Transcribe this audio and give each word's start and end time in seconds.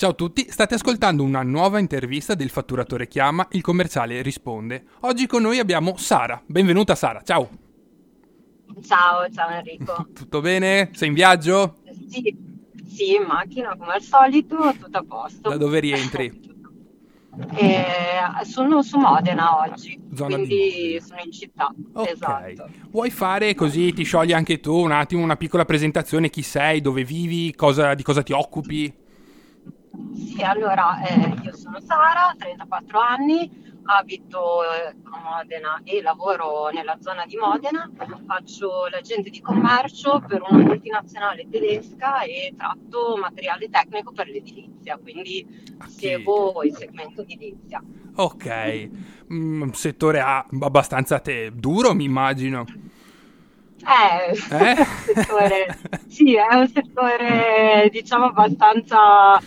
Ciao 0.00 0.12
a 0.12 0.14
tutti, 0.14 0.46
state 0.48 0.76
ascoltando 0.76 1.22
una 1.22 1.42
nuova 1.42 1.78
intervista 1.78 2.34
del 2.34 2.48
Fatturatore 2.48 3.06
Chiama, 3.06 3.46
il 3.50 3.60
commerciale 3.60 4.22
risponde. 4.22 4.84
Oggi 5.00 5.26
con 5.26 5.42
noi 5.42 5.58
abbiamo 5.58 5.98
Sara. 5.98 6.42
Benvenuta 6.46 6.94
Sara, 6.94 7.20
ciao. 7.20 7.50
Ciao, 8.80 9.28
ciao 9.28 9.50
Enrico. 9.50 10.08
Tutto 10.16 10.40
bene? 10.40 10.88
Sei 10.94 11.08
in 11.08 11.12
viaggio? 11.12 11.82
Sì, 12.08 12.34
sì, 12.86 13.14
in 13.14 13.24
macchina 13.26 13.76
come 13.76 13.92
al 13.92 14.00
solito, 14.00 14.72
tutto 14.80 14.96
a 14.96 15.04
posto. 15.06 15.50
Da 15.50 15.58
dove 15.58 15.80
rientri? 15.80 16.48
Eh, 17.54 18.44
sono 18.44 18.82
su 18.82 18.98
Modena 18.98 19.60
oggi, 19.60 19.98
Zona 20.14 20.34
quindi 20.34 21.00
sono 21.00 21.20
in 21.24 21.30
città. 21.30 21.72
Ok. 21.92 22.08
Esatto. 22.08 22.68
Vuoi 22.90 23.10
fare 23.10 23.54
così 23.54 23.92
ti 23.92 24.02
sciogli 24.02 24.32
anche 24.32 24.58
tu 24.58 24.74
un 24.74 24.90
attimo 24.90 25.22
una 25.22 25.36
piccola 25.36 25.64
presentazione, 25.64 26.28
chi 26.28 26.42
sei, 26.42 26.80
dove 26.80 27.04
vivi, 27.04 27.54
cosa- 27.54 27.94
di 27.94 28.02
cosa 28.02 28.24
ti 28.24 28.32
occupi? 28.32 28.92
Sì, 30.14 30.42
allora 30.42 31.02
eh, 31.02 31.34
io 31.42 31.56
sono 31.56 31.80
Sara, 31.80 32.34
34 32.36 32.98
anni, 33.00 33.50
abito 33.84 34.62
eh, 34.62 34.94
a 35.10 35.18
Modena 35.22 35.80
e 35.84 36.02
lavoro 36.02 36.68
nella 36.70 36.96
zona 37.00 37.24
di 37.26 37.36
Modena, 37.36 37.90
faccio 38.26 38.86
l'agente 38.90 39.30
di 39.30 39.40
commercio 39.40 40.22
per 40.26 40.42
una 40.48 40.62
multinazionale 40.62 41.48
tedesca 41.48 42.22
e 42.22 42.54
tratto 42.56 43.16
materiale 43.20 43.68
tecnico 43.68 44.12
per 44.12 44.28
l'edilizia, 44.28 44.98
quindi 44.98 45.46
seguo 45.86 46.62
il 46.62 46.74
segmento 46.76 47.22
edilizia. 47.22 47.82
Ok, 48.16 49.08
Mm, 49.32 49.62
un 49.62 49.72
settore 49.74 50.18
A 50.18 50.44
abbastanza 50.60 51.20
te- 51.20 51.52
duro 51.54 51.94
mi 51.94 52.02
immagino. 52.04 52.64
Eh, 53.80 54.32
Eh? 54.50 54.84
settore, 55.14 55.78
sì, 56.08 56.34
è 56.34 56.54
un 56.54 56.68
settore 56.68 57.88
diciamo 57.90 58.26
abbastanza 58.26 59.40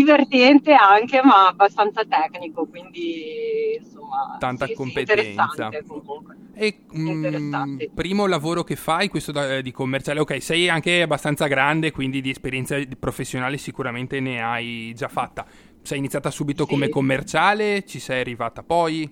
divertente 0.00 0.74
anche, 0.74 1.22
ma 1.22 1.46
abbastanza 1.48 2.04
tecnico, 2.04 2.66
quindi 2.66 3.76
insomma, 3.80 4.38
Tanta 4.38 4.68
sì, 4.68 4.74
sì, 4.76 4.92
competenza. 4.92 4.94
interessante 4.98 5.82
comunque. 5.86 6.36
E 6.52 6.84
mm, 6.96 7.78
Interessante. 7.80 7.90
primo 7.94 8.26
lavoro 8.26 8.64
che 8.64 8.76
fai, 8.76 9.08
questo 9.08 9.32
da- 9.32 9.60
di 9.60 9.72
commerciale, 9.72 10.20
ok, 10.20 10.42
sei 10.42 10.68
anche 10.68 11.02
abbastanza 11.02 11.46
grande, 11.48 11.90
quindi 11.92 12.20
di 12.20 12.30
esperienza 12.30 12.78
professionale 12.98 13.58
sicuramente 13.58 14.20
ne 14.20 14.42
hai 14.42 14.92
già 14.94 15.08
fatta. 15.08 15.46
Sei 15.82 15.98
iniziata 15.98 16.30
subito 16.30 16.66
Sì. 16.66 16.66
come 16.66 16.88
commerciale, 16.88 17.84
ci 17.86 17.98
sei 18.00 18.20
arrivata 18.20 18.62
poi? 18.62 19.10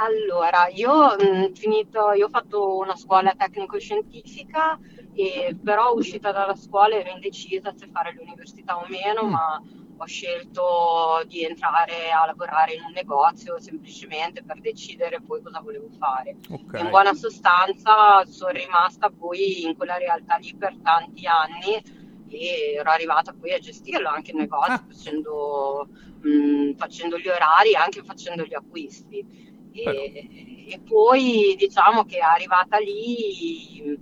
Allora, 0.00 0.68
io, 0.68 1.16
mh, 1.16 1.52
finito, 1.54 2.12
io 2.12 2.26
ho 2.26 2.28
fatto 2.28 2.76
una 2.78 2.94
scuola 2.96 3.34
tecnico-scientifica, 3.36 4.78
e, 5.18 5.56
però 5.60 5.92
uscita 5.94 6.30
dalla 6.30 6.54
scuola 6.54 6.94
ero 6.94 7.10
indecisa 7.10 7.72
se 7.74 7.88
fare 7.90 8.12
l'università 8.12 8.78
o 8.78 8.86
meno, 8.88 9.24
Mm. 9.24 9.30
ma 9.30 9.60
ho 10.00 10.06
scelto 10.06 11.24
di 11.26 11.42
entrare 11.44 12.12
a 12.12 12.24
lavorare 12.24 12.74
in 12.74 12.82
un 12.84 12.92
negozio 12.92 13.58
semplicemente 13.58 14.44
per 14.44 14.60
decidere 14.60 15.20
poi 15.20 15.42
cosa 15.42 15.58
volevo 15.60 15.88
fare. 15.98 16.36
Ok. 16.50 16.78
In 16.78 16.88
buona 16.90 17.14
sostanza 17.14 18.24
sono 18.26 18.52
rimasta 18.52 19.10
poi 19.10 19.62
in 19.64 19.76
quella 19.76 19.96
realtà 19.96 20.36
lì 20.36 20.54
per 20.56 20.76
tanti 20.82 21.26
anni 21.26 21.82
e 22.28 22.74
ero 22.76 22.90
arrivata 22.90 23.32
poi 23.32 23.54
a 23.54 23.58
gestirlo 23.58 24.08
anche 24.08 24.30
il 24.30 24.36
negozio, 24.36 24.74
Ah. 24.74 24.84
facendo, 24.88 25.88
mh, 26.22 26.74
facendo 26.76 27.18
gli 27.18 27.26
orari 27.28 27.72
e 27.72 27.76
anche 27.76 28.04
facendo 28.04 28.44
gli 28.44 28.54
acquisti. 28.54 29.46
E, 29.72 30.66
e 30.68 30.80
poi 30.80 31.54
diciamo 31.58 32.04
che 32.04 32.20
arrivata 32.20 32.78
lì 32.78 33.98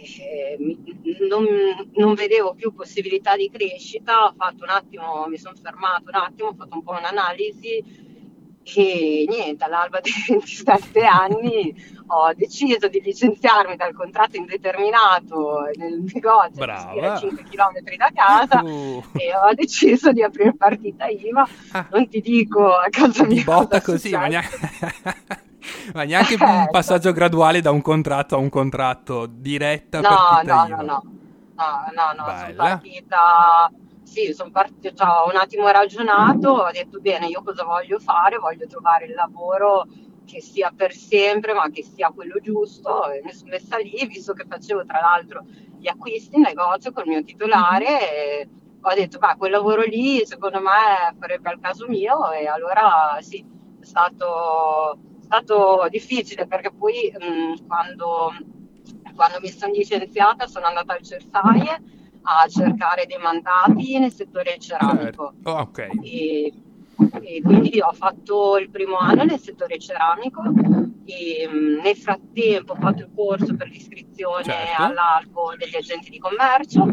eh, 0.00 0.58
non, 1.28 1.46
non 1.94 2.14
vedevo 2.14 2.54
più 2.54 2.72
possibilità 2.72 3.36
di 3.36 3.50
crescita, 3.50 4.32
attimo, 4.70 5.26
mi 5.26 5.38
sono 5.38 5.54
fermato 5.60 6.04
un 6.08 6.14
attimo, 6.16 6.48
ho 6.48 6.54
fatto 6.54 6.74
un 6.74 6.82
po' 6.82 6.92
un'analisi 6.92 8.12
e 8.64 9.26
niente, 9.28 9.64
all'alba 9.64 10.00
dei 10.00 10.12
27 10.28 11.04
anni 11.04 11.74
ho 12.06 12.32
deciso 12.34 12.88
di 12.88 13.00
licenziarmi 13.00 13.76
dal 13.76 13.94
contratto 13.94 14.36
indeterminato 14.36 15.64
nel 15.76 16.02
negozio 16.12 16.64
a 16.64 17.10
5 17.12 17.42
km 17.44 17.96
da 17.96 18.10
casa 18.14 18.62
Uh, 18.62 19.02
e 19.12 19.34
ho 19.34 19.52
deciso 19.54 20.12
di 20.12 20.22
aprire 20.22 20.54
partita 20.56 21.06
IVA. 21.06 21.48
ah, 21.72 21.86
Non 21.90 22.08
ti 22.08 22.20
dico 22.20 22.74
a 22.74 22.88
casa 22.90 23.24
mia 23.24 23.34
di 23.34 23.42
botta 23.42 23.80
così, 23.80 24.16
ma 24.16 24.26
neanche, 24.26 24.58
ma 25.94 26.02
neanche 26.04 26.34
Eh, 26.34 26.44
un 26.44 26.68
passaggio 26.70 27.12
graduale 27.12 27.60
da 27.60 27.70
un 27.70 27.80
contratto 27.82 28.34
a 28.34 28.38
un 28.38 28.48
contratto, 28.48 29.26
diretta 29.26 30.00
No, 30.00 30.08
partita 30.08 30.54
no, 30.54 30.66
IVA. 30.66 30.82
no, 30.82 30.82
no, 30.82 31.02
no, 31.56 31.86
no, 31.94 32.12
no, 32.16 32.34
sono 32.36 32.54
partita, 32.54 33.70
sì, 34.04 34.32
sono 34.32 34.50
partita, 34.50 34.92
cioè, 34.92 35.24
ho 35.24 35.30
un 35.30 35.36
attimo 35.36 35.68
ragionato, 35.68 36.50
ho 36.50 36.70
detto 36.70 37.00
bene, 37.00 37.26
io 37.26 37.42
cosa 37.42 37.64
voglio 37.64 37.98
fare? 37.98 38.38
Voglio 38.38 38.66
trovare 38.66 39.06
il 39.06 39.14
lavoro 39.14 39.86
che 40.24 40.40
sia 40.40 40.72
per 40.74 40.92
sempre, 40.92 41.52
ma 41.52 41.68
che 41.70 41.82
sia 41.82 42.10
quello 42.14 42.38
giusto, 42.40 43.10
e 43.10 43.20
mi 43.24 43.32
sono 43.32 43.50
messa 43.50 43.76
lì, 43.78 44.06
visto 44.06 44.32
che 44.32 44.44
facevo 44.48 44.84
tra 44.84 45.00
l'altro 45.00 45.44
gli 45.78 45.88
acquisti 45.88 46.36
in 46.36 46.42
negozio 46.42 46.92
col 46.92 47.06
mio 47.06 47.22
titolare, 47.22 48.40
e 48.40 48.48
ho 48.80 48.94
detto, 48.94 49.18
beh, 49.18 49.36
quel 49.36 49.50
lavoro 49.50 49.82
lì 49.82 50.24
secondo 50.26 50.60
me 50.60 51.14
farebbe 51.18 51.50
al 51.50 51.60
caso 51.60 51.86
mio, 51.88 52.30
e 52.32 52.46
allora 52.46 53.18
sì, 53.20 53.44
è 53.80 53.84
stato, 53.84 54.98
è 55.20 55.24
stato 55.24 55.86
difficile 55.90 56.46
perché 56.46 56.70
poi 56.72 57.12
mh, 57.18 57.66
quando 57.66 58.32
quando 59.14 59.38
mi 59.40 59.48
sono 59.48 59.72
licenziata 59.72 60.46
sono 60.46 60.66
andata 60.66 60.92
al 60.94 61.02
Cersaie 61.02 61.80
a 62.26 62.46
cercare 62.48 63.06
dei 63.06 63.18
mandati 63.18 63.98
nel 63.98 64.12
settore 64.12 64.56
ceramico 64.58 65.34
Certo. 65.42 65.50
Oh, 65.50 65.60
ok. 65.60 65.88
e, 66.02 66.52
e 67.22 67.40
quindi 67.42 67.80
ho 67.80 67.92
fatto 67.92 68.56
il 68.58 68.70
primo 68.70 68.96
anno 68.96 69.24
nel 69.24 69.38
settore 69.38 69.78
ceramico 69.78 70.42
e 71.04 71.46
mh, 71.48 71.82
nel 71.82 71.96
frattempo 71.96 72.72
ho 72.72 72.76
fatto 72.76 73.02
il 73.02 73.10
corso 73.14 73.54
per 73.56 73.68
l'iscrizione 73.68 74.44
Certo. 74.44 74.82
all'albo 74.82 75.52
degli 75.56 75.76
agenti 75.76 76.10
di 76.10 76.18
commercio 76.18 76.86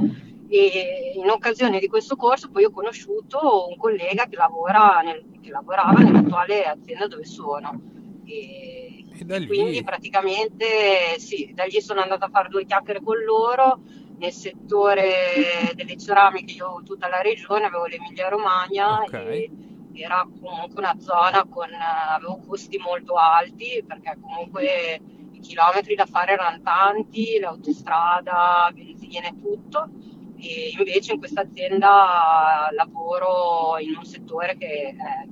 e 0.50 1.14
in 1.16 1.30
occasione 1.30 1.80
di 1.80 1.88
questo 1.88 2.18
corso 2.18 2.50
poi 2.50 2.66
ho 2.66 2.72
conosciuto 2.72 3.68
un 3.70 3.78
collega 3.78 4.26
che, 4.26 4.36
lavora 4.36 5.00
nel- 5.02 5.24
che 5.42 5.50
lavorava 5.50 6.02
nell'attuale 6.02 6.66
azienda 6.66 7.08
dove 7.08 7.24
sono 7.26 7.80
e, 8.26 9.06
E 9.14 9.26
e 9.34 9.46
quindi 9.48 9.82
praticamente 9.84 11.18
sì, 11.20 11.52
da 11.54 11.64
lì 11.64 11.80
sono 11.82 12.02
andata 12.02 12.26
a 12.26 12.30
fare 12.30 12.50
due 12.50 12.66
chiacchiere 12.66 13.02
con 13.02 13.18
loro 13.24 13.80
nel 14.22 14.32
settore 14.32 15.72
delle 15.74 15.98
ceramiche, 15.98 16.54
io 16.54 16.68
ho 16.68 16.84
tutta 16.84 17.08
la 17.08 17.22
regione, 17.22 17.66
avevo 17.66 17.86
l'Emilia 17.86 18.30
Romagna 18.30 19.00
Ok. 19.00 19.14
e 19.14 19.50
era 19.94 20.26
comunque 20.40 20.80
una 20.80 20.96
zona 21.00 21.44
con 21.50 21.68
avevo 21.74 22.40
costi 22.48 22.78
molto 22.78 23.16
alti 23.16 23.84
perché 23.86 24.18
comunque 24.22 25.00
i 25.32 25.40
chilometri 25.40 25.96
da 25.96 26.06
fare 26.06 26.34
erano 26.34 26.62
tanti, 26.62 27.40
l'autostrada, 27.40 28.70
benzina 28.74 29.28
e 29.28 29.36
tutto. 29.40 29.90
E 30.38 30.74
invece 30.78 31.14
in 31.14 31.20
questa 31.20 31.42
azienda 31.42 32.68
lavoro 32.76 33.78
in 33.80 33.96
un 33.98 34.06
settore 34.06 34.56
che 34.58 34.96
è, 34.96 35.26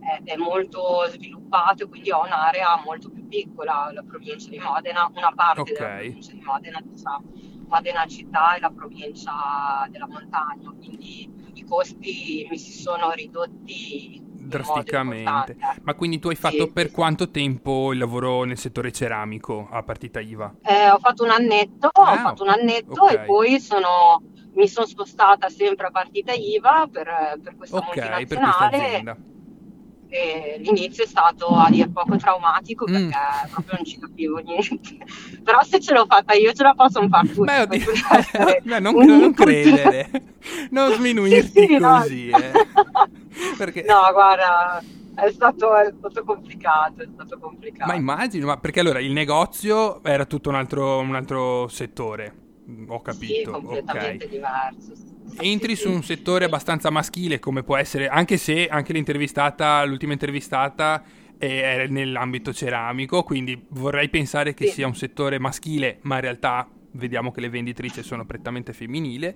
è- 0.00 0.22
è 0.24 0.36
molto 0.36 1.04
sviluppato 1.08 1.84
e 1.84 1.88
quindi 1.88 2.10
ho 2.10 2.22
un'area 2.22 2.80
molto 2.84 3.10
più 3.10 3.26
piccola, 3.28 3.90
la 3.92 4.02
provincia 4.02 4.48
di 4.50 4.58
Modena, 4.58 5.10
una 5.14 5.32
parte 5.34 5.72
della 5.72 5.86
Ok. 5.86 5.94
provincia 5.96 6.32
di 6.32 6.40
Modena, 6.42 6.80
diciamo, 6.82 7.24
Modena 7.68 8.06
città 8.06 8.56
e 8.56 8.60
la 8.60 8.70
provincia 8.70 9.86
della 9.90 10.06
montagna, 10.06 10.70
quindi 10.76 11.30
i 11.54 11.64
costi 11.64 12.46
mi 12.50 12.58
si 12.58 12.72
sono 12.72 13.10
ridotti 13.12 14.22
Drasticamente. 14.44 15.56
Ma 15.82 15.94
quindi 15.94 16.18
tu 16.18 16.28
hai 16.28 16.36
fatto 16.36 16.66
sì, 16.66 16.72
per 16.72 16.88
sì. 16.88 16.92
quanto 16.92 17.30
tempo 17.30 17.92
il 17.92 17.98
lavoro 17.98 18.44
nel 18.44 18.58
settore 18.58 18.92
ceramico 18.92 19.66
a 19.70 19.82
partita 19.82 20.20
IVA? 20.20 20.54
Eh, 20.62 20.90
ho 20.90 20.98
fatto 20.98 21.24
un 21.24 21.30
annetto, 21.30 21.88
Ah, 21.92 22.12
ho 22.12 22.16
fatto 22.16 22.42
un 22.42 22.50
annetto 22.50 23.02
ok. 23.02 23.12
e 23.12 23.24
poi 23.24 23.58
sono, 23.58 24.22
mi 24.54 24.68
sono 24.68 24.86
spostata 24.86 25.48
sempre 25.48 25.86
a 25.86 25.90
partita 25.90 26.32
IVA 26.32 26.88
per, 26.90 27.40
per 27.42 27.56
questa 27.56 27.76
Ok, 27.78 27.94
per 27.94 28.00
questa 28.00 28.42
multinazionale. 28.42 28.76
azienda. 28.76 29.16
E 30.16 30.58
l'inizio 30.60 31.02
è 31.02 31.06
stato 31.08 31.56
a 31.56 31.68
dir 31.70 31.90
poco 31.90 32.14
traumatico 32.16 32.86
Mm. 32.88 32.92
perché 32.92 33.16
proprio 33.50 33.74
non 33.74 33.84
ci 33.84 33.98
capivo 33.98 34.38
niente. 34.38 34.78
Però 35.42 35.60
se 35.64 35.80
ce 35.80 35.92
l'ho 35.92 36.06
fatta 36.06 36.34
io 36.34 36.52
ce 36.52 36.62
la 36.62 36.72
posso 36.74 37.04
fare 37.08 37.26
tutti. 37.26 37.40
Beh, 37.40 37.62
oddio, 37.62 37.80
non, 38.80 38.94
un 38.94 39.06
non 39.06 39.34
credere, 39.34 40.08
non 40.70 40.92
sminuirti 40.92 41.60
Sì, 41.62 41.66
sì, 41.66 41.78
no. 41.78 41.98
così, 41.98 42.28
eh. 42.28 42.52
Perché... 43.56 43.82
No, 43.82 44.00
guarda, 44.12 44.80
è 45.16 45.30
stato, 45.32 45.74
è 45.76 45.92
stato 45.98 46.22
complicato, 46.22 47.02
è 47.02 47.08
stato 47.12 47.38
complicato. 47.40 47.90
Ma 47.90 47.96
immagino, 47.96 48.46
ma 48.46 48.56
perché 48.58 48.78
allora 48.80 49.00
il 49.00 49.10
negozio 49.12 50.00
era 50.04 50.26
tutto 50.26 50.48
un 50.48 50.54
altro, 50.54 50.98
un 51.00 51.14
altro 51.16 51.66
settore, 51.66 52.42
Mm, 52.70 52.88
ho 52.88 52.96
Sì, 52.98 53.02
capito, 53.02 53.50
completamente 53.50 54.24
ok. 54.24 54.30
diverso. 54.30 54.94
Sì, 54.94 55.13
Entri 55.40 55.74
su 55.74 55.90
un 55.90 56.02
settore 56.02 56.44
abbastanza 56.44 56.90
maschile 56.90 57.38
come 57.38 57.62
può 57.62 57.76
essere, 57.76 58.08
anche 58.08 58.36
se 58.36 58.66
anche 58.68 58.92
l'intervistata, 58.92 59.84
l'ultima 59.84 60.12
intervistata 60.12 61.02
è 61.36 61.86
nell'ambito 61.88 62.52
ceramico, 62.52 63.22
quindi 63.24 63.60
vorrei 63.70 64.08
pensare 64.08 64.54
che 64.54 64.66
Sì. 64.66 64.72
sia 64.74 64.86
un 64.86 64.94
settore 64.94 65.38
maschile, 65.38 65.98
ma 66.02 66.16
in 66.16 66.20
realtà 66.22 66.68
vediamo 66.92 67.32
che 67.32 67.40
le 67.40 67.48
venditrici 67.48 68.02
sono 68.02 68.24
prettamente 68.24 68.72
femminili. 68.72 69.34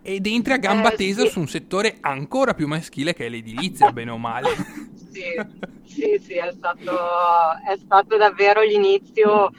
ed 0.00 0.26
entri 0.26 0.52
a 0.52 0.58
gamba 0.58 0.92
eh, 0.92 0.96
tesa 0.96 1.22
sì. 1.24 1.28
su 1.30 1.40
un 1.40 1.48
settore 1.48 1.96
ancora 2.00 2.54
più 2.54 2.66
maschile 2.68 3.12
che 3.14 3.26
è 3.26 3.28
l'edilizia, 3.28 3.90
bene 3.92 4.12
o 4.12 4.16
male. 4.18 4.48
sì, 5.10 5.22
sì, 5.84 6.18
sì, 6.22 6.34
è 6.34 6.50
stato, 6.52 6.92
è 7.68 7.76
stato 7.76 8.16
davvero 8.16 8.62
l'inizio 8.62 9.50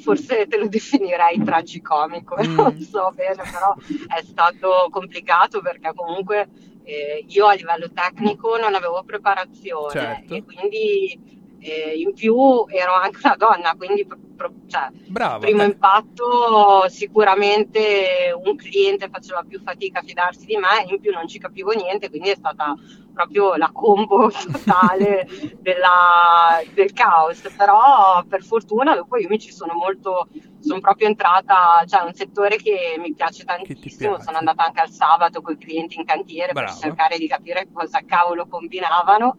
forse 0.00 0.46
te 0.46 0.56
lo 0.56 0.68
definirei 0.68 1.42
tragicomico, 1.42 2.36
mm. 2.42 2.54
non 2.54 2.80
so 2.80 3.12
bene, 3.14 3.42
però 3.42 3.74
è 4.16 4.22
stato 4.22 4.88
complicato 4.90 5.60
perché 5.60 5.92
comunque 5.94 6.48
eh, 6.84 7.24
io 7.26 7.46
a 7.46 7.54
livello 7.54 7.90
tecnico 7.90 8.56
non 8.56 8.74
avevo 8.74 9.02
preparazione 9.04 9.92
certo. 9.92 10.34
e 10.34 10.44
quindi 10.44 11.39
eh, 11.60 11.94
in 11.96 12.14
più 12.14 12.64
ero 12.68 12.94
anche 12.94 13.20
una 13.22 13.36
donna, 13.36 13.74
quindi 13.76 14.06
pro, 14.06 14.52
cioè, 14.66 14.88
Brava, 15.08 15.38
primo 15.38 15.62
impatto 15.62 16.88
sicuramente 16.88 18.34
un 18.42 18.56
cliente 18.56 19.10
faceva 19.10 19.42
più 19.46 19.60
fatica 19.60 20.00
a 20.00 20.02
fidarsi 20.02 20.46
di 20.46 20.56
me, 20.56 20.90
in 20.90 21.00
più 21.00 21.12
non 21.12 21.28
ci 21.28 21.38
capivo 21.38 21.72
niente, 21.72 22.08
quindi 22.08 22.30
è 22.30 22.34
stata 22.36 22.74
proprio 23.12 23.56
la 23.56 23.70
combo 23.72 24.30
totale 24.50 25.28
della, 25.60 26.60
del 26.72 26.92
caos. 26.92 27.40
Però 27.54 28.24
per 28.26 28.42
fortuna 28.42 28.94
dopo 28.94 29.18
io 29.18 29.28
mi 29.28 29.38
ci 29.38 29.52
sono 29.52 29.74
molto, 29.74 30.28
sono 30.60 30.80
proprio 30.80 31.08
entrata, 31.08 31.84
cioè 31.86 32.02
un 32.02 32.14
settore 32.14 32.56
che 32.56 32.96
mi 32.98 33.12
piace 33.12 33.44
tantissimo, 33.44 34.14
piace? 34.14 34.24
sono 34.24 34.38
andata 34.38 34.64
anche 34.64 34.80
al 34.80 34.90
sabato 34.90 35.42
con 35.42 35.54
i 35.54 35.58
clienti 35.58 35.98
in 35.98 36.04
cantiere 36.04 36.52
Bravo. 36.52 36.70
per 36.70 36.78
cercare 36.78 37.18
di 37.18 37.28
capire 37.28 37.68
cosa 37.70 38.00
cavolo 38.06 38.46
combinavano 38.46 39.36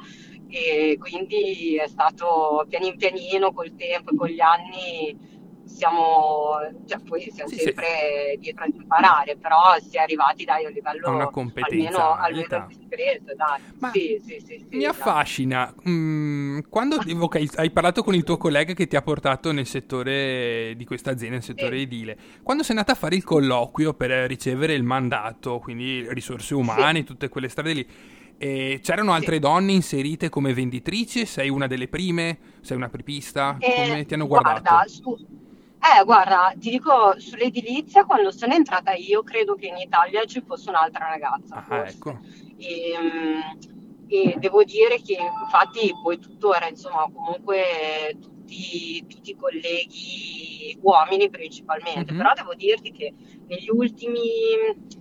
e 0.58 0.98
quindi 0.98 1.78
è 1.78 1.88
stato 1.88 2.66
pian 2.68 2.96
pianino 2.98 3.52
col 3.52 3.76
tempo 3.76 4.12
e 4.12 4.16
con 4.16 4.28
gli 4.28 4.42
anni 4.42 5.30
siamo, 5.72 6.58
cioè, 6.86 7.00
poi 7.00 7.30
siamo 7.32 7.50
sì, 7.50 7.58
sempre 7.58 8.34
sì. 8.34 8.40
dietro 8.40 8.66
ad 8.66 8.74
imparare, 8.76 9.38
però 9.38 9.60
si 9.80 9.98
è 9.98 10.02
arrivati 10.02 10.44
dai, 10.44 10.66
a 10.66 10.70
livello 10.70 11.08
a 11.08 11.12
una 11.12 11.30
competenza 11.30 12.18
almeno, 12.20 12.46
almeno 12.48 12.68
discreto, 12.68 13.34
dai. 13.36 13.62
Ma 13.80 13.92
sì, 13.92 14.22
mi 14.72 14.86
affascina, 14.86 15.74
mm, 15.88 16.60
quando 16.70 16.98
okay, 17.20 17.48
hai 17.56 17.72
parlato 17.72 18.04
con 18.04 18.14
il 18.14 18.24
tuo 18.24 18.38
collega 18.38 18.74
che 18.74 18.88
ti 18.88 18.96
ha 18.96 19.02
portato 19.02 19.52
nel 19.52 19.66
settore 19.66 20.74
di 20.76 20.86
questa 20.86 21.12
azienda, 21.12 21.36
nel 21.36 21.44
settore 21.44 21.78
edile, 21.78 22.18
quando 22.44 22.64
sei 22.64 22.76
andata 22.76 22.94
a 22.94 23.00
fare 23.00 23.16
il 23.16 23.24
colloquio 23.24 23.94
per 23.94 24.12
ricevere 24.28 24.74
il 24.74 24.84
mandato, 24.84 25.60
quindi 25.60 26.06
risorse 26.10 26.54
umane, 26.54 27.04
tutte 27.04 27.30
quelle 27.30 27.48
strade 27.48 27.74
lì, 27.74 27.88
e 28.42 28.80
c'erano 28.82 29.14
altre 29.14 29.36
sì. 29.36 29.40
donne 29.40 29.72
inserite 29.72 30.30
come 30.30 30.52
venditrici? 30.52 31.28
Sei 31.28 31.48
una 31.50 31.68
delle 31.68 31.88
prime? 31.88 32.40
Sei 32.62 32.76
una 32.76 32.90
prepista? 32.90 33.56
Eh, 33.60 33.88
come 33.88 34.06
ti 34.08 34.16
hanno 34.16 34.26
guardato? 34.26 34.62
Guarda, 34.62 34.88
su, 34.88 35.14
eh, 35.14 36.04
guarda, 36.04 36.52
ti 36.58 36.72
dico, 36.72 37.20
sull'edilizia 37.20 38.04
quando 38.04 38.32
sono 38.32 38.56
entrata 38.56 38.94
io 38.94 39.22
credo 39.22 39.54
che 39.54 39.68
in 39.68 39.78
Italia 39.78 40.26
ci 40.26 40.42
fosse 40.44 40.70
un'altra 40.70 41.10
ragazza. 41.10 41.64
Ah, 41.68 41.88
ecco. 41.88 42.20
E, 42.58 42.94
um, 42.98 43.60
e, 44.08 44.36
devo 44.40 44.64
dire 44.64 45.00
che 45.02 45.20
infatti 45.44 45.94
poi 46.02 46.18
tuttora, 46.18 46.68
insomma, 46.68 47.08
comunque 47.14 48.18
tutti, 48.20 49.06
tutti 49.08 49.30
i 49.30 49.36
colleghi 49.36 50.80
uomini 50.82 51.30
principalmente, 51.30 52.12
mm-hmm. 52.12 52.18
però 52.18 52.34
devo 52.34 52.56
dirti 52.56 52.92
che 52.92 53.14
negli 53.46 53.70
ultimi 53.70 55.00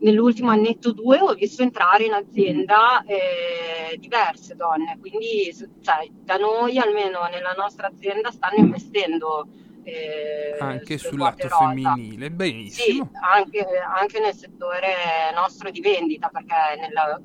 nell'ultimo 0.00 0.50
annetto 0.50 0.92
due 0.92 1.20
ho 1.20 1.34
visto 1.34 1.62
entrare 1.62 2.04
in 2.04 2.12
azienda 2.12 3.02
eh, 3.04 3.96
diverse 3.98 4.54
donne, 4.54 4.98
quindi 5.00 5.52
cioè, 5.80 6.08
da 6.10 6.36
noi 6.36 6.78
almeno 6.78 7.26
nella 7.30 7.52
nostra 7.56 7.88
azienda 7.88 8.30
stanno 8.30 8.58
investendo 8.58 9.48
eh, 9.82 10.56
anche 10.60 10.98
sul 10.98 11.18
lato 11.18 11.48
rosa. 11.48 11.56
femminile, 11.56 12.30
benissimo. 12.30 13.04
Sì, 13.10 13.18
anche, 13.20 13.66
anche, 13.78 14.20
nel 14.20 14.34
settore 14.34 15.32
nostro 15.34 15.70
di 15.70 15.80
vendita, 15.80 16.28
perché 16.28 16.54
nella, 16.78 17.20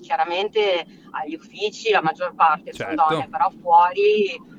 chiaramente 0.00 0.86
agli 1.10 1.34
uffici 1.34 1.90
la 1.90 2.02
maggior 2.02 2.34
parte 2.34 2.72
certo. 2.72 2.94
sono 2.96 3.08
donne, 3.08 3.28
però 3.28 3.50
fuori 3.60 4.54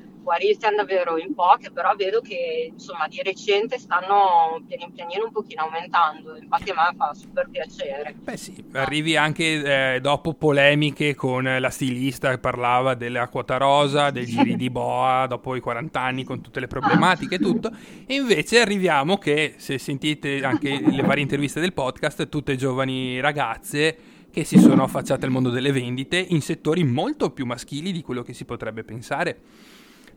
stiamo 0.54 0.76
davvero 0.76 1.18
in 1.18 1.34
poche, 1.34 1.70
però 1.70 1.94
vedo 1.96 2.20
che 2.20 2.70
insomma 2.72 3.06
di 3.08 3.20
recente 3.22 3.78
stanno 3.78 4.62
pian 4.66 4.92
pianino 4.92 5.24
un 5.24 5.32
pochino 5.32 5.62
aumentando, 5.62 6.36
infatti 6.36 6.70
a 6.70 6.74
me 6.74 6.96
fa 6.96 7.14
super 7.14 7.48
piacere. 7.50 8.14
Beh 8.18 8.36
sì, 8.36 8.64
arrivi 8.72 9.16
anche 9.16 9.94
eh, 9.94 10.00
dopo 10.00 10.34
polemiche 10.34 11.14
con 11.14 11.56
la 11.58 11.70
stilista 11.70 12.30
che 12.30 12.38
parlava 12.38 12.94
della 12.94 13.28
quota 13.28 13.56
rosa, 13.56 14.10
dei 14.10 14.26
giri 14.26 14.56
di 14.56 14.70
boa 14.70 15.26
dopo 15.26 15.54
i 15.54 15.60
40 15.60 16.00
anni 16.00 16.24
con 16.24 16.40
tutte 16.40 16.60
le 16.60 16.66
problematiche 16.66 17.36
e 17.36 17.38
tutto, 17.38 17.70
e 18.06 18.14
invece 18.14 18.60
arriviamo 18.60 19.18
che 19.18 19.54
se 19.56 19.78
sentite 19.78 20.44
anche 20.44 20.80
le 20.80 21.02
varie 21.02 21.22
interviste 21.22 21.60
del 21.60 21.72
podcast, 21.72 22.28
tutte 22.28 22.56
giovani 22.56 23.20
ragazze 23.20 23.96
che 24.30 24.44
si 24.44 24.58
sono 24.58 24.82
affacciate 24.82 25.24
al 25.24 25.30
mondo 25.30 25.50
delle 25.50 25.72
vendite 25.72 26.18
in 26.18 26.42
settori 26.42 26.84
molto 26.84 27.30
più 27.30 27.46
maschili 27.46 27.92
di 27.92 28.02
quello 28.02 28.22
che 28.22 28.34
si 28.34 28.44
potrebbe 28.44 28.84
pensare 28.84 29.38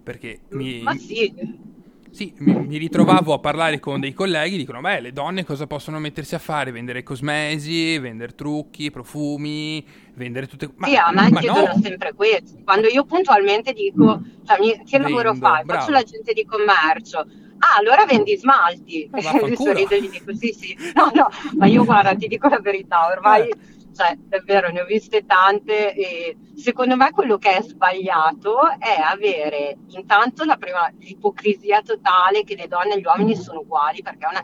perché 0.03 0.41
mi, 0.49 0.81
Ma 0.81 0.95
sì. 0.95 1.69
Sì, 2.11 2.33
mi, 2.39 2.53
mi, 2.67 2.77
ritrovavo 2.77 3.33
a 3.33 3.39
parlare 3.39 3.79
con 3.79 4.01
dei 4.01 4.11
colleghi, 4.11 4.57
dicono, 4.57 4.81
beh, 4.81 4.99
le 4.99 5.13
donne 5.13 5.45
cosa 5.45 5.65
possono 5.65 5.97
mettersi 5.97 6.35
a 6.35 6.39
fare? 6.39 6.71
Vendere 6.71 7.03
cosmesi, 7.03 7.97
vendere 7.99 8.35
trucchi, 8.35 8.91
profumi, 8.91 9.83
vendere 10.15 10.45
tutte... 10.45 10.69
Ma, 10.75 10.87
sì, 10.87 10.95
a 10.97 11.09
me 11.13 11.31
chiedono 11.39 11.67
no. 11.67 11.81
sempre 11.81 12.13
questo. 12.13 12.57
Quando 12.65 12.89
io 12.89 13.05
puntualmente 13.05 13.71
dico, 13.71 14.21
cioè, 14.45 14.57
che 14.57 14.83
Vendo, 14.89 15.07
lavoro 15.07 15.33
fai? 15.35 15.63
Bravo. 15.63 15.79
Faccio 15.79 15.91
l'agente 15.93 16.33
di 16.33 16.45
commercio. 16.45 17.19
Ah, 17.19 17.77
allora 17.79 18.05
vendi 18.05 18.35
smalti. 18.35 19.07
Ma 19.09 19.21
sorrido 19.21 19.95
e 19.95 20.01
gli 20.01 20.09
dico, 20.09 20.35
sì, 20.35 20.51
sì. 20.51 20.75
No, 20.93 21.11
no, 21.13 21.29
ma 21.55 21.65
io 21.67 21.85
guarda, 21.85 22.13
ti 22.13 22.27
dico 22.27 22.49
la 22.49 22.59
verità, 22.59 23.07
ormai... 23.07 23.47
Eh 23.47 23.79
cioè 24.01 24.15
davvero 24.17 24.71
ne 24.71 24.81
ho 24.81 24.85
viste 24.85 25.25
tante 25.27 25.93
e 25.93 26.37
secondo 26.55 26.95
me 26.95 27.11
quello 27.11 27.37
che 27.37 27.57
è 27.57 27.61
sbagliato 27.61 28.57
è 28.79 28.99
avere 28.99 29.77
intanto 29.89 30.43
la 30.43 30.57
prima, 30.57 30.91
l'ipocrisia 30.97 31.83
totale 31.83 32.43
che 32.43 32.55
le 32.55 32.67
donne 32.67 32.95
e 32.95 32.99
gli 32.99 33.05
uomini 33.05 33.35
sono 33.35 33.59
uguali 33.59 34.01
perché 34.01 34.25
è 34.25 34.29
una, 34.29 34.43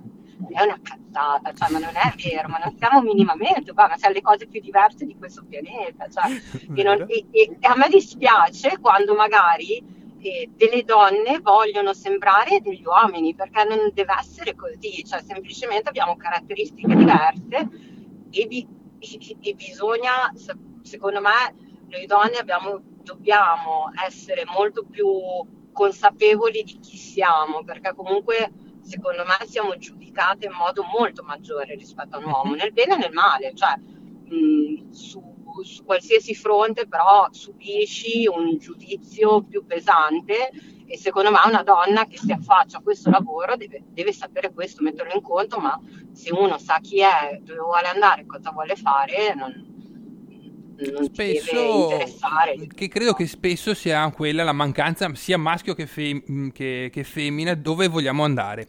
è 0.49 0.63
una 0.63 0.79
cazzata, 0.79 1.53
cioè, 1.53 1.71
ma 1.71 1.79
non 1.79 1.95
è 1.95 2.13
vero, 2.23 2.47
ma 2.49 2.59
non 2.63 2.77
siamo 2.77 3.01
minimamente 3.01 3.71
uguali, 3.71 3.91
ma 3.91 3.97
siamo 3.97 4.13
le 4.13 4.21
cose 4.21 4.45
più 4.45 4.61
diverse 4.61 5.05
di 5.05 5.15
questo 5.17 5.43
pianeta. 5.49 6.07
Cioè, 6.07 6.29
e, 6.79 6.83
non, 6.83 7.05
e, 7.07 7.25
e, 7.31 7.57
a 7.61 7.75
me 7.75 7.87
dispiace 7.89 8.77
quando 8.79 9.15
magari 9.15 9.95
delle 10.55 10.83
donne 10.83 11.39
vogliono 11.41 11.93
sembrare 11.93 12.59
degli 12.61 12.83
uomini, 12.85 13.33
perché 13.33 13.63
non 13.63 13.89
deve 13.93 14.15
essere 14.19 14.55
così, 14.55 15.03
cioè 15.05 15.21
semplicemente 15.21 15.89
abbiamo 15.89 16.17
caratteristiche 16.17 16.95
diverse 16.95 17.69
e 18.29 18.45
vi, 18.47 18.67
e, 18.99 19.53
bisogna, 19.53 20.31
secondo 20.81 21.21
me, 21.21 21.55
noi 21.87 22.05
donne 22.05 22.37
abbiamo, 22.37 22.81
dobbiamo 23.03 23.91
essere 24.05 24.43
molto 24.45 24.85
più 24.85 25.07
consapevoli 25.71 26.63
di 26.63 26.79
chi 26.79 26.97
siamo, 26.97 27.63
perché 27.63 27.93
comunque 27.95 28.51
secondo 28.81 29.23
me 29.25 29.45
siamo 29.47 29.77
giudicate 29.77 30.45
in 30.45 30.53
modo 30.53 30.83
molto 30.83 31.21
maggiore 31.23 31.75
rispetto 31.75 32.15
a 32.15 32.19
un 32.19 32.25
uomo, 32.25 32.55
nel 32.55 32.73
bene 32.73 32.95
e 32.95 32.97
nel 32.97 33.11
male, 33.11 33.53
cioè 33.53 33.75
mh, 33.77 34.89
su, 34.89 35.21
su, 35.61 35.83
qualsiasi 35.83 36.33
fronte 36.33 36.87
però 36.87 37.27
subisci 37.31 38.27
un 38.27 38.57
giudizio 38.57 39.43
più 39.43 39.65
pesante 39.65 40.51
e 40.87 40.97
secondo 40.97 41.29
me 41.31 41.37
una 41.45 41.63
donna 41.63 42.05
che 42.07 42.17
si 42.17 42.31
affaccia 42.31 42.77
a 42.77 42.81
questo 42.81 43.09
lavoro 43.09 43.55
deve, 43.57 43.83
deve, 43.89 44.13
sapere 44.13 44.53
questo, 44.53 44.81
metterlo 44.81 45.13
in 45.13 45.21
conto, 45.21 45.59
ma 45.59 45.79
se 46.13 46.31
uno 46.31 46.57
sa 46.57 46.79
chi 46.81 47.01
è, 47.01 47.39
dove 47.41 47.59
vuole 47.59 47.87
andare, 47.87 48.25
cosa 48.25 48.51
vuole 48.51 48.75
fare, 48.75 49.35
non, 49.35 49.75
spesso, 51.03 51.89
che 52.73 52.87
credo 52.87 53.13
che 53.13 53.27
spesso 53.27 53.73
sia 53.73 54.09
quella 54.11 54.43
la 54.43 54.51
mancanza 54.51 55.13
sia 55.15 55.37
maschio 55.37 55.73
che, 55.73 55.87
fem- 55.87 56.51
che, 56.51 56.89
che 56.91 57.03
femmina 57.03 57.55
dove 57.55 57.87
vogliamo 57.87 58.23
andare 58.23 58.67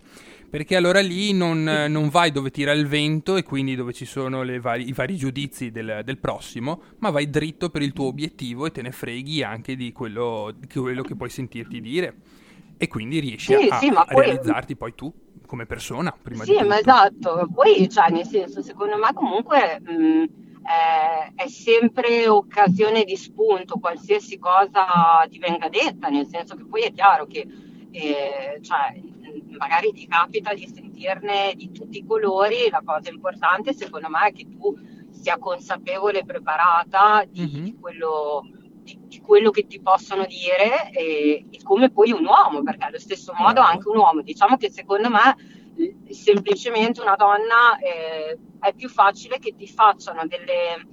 perché 0.49 0.77
allora 0.77 1.01
lì 1.01 1.33
non, 1.33 1.63
non, 1.63 2.09
vai 2.09 2.31
dove 2.33 2.51
tira 2.51 2.73
il 2.73 2.87
vento 2.87 3.37
e 3.37 3.43
quindi 3.43 3.77
dove 3.77 3.93
ci 3.93 4.05
sono 4.05 4.45
vari, 4.61 4.89
i 4.89 4.93
vari 4.93 5.17
giudizi 5.17 5.71
del, 5.71 6.01
del, 6.05 6.19
prossimo, 6.19 6.83
ma 6.99 7.11
vai 7.11 7.29
dritto 7.29 7.69
per 7.69 7.83
il 7.83 7.93
tuo 7.93 8.07
obiettivo 8.07 8.67
e 8.67 8.71
te 8.71 8.83
ne 8.83 8.91
freghi 8.91 9.43
anche 9.43 9.77
di 9.77 9.93
quello, 9.93 10.55
di 10.57 10.67
quello 10.69 11.03
che 11.03 11.17
puoi 11.17 11.31
sentirti 11.31 11.81
dire. 11.81 12.17
E 12.79 12.89
quindi 12.89 13.19
riesci 13.19 13.55
sì, 13.55 13.69
a, 13.69 13.79
sì, 13.79 13.89
a 13.93 14.05
poi... 14.05 14.25
realizzarti 14.25 14.77
poi 14.77 14.95
tu 14.95 15.13
come 15.45 15.67
persona. 15.67 16.17
Prima 16.21 16.45
sì, 16.45 16.63
ma 16.63 16.79
esatto. 16.79 17.49
Poi, 17.53 17.89
cioè, 17.91 18.11
nel 18.11 18.27
senso, 18.27 18.63
secondo 18.63 18.97
me 18.97 19.13
comunque... 19.13 19.81
Mh, 19.81 20.47
eh, 20.69 21.33
è 21.35 21.49
sempre 21.49 22.29
occasione 22.29 23.05
di 23.05 23.17
spunto, 23.17 23.79
qualsiasi 23.79 24.39
cosa 24.39 25.27
ti 25.31 25.39
venga 25.39 25.71
detta, 25.71 26.09
nel 26.09 26.27
senso 26.27 26.57
che 26.57 26.67
poi 26.67 26.83
è 26.83 26.93
chiaro 26.93 27.27
che 27.27 27.47
eh, 27.91 28.59
cioè, 28.63 29.01
magari 29.59 29.93
ti 29.93 30.07
capita 30.07 30.55
di 30.55 30.67
sentirne 30.67 31.53
di 31.55 31.71
tutti 31.73 31.99
i 31.99 32.07
colori, 32.07 32.69
la 32.71 32.83
cosa 32.85 33.11
importante 33.11 33.73
secondo 33.73 34.09
me 34.09 34.29
è 34.29 34.33
che 34.33 34.47
tu 34.49 34.77
sia 35.11 35.39
consapevole 35.39 36.21
e 36.21 36.25
preparata 36.25 37.25
di, 37.29 37.41
mm-hmm. 37.41 37.65
di, 37.65 37.77
quello, 37.79 38.49
di, 38.83 38.99
di, 39.07 39.21
quello, 39.21 39.51
che 39.51 39.67
ti 39.67 39.81
possono 39.81 40.25
dire 40.27 40.91
e, 40.93 41.47
e, 41.51 41.63
come 41.63 41.91
poi 41.91 42.13
un 42.13 42.25
uomo, 42.25 42.63
perché 42.63 42.87
allo 42.87 42.99
stesso 42.99 43.33
modo 43.37 43.61
anche 43.61 43.89
un 43.89 43.97
uomo, 43.97 44.23
diciamo 44.23 44.57
che 44.57 44.71
secondo 44.71 45.11
me 45.11 45.37
semplicemente 46.11 47.01
una 47.01 47.15
donna 47.15 47.79
eh, 47.79 48.39
è 48.61 48.73
più 48.75 48.89
facile 48.89 49.39
che 49.39 49.55
ti 49.55 49.69
facciano 49.69 50.27
delle, 50.27 50.87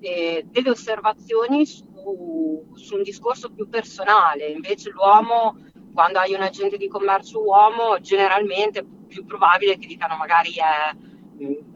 eh, 0.00 0.44
delle 0.48 0.70
osservazioni 0.70 1.64
su, 1.66 2.66
su, 2.74 2.96
un 2.96 3.02
discorso 3.02 3.50
più 3.52 3.68
personale, 3.68 4.48
invece 4.48 4.90
l'uomo, 4.90 5.56
quando 5.94 6.18
hai 6.18 6.34
un 6.34 6.42
agente 6.42 6.76
di 6.76 6.88
commercio 6.88 7.42
uomo, 7.42 8.00
generalmente 8.00 8.80
è 8.80 8.84
più 9.06 9.24
probabile 9.24 9.78
che 9.78 9.86
dicano 9.86 10.16
magari 10.16 10.52
è, 10.54 10.90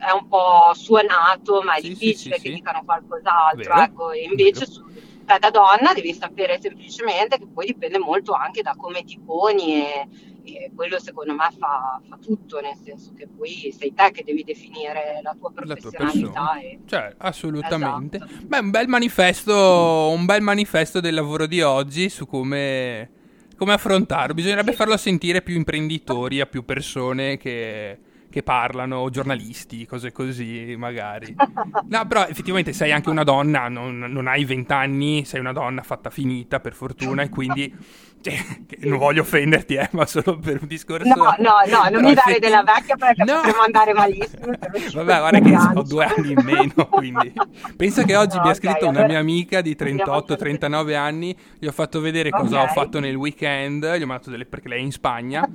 è 0.04 0.10
un 0.10 0.28
po' 0.28 0.72
suonato, 0.74 1.62
ma 1.62 1.74
è 1.74 1.80
sì, 1.80 1.88
difficile 1.88 2.34
sì, 2.34 2.40
sì, 2.40 2.48
che 2.48 2.54
dicano 2.56 2.82
qualcos'altro, 2.84 3.74
ecco, 3.74 4.10
e 4.10 4.24
invece 4.24 4.66
su, 4.66 4.84
te 5.28 5.38
da 5.38 5.50
donna 5.50 5.92
devi 5.94 6.12
sapere 6.14 6.58
semplicemente 6.60 7.38
che 7.38 7.46
poi 7.46 7.66
dipende 7.66 7.98
molto 7.98 8.32
anche 8.32 8.62
da 8.62 8.74
come 8.76 9.04
ti 9.04 9.20
poni 9.24 9.82
e, 9.82 10.08
e 10.42 10.72
quello 10.74 10.98
secondo 10.98 11.34
me 11.34 11.48
fa, 11.56 12.00
fa, 12.08 12.18
tutto, 12.20 12.60
nel 12.60 12.76
senso 12.82 13.12
che 13.14 13.28
poi 13.28 13.72
sei 13.76 13.92
te 13.92 14.10
che 14.10 14.24
devi 14.24 14.42
definire 14.42 15.20
la 15.22 15.36
tua 15.38 15.52
professionalità. 15.52 16.26
La 16.26 16.32
tua 16.32 16.60
e... 16.60 16.80
Cioè, 16.86 17.14
assolutamente. 17.18 18.16
Esatto. 18.16 18.46
Beh, 18.46 18.58
un 18.58 18.70
bel 18.70 18.88
manifesto, 18.88 20.08
un 20.08 20.24
bel 20.24 20.40
manifesto 20.40 21.00
del 21.00 21.14
lavoro 21.14 21.46
di 21.46 21.60
oggi 21.60 22.08
su 22.08 22.26
come, 22.26 23.10
come 23.58 23.74
affrontarlo. 23.74 24.32
Bisognerebbe 24.32 24.72
farlo 24.72 24.96
sentire 24.96 25.42
più 25.42 25.56
imprenditori, 25.56 26.40
a 26.40 26.46
più 26.46 26.64
persone 26.64 27.36
che 27.36 27.98
che 28.38 28.42
parlano, 28.42 29.10
giornalisti, 29.10 29.86
cose 29.86 30.12
così, 30.12 30.74
magari. 30.76 31.34
No, 31.88 32.06
però 32.06 32.26
effettivamente 32.26 32.72
sei 32.72 32.92
anche 32.92 33.08
una 33.08 33.24
donna, 33.24 33.68
non, 33.68 33.98
non 33.98 34.26
hai 34.26 34.44
vent'anni, 34.44 35.24
sei 35.24 35.40
una 35.40 35.52
donna 35.52 35.82
fatta 35.82 36.10
finita, 36.10 36.60
per 36.60 36.74
fortuna, 36.74 37.22
e 37.22 37.28
quindi 37.28 37.74
cioè, 38.20 38.34
non 38.80 38.98
voglio 38.98 39.22
offenderti, 39.22 39.74
eh, 39.74 39.88
ma 39.92 40.04
solo 40.06 40.38
per 40.38 40.58
un 40.60 40.68
discorso. 40.68 41.08
No, 41.08 41.34
no, 41.38 41.54
no, 41.66 41.88
non 41.90 42.02
mi 42.02 42.14
dare 42.14 42.30
effetti... 42.30 42.40
della 42.40 42.62
vecchia 42.62 42.96
perché 42.96 43.24
no. 43.24 43.36
potremmo 43.36 43.62
andare 43.62 43.92
malissimo. 43.94 44.46
Vabbè, 44.92 45.18
guarda 45.18 45.40
che 45.40 45.78
ho 45.78 45.82
due 45.82 46.04
anni 46.04 46.32
in 46.32 46.42
meno, 46.44 46.86
quindi. 46.90 47.32
Pensa 47.76 48.02
che 48.02 48.16
oggi 48.16 48.36
no, 48.36 48.42
mi 48.42 48.50
ha 48.50 48.54
scritto 48.54 48.86
okay, 48.86 48.88
una 48.88 49.06
mia 49.06 49.18
amica 49.18 49.60
di 49.60 49.74
38-39 49.78 50.94
anni, 50.94 51.36
gli 51.58 51.66
ho 51.66 51.72
fatto 51.72 52.00
vedere 52.00 52.30
cosa 52.30 52.60
okay. 52.62 52.68
ho 52.68 52.72
fatto 52.72 53.00
nel 53.00 53.14
weekend, 53.14 53.84
gli 53.96 54.02
ho 54.02 54.06
mandato 54.06 54.30
delle 54.30 54.46
perché 54.46 54.68
lei 54.68 54.80
è 54.80 54.82
in 54.82 54.92
Spagna 54.92 55.48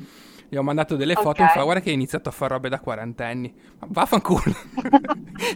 gli 0.54 0.58
ho 0.58 0.62
mandato 0.62 0.96
delle 0.96 1.16
foto 1.16 1.30
okay. 1.30 1.46
e 1.46 1.48
mi 1.48 1.54
fa 1.56 1.64
guarda 1.64 1.82
che 1.82 1.90
hai 1.90 1.96
iniziato 1.96 2.30
a 2.30 2.32
fare 2.32 2.54
robe 2.54 2.70
da 2.70 2.80
quarantenni. 2.80 3.52
Ma 3.80 3.88
vaffanculo. 3.90 4.44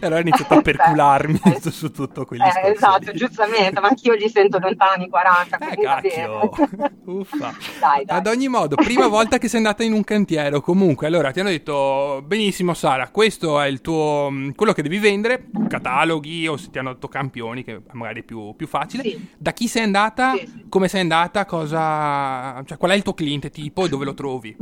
e 0.00 0.04
allora 0.04 0.16
ho 0.16 0.22
iniziato 0.22 0.54
a 0.54 0.60
percularmi 0.60 1.40
eh, 1.54 1.70
su 1.70 1.92
tutto 1.92 2.24
quegli 2.24 2.40
eh, 2.40 2.70
Esatto, 2.72 3.12
giustamente, 3.12 3.78
ma 3.78 3.88
anch'io 3.88 4.14
li 4.14 4.28
sento 4.28 4.58
lontani 4.58 5.08
40. 5.08 5.58
Eh, 5.58 5.76
cacchio. 5.76 6.50
Uffa. 7.06 7.54
Dai, 7.78 8.04
dai. 8.04 8.16
Ad 8.16 8.26
ogni 8.26 8.48
modo, 8.48 8.74
prima 8.74 9.06
volta 9.06 9.38
che 9.38 9.46
sei 9.46 9.58
andata 9.58 9.84
in 9.84 9.92
un 9.92 10.02
cantiere 10.02 10.60
comunque, 10.60 11.06
allora 11.06 11.30
ti 11.30 11.38
hanno 11.38 11.50
detto 11.50 12.20
benissimo 12.26 12.74
Sara, 12.74 13.08
questo 13.10 13.60
è 13.60 13.68
il 13.68 13.80
tuo, 13.80 14.28
mm, 14.32 14.50
quello 14.56 14.72
che 14.72 14.82
devi 14.82 14.98
vendere, 14.98 15.48
cataloghi 15.68 16.48
o 16.48 16.56
se 16.56 16.70
ti 16.70 16.78
hanno 16.80 16.94
dato 16.94 17.06
campioni, 17.06 17.62
che 17.62 17.82
magari 17.92 18.22
è 18.22 18.24
più, 18.24 18.56
più 18.56 18.66
facile. 18.66 19.04
Sì. 19.04 19.28
Da 19.38 19.52
chi 19.52 19.68
sei 19.68 19.84
andata, 19.84 20.32
sì, 20.32 20.44
sì. 20.44 20.64
come 20.68 20.88
sei 20.88 21.02
andata, 21.02 21.44
cosa, 21.44 22.60
cioè 22.66 22.76
qual 22.76 22.90
è 22.90 22.94
il 22.94 23.04
tuo 23.04 23.14
cliente 23.14 23.50
tipo 23.50 23.84
e 23.84 23.88
dove 23.88 24.04
lo 24.04 24.14
trovi? 24.14 24.56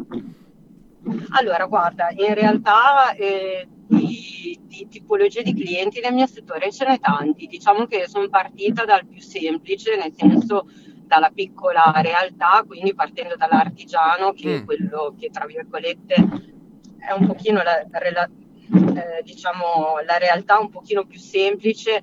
Allora, 1.30 1.66
guarda, 1.66 2.08
in 2.10 2.34
realtà 2.34 3.12
eh, 3.14 3.68
di, 3.86 4.58
di, 4.62 4.88
tipologie 4.88 5.42
di 5.42 5.54
clienti 5.54 6.00
nel 6.00 6.14
mio 6.14 6.26
settore 6.26 6.72
ce 6.72 6.86
n'è 6.86 6.98
tanti. 6.98 7.46
Diciamo 7.46 7.86
che 7.86 8.08
sono 8.08 8.28
partita 8.28 8.84
dal 8.84 9.06
più 9.06 9.20
semplice, 9.20 9.96
nel 9.96 10.12
senso 10.14 10.68
dalla 11.06 11.30
piccola 11.30 11.92
realtà, 11.96 12.64
quindi 12.66 12.94
partendo 12.94 13.36
dall'artigiano, 13.36 14.32
che 14.32 14.48
mm. 14.48 14.54
è 14.54 14.64
quello 14.64 15.14
che 15.18 15.30
tra 15.30 15.46
virgolette 15.46 16.14
è 16.98 17.12
un 17.12 17.26
pochino 17.26 17.62
la, 17.62 17.86
la, 17.90 18.28
eh, 18.28 19.22
diciamo, 19.22 20.00
la 20.04 20.18
realtà 20.18 20.58
un 20.58 20.70
pochino 20.70 21.04
più 21.04 21.20
semplice 21.20 22.02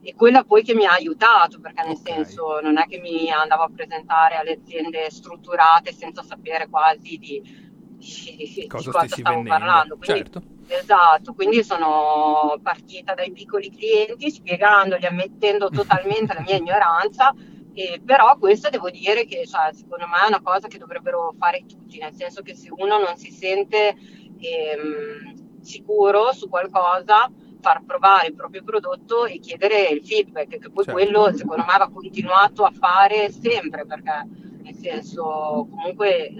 e 0.00 0.14
quella 0.14 0.44
poi 0.44 0.62
che 0.62 0.74
mi 0.74 0.84
ha 0.84 0.92
aiutato, 0.92 1.58
perché 1.60 1.82
nel 1.86 1.96
senso 1.96 2.60
non 2.60 2.78
è 2.78 2.86
che 2.86 2.98
mi 2.98 3.30
andavo 3.30 3.62
a 3.62 3.70
presentare 3.74 4.36
alle 4.36 4.60
aziende 4.60 5.10
strutturate 5.10 5.92
senza 5.92 6.22
sapere 6.22 6.68
quasi 6.68 7.16
di 7.16 7.42
di, 8.04 8.66
cosa, 8.66 8.90
di 8.90 8.90
cosa 8.90 9.06
stavo 9.06 9.36
vendendo. 9.36 9.48
parlando. 9.48 9.96
Quindi, 9.96 10.22
certo. 10.22 10.42
Esatto, 10.66 11.34
quindi 11.34 11.62
sono 11.62 12.58
partita 12.62 13.14
dai 13.14 13.32
piccoli 13.32 13.70
clienti 13.70 14.30
spiegandogli, 14.30 15.04
ammettendo 15.04 15.68
totalmente 15.68 16.34
la 16.34 16.40
mia 16.40 16.56
ignoranza. 16.56 17.34
Eh, 17.76 18.00
però 18.04 18.36
questo 18.38 18.70
devo 18.70 18.88
dire 18.88 19.24
che 19.24 19.46
cioè, 19.46 19.72
secondo 19.72 20.06
me 20.06 20.24
è 20.24 20.28
una 20.28 20.40
cosa 20.40 20.68
che 20.68 20.78
dovrebbero 20.78 21.34
fare 21.36 21.64
tutti, 21.66 21.98
nel 21.98 22.12
senso 22.12 22.42
che 22.42 22.54
se 22.54 22.68
uno 22.70 22.98
non 22.98 23.16
si 23.16 23.32
sente 23.32 23.96
ehm, 24.38 25.60
sicuro 25.60 26.32
su 26.32 26.48
qualcosa, 26.48 27.28
far 27.60 27.82
provare 27.84 28.28
il 28.28 28.34
proprio 28.34 28.62
prodotto 28.62 29.24
e 29.24 29.40
chiedere 29.40 29.88
il 29.88 30.06
feedback, 30.06 30.58
che 30.58 30.70
poi 30.70 30.84
certo. 30.84 30.92
quello 30.92 31.32
secondo 31.34 31.64
me 31.66 31.76
va 31.76 31.90
continuato 31.92 32.62
a 32.62 32.70
fare 32.70 33.30
sempre 33.32 33.84
perché 33.86 34.28
nel 34.64 34.74
senso 34.74 35.68
comunque 35.70 36.32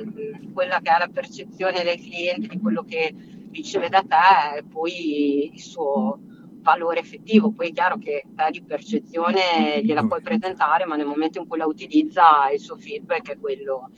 quella 0.53 0.81
che 0.81 0.95
è 0.95 0.99
la 0.99 1.11
percezione 1.13 1.83
del 1.83 2.01
cliente 2.01 2.49
di 2.49 2.59
quello 2.59 2.83
che 2.83 3.15
riceve 3.53 3.89
da 3.91 4.03
te 4.03 4.59
e 4.59 4.65
poi 4.65 5.53
il 5.53 5.61
suo 5.61 6.19
valore 6.63 7.01
effettivo. 7.01 7.53
Poi 7.53 7.69
è 7.69 7.73
chiaro 7.73 7.99
che 7.99 8.25
te 8.35 8.51
di 8.51 8.63
percezione 8.63 9.83
gliela 9.83 10.07
puoi 10.07 10.23
presentare, 10.23 10.87
ma 10.87 10.97
nel 10.97 11.07
momento 11.07 11.39
in 11.39 11.47
cui 11.47 11.59
la 11.59 11.67
utilizza 11.67 12.51
il 12.53 12.59
suo 12.59 12.77
feedback 12.77 13.33
è 13.33 13.39
quello, 13.39 13.91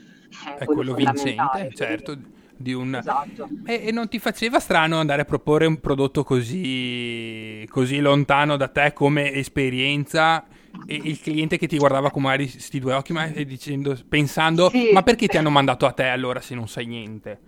è, 0.44 0.58
è 0.58 0.64
quello, 0.64 0.92
quello 0.92 0.94
vincente, 0.94 1.70
certo. 1.72 2.18
Di 2.58 2.72
un... 2.72 2.94
esatto. 2.94 3.50
e, 3.66 3.82
e, 3.88 3.92
non 3.92 4.08
ti 4.08 4.18
faceva 4.18 4.58
strano 4.60 4.98
andare 4.98 5.20
a 5.20 5.24
proporre 5.26 5.66
un 5.66 5.78
prodotto 5.78 6.24
così, 6.24 7.66
così 7.68 7.98
lontano 7.98 8.56
da 8.56 8.68
te 8.68 8.94
come 8.94 9.30
esperienza 9.32 10.42
e 10.86 11.00
il 11.02 11.20
cliente 11.20 11.58
che 11.58 11.66
ti 11.66 11.78
guardava 11.78 12.10
con 12.10 12.22
magari 12.22 12.50
questi 12.50 12.78
due 12.78 12.92
occhi 12.94 13.12
ma, 13.12 13.26
dicendo, 13.26 13.96
pensando 14.08 14.68
sì. 14.70 14.90
ma 14.92 15.02
perché 15.02 15.26
ti 15.26 15.36
hanno 15.36 15.50
mandato 15.50 15.86
a 15.86 15.92
te 15.92 16.04
allora 16.04 16.40
se 16.40 16.54
non 16.54 16.68
sai 16.68 16.86
niente? 16.86 17.40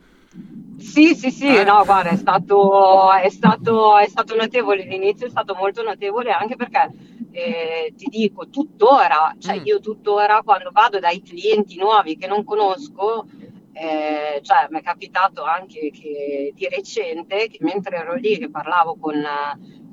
Sì, 0.78 1.14
sì, 1.14 1.30
sì, 1.30 1.46
eh? 1.46 1.64
no, 1.64 1.82
guarda, 1.84 2.10
è 2.10 2.16
stato, 2.16 3.12
è, 3.12 3.28
stato, 3.30 3.98
è 3.98 4.06
stato, 4.06 4.36
notevole, 4.36 4.84
l'inizio 4.84 5.26
è 5.26 5.30
stato 5.30 5.54
molto 5.54 5.82
notevole 5.82 6.30
anche 6.30 6.54
perché 6.54 6.90
eh, 7.32 7.92
ti 7.96 8.06
dico, 8.08 8.48
tuttora, 8.48 9.34
cioè 9.38 9.58
mm. 9.58 9.64
io 9.64 9.80
tuttora 9.80 10.42
quando 10.44 10.70
vado 10.70 11.00
dai 11.00 11.22
clienti 11.22 11.78
nuovi 11.78 12.16
che 12.16 12.28
non 12.28 12.44
conosco, 12.44 13.26
eh, 13.72 14.40
cioè 14.42 14.66
mi 14.70 14.78
è 14.78 14.82
capitato 14.82 15.42
anche 15.42 15.90
che 15.90 16.52
di 16.54 16.68
recente 16.68 17.48
che 17.48 17.58
mentre 17.60 17.96
ero 17.96 18.14
lì 18.14 18.38
che 18.38 18.50
parlavo 18.50 18.96
con 19.00 19.14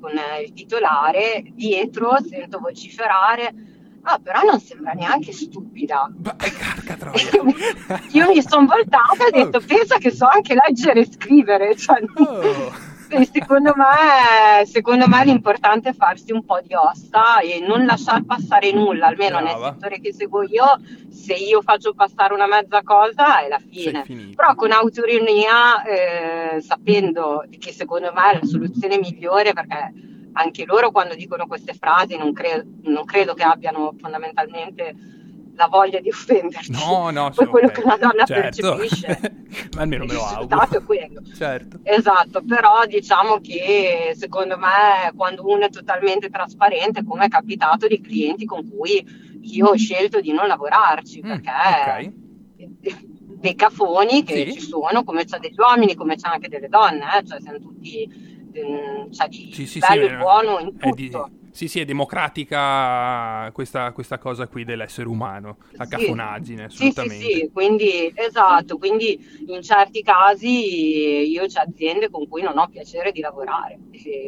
con 0.00 0.12
il 0.42 0.52
titolare, 0.52 1.42
dietro 1.52 2.16
sento 2.28 2.58
vociferare. 2.58 3.54
Ah 4.02 4.20
però 4.22 4.42
non 4.42 4.60
sembra 4.60 4.92
neanche 4.92 5.32
stupida. 5.32 6.08
Io, 7.32 7.44
io 8.24 8.32
mi 8.32 8.42
sono 8.42 8.66
voltata 8.66 9.24
e 9.24 9.26
ho 9.26 9.44
detto 9.44 9.60
pensa 9.66 9.98
che 9.98 10.12
so 10.12 10.26
anche 10.26 10.54
leggere 10.54 11.00
e 11.00 11.10
scrivere 11.10 11.74
cioè, 11.76 12.00
oh. 12.14 12.85
Secondo 13.32 13.72
me, 13.76 14.64
secondo 14.66 15.06
me 15.08 15.24
l'importante 15.24 15.90
è 15.90 15.94
farsi 15.94 16.32
un 16.32 16.44
po' 16.44 16.60
di 16.62 16.74
ossa 16.74 17.40
e 17.40 17.60
non 17.60 17.84
lasciar 17.84 18.24
passare 18.24 18.72
nulla, 18.72 19.06
almeno 19.06 19.40
Brava. 19.40 19.58
nel 19.58 19.72
settore 19.72 20.00
che 20.00 20.12
seguo 20.12 20.42
io, 20.42 20.80
se 21.08 21.34
io 21.34 21.62
faccio 21.62 21.94
passare 21.94 22.34
una 22.34 22.46
mezza 22.46 22.82
cosa 22.82 23.42
è 23.44 23.48
la 23.48 23.58
fine. 23.58 24.04
Però 24.34 24.54
con 24.54 24.72
autoironia, 24.72 25.82
eh, 25.84 26.60
sapendo 26.60 27.44
che 27.58 27.72
secondo 27.72 28.12
me 28.12 28.32
è 28.32 28.38
la 28.40 28.46
soluzione 28.46 28.98
migliore 28.98 29.52
perché 29.52 29.92
anche 30.32 30.64
loro 30.66 30.90
quando 30.90 31.14
dicono 31.14 31.46
queste 31.46 31.72
frasi 31.72 32.16
non, 32.16 32.32
cre- 32.32 32.64
non 32.82 33.04
credo 33.04 33.34
che 33.34 33.42
abbiano 33.42 33.94
fondamentalmente 33.98 34.94
la 35.56 35.68
voglia 35.68 36.00
di 36.00 36.08
offenderti. 36.08 36.70
No, 36.70 37.10
no, 37.10 37.30
poi 37.30 37.46
quello 37.46 37.68
okay. 37.68 37.82
che 37.82 37.86
una 37.86 37.96
donna 37.96 38.24
certo. 38.24 38.76
percepisce. 38.76 39.44
Ma 39.74 39.82
almeno 39.82 40.04
me 40.04 40.12
lo 40.12 40.24
auguro. 40.24 40.68
è 40.70 40.82
quello. 40.84 41.22
Certo. 41.34 41.80
Esatto, 41.82 42.42
però 42.44 42.84
diciamo 42.86 43.40
che 43.40 44.12
secondo 44.16 44.56
me 44.58 45.12
quando 45.16 45.46
uno 45.46 45.64
è 45.64 45.70
totalmente 45.70 46.28
trasparente, 46.30 47.04
come 47.04 47.26
è 47.26 47.28
capitato 47.28 47.86
di 47.86 48.00
clienti 48.00 48.44
con 48.44 48.68
cui 48.68 49.04
io 49.40 49.66
ho 49.66 49.76
scelto 49.76 50.20
di 50.20 50.32
non 50.32 50.46
lavorarci, 50.46 51.22
mm, 51.24 51.28
perché 51.28 51.50
okay. 51.82 52.12
dei 53.38 53.54
cafoni 53.54 54.22
che 54.24 54.46
sì. 54.46 54.52
ci 54.52 54.60
sono, 54.60 55.04
come 55.04 55.24
c'è 55.24 55.38
degli 55.38 55.58
uomini, 55.58 55.94
come 55.94 56.16
c'è 56.16 56.28
anche 56.28 56.48
delle 56.48 56.68
donne, 56.68 57.18
eh? 57.18 57.26
cioè 57.26 57.40
siamo 57.40 57.58
tutti, 57.58 58.06
mm, 58.58 59.10
c'è 59.10 59.28
di 59.28 59.50
sì, 59.52 59.66
sì, 59.66 59.78
bello 59.78 60.06
e 60.06 60.16
buono 60.16 60.58
in 60.58 60.76
tutto. 60.76 61.30
Sì, 61.56 61.68
sì, 61.68 61.80
è 61.80 61.86
democratica 61.86 63.50
questa, 63.54 63.90
questa 63.92 64.18
cosa 64.18 64.46
qui 64.46 64.66
dell'essere 64.66 65.08
umano, 65.08 65.56
la 65.70 65.84
sì. 65.84 65.90
cafonaggine, 65.90 66.64
assolutamente. 66.64 67.24
Sì, 67.24 67.32
sì, 67.32 67.38
sì, 67.38 67.50
quindi 67.50 68.12
esatto, 68.14 68.76
quindi 68.76 69.18
in 69.46 69.62
certi 69.62 70.02
casi 70.02 71.30
io 71.30 71.46
c'è 71.46 71.62
aziende 71.62 72.10
con 72.10 72.28
cui 72.28 72.42
non 72.42 72.58
ho 72.58 72.68
piacere 72.68 73.10
di 73.10 73.20
lavorare, 73.20 73.78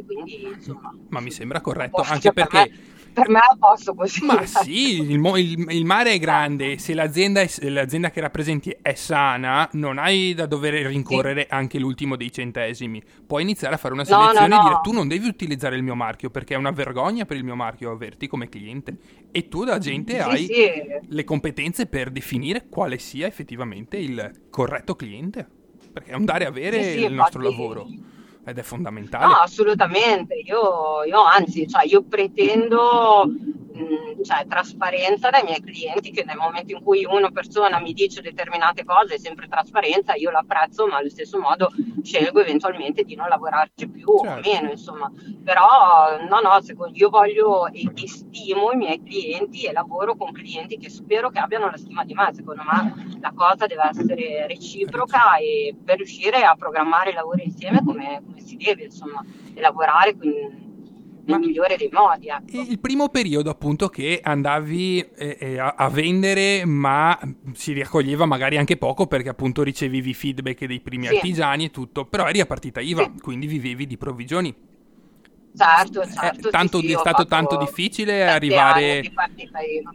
quindi 0.07 0.43
insomma... 0.55 0.91
Ma 1.11 1.21
mi 1.21 1.31
sembra 1.31 1.61
corretto, 1.61 2.01
anche 2.01 2.33
perché... 2.33 2.57
Me 2.57 2.97
per 3.13 3.29
me 3.29 3.41
posso 3.59 3.95
così. 3.95 4.25
Ma 4.25 4.45
sì, 4.45 5.01
il, 5.01 5.11
il, 5.11 5.67
il, 5.71 5.85
mare 5.85 6.13
è 6.13 6.19
grande, 6.19 6.79
se 6.79 6.95
l'azienda, 6.95 7.41
è, 7.41 7.69
l'azienda, 7.69 8.11
che 8.11 8.21
rappresenti 8.21 8.77
è 8.81 8.95
sana, 8.95 9.69
non 9.73 9.99
hai 9.99 10.35
da 10.35 10.47
dover 10.47 10.87
rincorrere 10.87 11.43
sì. 11.43 11.47
anche 11.51 11.79
l'ultimo 11.79 12.17
dei 12.17 12.33
centesimi. 12.33 13.03
Puoi 13.27 13.43
iniziare 13.43 13.75
a 13.75 13.79
fare 13.79 13.95
una 13.95 14.05
selezione 14.05 14.49
no, 14.49 14.57
no, 14.57 14.57
no. 14.57 14.61
e 14.61 14.69
dire 14.69 14.81
tu 14.83 14.93
non 14.93 15.09
devi 15.09 15.27
utilizzare 15.27 15.77
il 15.77 15.83
mio 15.83 15.95
marchio 15.95 16.31
perché 16.31 16.55
è 16.55 16.57
una 16.57 16.71
vergogna 16.71 17.25
per 17.25 17.37
il 17.37 17.45
mio 17.45 17.57
marchio 17.57 17.91
averti 17.91 18.27
come 18.27 18.49
cliente. 18.49 18.97
E 19.31 19.49
tu 19.49 19.65
da 19.65 19.79
gente 19.79 20.15
sì, 20.15 20.19
hai 20.19 20.45
sì. 20.47 20.55
le 21.09 21.25
competenze 21.25 21.87
per 21.87 22.11
definire 22.11 22.67
quale 22.69 22.99
sia 22.99 23.27
effettivamente 23.27 23.97
il 23.97 24.47
corretto 24.51 24.97
cliente. 24.97 25.47
Perché 25.93 26.11
è 26.11 26.15
un 26.15 26.25
dare 26.25 26.45
avere 26.45 26.93
il 26.93 27.13
nostro 27.13 27.43
lavoro 27.43 27.87
ed 28.49 28.59
è 28.59 28.63
fondamentale. 28.63 29.27
No, 29.27 29.33
assolutamente. 29.33 30.35
Io, 30.35 31.05
io 31.05 31.23
anzi, 31.23 31.69
cioè, 31.69 31.85
io 31.87 32.03
pretendo 32.03 33.31
mh, 33.79 34.23
cioè, 34.23 34.47
trasparenza 34.47 35.31
dai 35.31 35.45
miei 35.45 35.61
clienti, 35.61 36.11
che 36.11 36.25
nel 36.25 36.37
momento 36.37 36.75
in 36.75 36.83
cui 36.83 37.05
una 37.05 37.31
persona 37.31 37.79
mi 37.81 37.93
dice 37.93 38.21
determinate 38.21 38.85
cose 38.85 39.15
è 39.15 39.19
sempre 39.19 39.49
trasparenza, 39.49 40.15
io 40.15 40.31
l'apprezzo, 40.31 40.87
ma 40.87 40.97
allo 40.97 41.09
stesso 41.09 41.39
modo 41.39 41.71
scelgo 42.03 42.41
eventualmente 42.41 43.05
di 43.05 43.15
non 43.15 43.29
lavorarci 43.29 43.89
più 43.89 44.19
certo. 44.23 44.49
o 44.49 44.53
meno, 44.53 44.71
insomma. 44.71 45.11
Però 45.45 46.19
no, 46.29 46.41
no, 46.41 46.61
secondo, 46.61 46.97
io 46.97 47.09
voglio 47.09 47.67
e, 47.69 47.91
e 47.95 48.09
stimo 48.09 48.73
i 48.73 48.77
miei 48.77 49.03
clienti 49.03 49.65
e 49.65 49.73
lavoro 49.73 50.17
con 50.17 50.33
clienti 50.33 50.77
che 50.79 50.91
spero 50.91 51.31
che 51.31 51.39
abbiano 51.39 51.71
la 51.71 51.77
stima 51.77 52.05
di 52.05 52.15
me. 52.15 52.31
Secondo 52.33 52.63
me 52.63 53.19
la 53.21 53.33
cosa 53.35 53.67
deve 53.67 53.89
essere 53.89 54.47
reciproca 54.47 55.37
e 55.37 55.75
per 55.83 55.97
riuscire 55.97 56.43
a 56.43 56.55
programmare 56.57 57.11
i 57.11 57.15
lavori 57.15 57.45
insieme 57.45 57.83
come, 57.85 58.23
come 58.25 58.41
si 58.41 58.57
deve, 58.57 58.85
insomma, 58.85 59.25
e 59.55 59.61
lavorare 59.61 60.17
nel 61.29 61.39
migliore 61.39 61.77
dei 61.77 61.89
modi. 61.93 62.29
Ecco. 62.29 62.71
Il 62.71 62.79
primo 62.79 63.09
periodo 63.09 63.51
appunto 63.51 63.89
che 63.89 64.21
andavi 64.23 65.01
eh, 65.17 65.37
eh, 65.39 65.59
a, 65.59 65.75
a, 65.77 65.89
vendere 65.89 66.65
ma 66.65 67.19
si 67.53 67.79
raccoglieva 67.79 68.25
magari 68.25 68.57
anche 68.57 68.77
poco 68.77 69.07
perché 69.07 69.29
appunto 69.29 69.63
ricevevi 69.63 70.15
feedback 70.15 70.65
dei 70.65 70.81
primi 70.81 71.07
sì. 71.07 71.15
artigiani 71.15 71.67
e 71.67 71.71
tutto, 71.71 72.07
però 72.07 72.27
eri 72.27 72.41
a 72.41 72.47
partita 72.47 72.81
IVA, 72.81 73.03
sì. 73.03 73.21
quindi 73.21 73.47
vivevi 73.47 73.87
di 73.87 73.97
provvigioni. 73.97 74.55
Certo, 75.55 76.03
eh, 76.03 76.09
certo. 76.13 76.49
Eh, 76.49 76.51
tanto, 76.51 76.81
sì, 76.81 76.93
è 76.93 76.97
stato 76.97 77.27
tanto 77.27 77.57
difficile 77.57 78.29
arrivare 78.29 79.03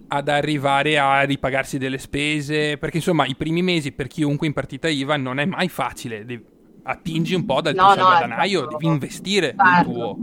ad 0.07 0.27
arrivare 0.27 0.97
a 0.97 1.21
ripagarsi 1.21 1.77
delle 1.77 1.97
spese, 1.97 2.77
perché 2.77 2.97
insomma 2.97 3.25
i 3.25 3.35
primi 3.35 3.61
mesi 3.61 3.91
per 3.91 4.07
chiunque 4.07 4.45
in 4.45 4.53
partita 4.53 4.89
IVA 4.89 5.15
non 5.15 5.39
è 5.39 5.45
mai 5.45 5.69
facile, 5.69 6.25
attingi 6.83 7.33
un 7.33 7.45
po' 7.45 7.61
dal 7.61 7.75
no, 7.75 7.93
tuo 7.93 7.95
no, 7.95 8.09
salvadanaio, 8.09 8.59
certo. 8.59 8.77
devi 8.77 8.91
investire 8.91 9.55
certo. 9.55 9.63
nel 9.63 9.83
tuo. 9.83 10.17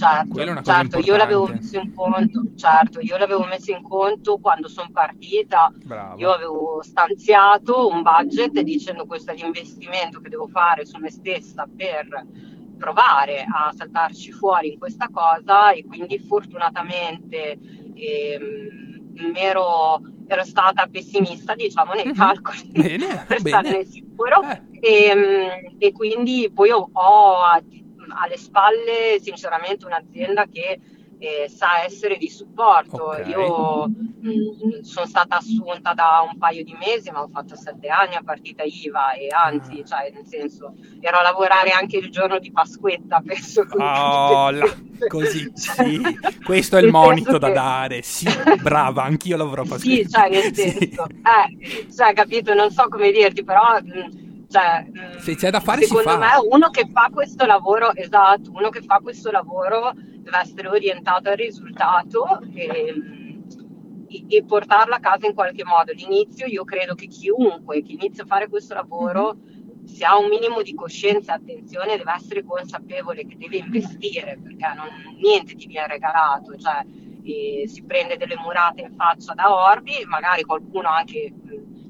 Certo, 0.00 0.62
certo 0.62 0.98
io 1.00 1.16
l'avevo 1.16 1.46
messo 1.46 1.78
in 1.78 1.92
conto, 1.92 2.42
certo, 2.56 3.00
io 3.00 3.18
l'avevo 3.18 3.44
messo 3.44 3.70
in 3.70 3.82
conto 3.82 4.38
quando 4.38 4.66
sono 4.66 4.88
partita, 4.90 5.70
Bravo. 5.84 6.18
io 6.18 6.30
avevo 6.30 6.80
stanziato 6.82 7.86
un 7.86 8.00
budget 8.00 8.58
dicendo 8.60 9.04
questo 9.04 9.32
è 9.32 9.34
l'investimento 9.34 10.20
che 10.20 10.30
devo 10.30 10.48
fare 10.48 10.86
su 10.86 10.96
me 10.96 11.10
stessa 11.10 11.68
per 11.76 12.26
provare 12.78 13.44
a 13.46 13.70
saltarci 13.76 14.32
fuori 14.32 14.72
in 14.72 14.78
questa 14.78 15.10
cosa 15.12 15.70
e 15.72 15.84
quindi 15.84 16.18
fortunatamente 16.18 17.58
ehm, 17.94 19.34
ero, 19.34 20.00
ero, 20.26 20.44
stata 20.44 20.86
pessimista 20.86 21.54
diciamo 21.54 21.92
nei 21.92 22.06
mhm. 22.06 22.14
calcoli 22.14 22.70
bene, 22.72 23.24
per 23.28 23.42
bene. 23.42 23.48
stare 23.48 23.70
nel 23.70 23.86
sicuro 23.86 24.42
eh. 24.44 24.62
e, 24.80 25.04
ehm, 25.04 25.74
e, 25.76 25.92
quindi 25.92 26.50
poi 26.54 26.70
ho, 26.70 26.88
ho 26.90 27.42
alle 28.14 28.36
spalle 28.36 29.18
sinceramente 29.20 29.86
un'azienda 29.86 30.46
che 30.46 30.80
eh, 31.20 31.48
sa 31.48 31.84
essere 31.84 32.16
di 32.16 32.30
supporto. 32.30 33.10
Okay. 33.10 33.28
Io 33.28 33.86
mh, 33.86 34.28
mm, 34.28 34.80
sono 34.80 35.06
stata 35.06 35.36
assunta 35.36 35.92
da 35.92 36.26
un 36.28 36.38
paio 36.38 36.64
di 36.64 36.74
mesi, 36.80 37.10
ma 37.10 37.22
ho 37.22 37.28
fatto 37.28 37.54
sette 37.56 37.88
anni 37.88 38.14
a 38.14 38.22
partita 38.24 38.62
IVA 38.62 39.12
e 39.12 39.28
anzi, 39.28 39.80
ah. 39.80 39.84
cioè, 39.84 40.10
nel 40.14 40.26
senso, 40.26 40.74
ero 40.98 41.18
a 41.18 41.22
lavorare 41.22 41.70
anche 41.70 41.98
il 41.98 42.10
giorno 42.10 42.38
di 42.38 42.50
Pasquetta, 42.50 43.20
penso. 43.24 43.66
Oh, 43.70 44.50
la, 44.50 44.66
così, 45.08 45.50
sì. 45.54 46.00
Questo 46.42 46.78
è 46.78 46.80
il 46.80 46.90
monito 46.90 47.36
da 47.36 47.50
dare. 47.50 48.00
Sì, 48.00 48.26
brava, 48.62 49.02
anch'io 49.02 49.36
lavoro 49.36 49.62
a 49.62 49.66
Pasquetta. 49.66 50.08
Sì, 50.08 50.08
cioè, 50.08 50.28
nel 50.30 50.54
senso, 50.54 51.06
sì. 51.06 51.20
eh, 51.20 51.92
cioè, 51.94 52.14
capito, 52.14 52.54
non 52.54 52.70
so 52.70 52.88
come 52.88 53.12
dirti, 53.12 53.44
però... 53.44 53.78
Mh, 53.82 54.28
cioè, 54.50 54.84
se 55.18 55.36
c'è 55.36 55.48
da 55.48 55.60
fare 55.60 55.82
secondo 55.82 56.18
me 56.18 56.26
uno 56.50 56.70
che 56.70 56.88
fa 56.92 57.08
questo 57.12 57.46
lavoro 57.46 57.94
esatto 57.94 58.50
uno 58.50 58.68
che 58.68 58.82
fa 58.82 58.98
questo 58.98 59.30
lavoro 59.30 59.92
deve 59.94 60.38
essere 60.38 60.66
orientato 60.66 61.28
al 61.28 61.36
risultato 61.36 62.40
e, 62.52 63.38
e, 64.28 64.44
portarla 64.44 64.96
a 64.96 65.00
casa 65.00 65.28
in 65.28 65.34
qualche 65.34 65.64
modo 65.64 65.92
l'inizio 65.92 66.46
io 66.46 66.64
credo 66.64 66.96
che 66.96 67.06
chiunque 67.06 67.80
che 67.82 67.92
inizia 67.92 68.24
a 68.24 68.26
fare 68.26 68.48
questo 68.48 68.74
lavoro 68.74 69.36
mm-hmm. 69.36 69.84
se 69.84 70.04
ha 70.04 70.18
un 70.18 70.28
minimo 70.28 70.62
di 70.62 70.74
coscienza 70.74 71.32
e 71.32 71.36
attenzione 71.36 71.96
deve 71.96 72.12
essere 72.12 72.42
consapevole 72.42 73.24
che 73.26 73.36
deve 73.36 73.58
investire 73.58 74.36
perché 74.42 74.66
non, 74.74 74.88
niente 75.20 75.54
ti 75.54 75.68
viene 75.68 75.86
regalato 75.86 76.56
cioè, 76.56 76.84
si 77.22 77.84
prende 77.86 78.16
delle 78.16 78.34
murate 78.36 78.80
in 78.80 78.94
faccia 78.96 79.32
da 79.32 79.54
orbi 79.54 80.04
magari 80.08 80.42
qualcuno 80.42 80.88
anche 80.88 81.32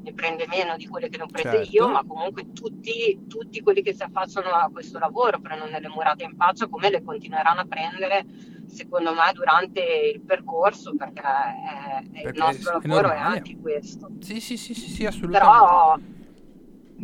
ne 0.02 0.12
prende 0.12 0.46
meno 0.48 0.76
di 0.76 0.86
quelle 0.86 1.08
che 1.08 1.18
ne 1.18 1.24
ho 1.24 1.26
prese 1.26 1.64
certo. 1.64 1.70
io, 1.72 1.88
ma 1.88 2.02
comunque 2.06 2.52
tutti, 2.52 3.26
tutti, 3.28 3.60
quelli 3.60 3.82
che 3.82 3.94
si 3.94 4.02
affacciano 4.02 4.50
a 4.50 4.70
questo 4.72 4.98
lavoro 4.98 5.40
prendono 5.40 5.70
delle 5.70 5.88
murate 5.88 6.24
in 6.24 6.34
faccia 6.36 6.68
come 6.68 6.90
le 6.90 7.02
continueranno 7.02 7.60
a 7.60 7.66
prendere 7.66 8.24
secondo 8.66 9.12
me 9.12 9.32
durante 9.34 9.80
il 10.14 10.20
percorso 10.20 10.94
perché, 10.96 11.20
è, 11.20 12.02
è 12.12 12.22
perché 12.22 12.28
il 12.28 12.44
nostro 12.44 12.80
è 12.80 12.86
lavoro 12.86 13.08
normale. 13.08 13.34
è 13.34 13.36
anche 13.38 13.58
questo. 13.60 14.10
Sì, 14.20 14.40
sì, 14.40 14.56
sì, 14.56 14.74
sì, 14.74 14.88
sì 14.88 15.04
assolutamente. 15.06 15.38
Però, 15.38 15.98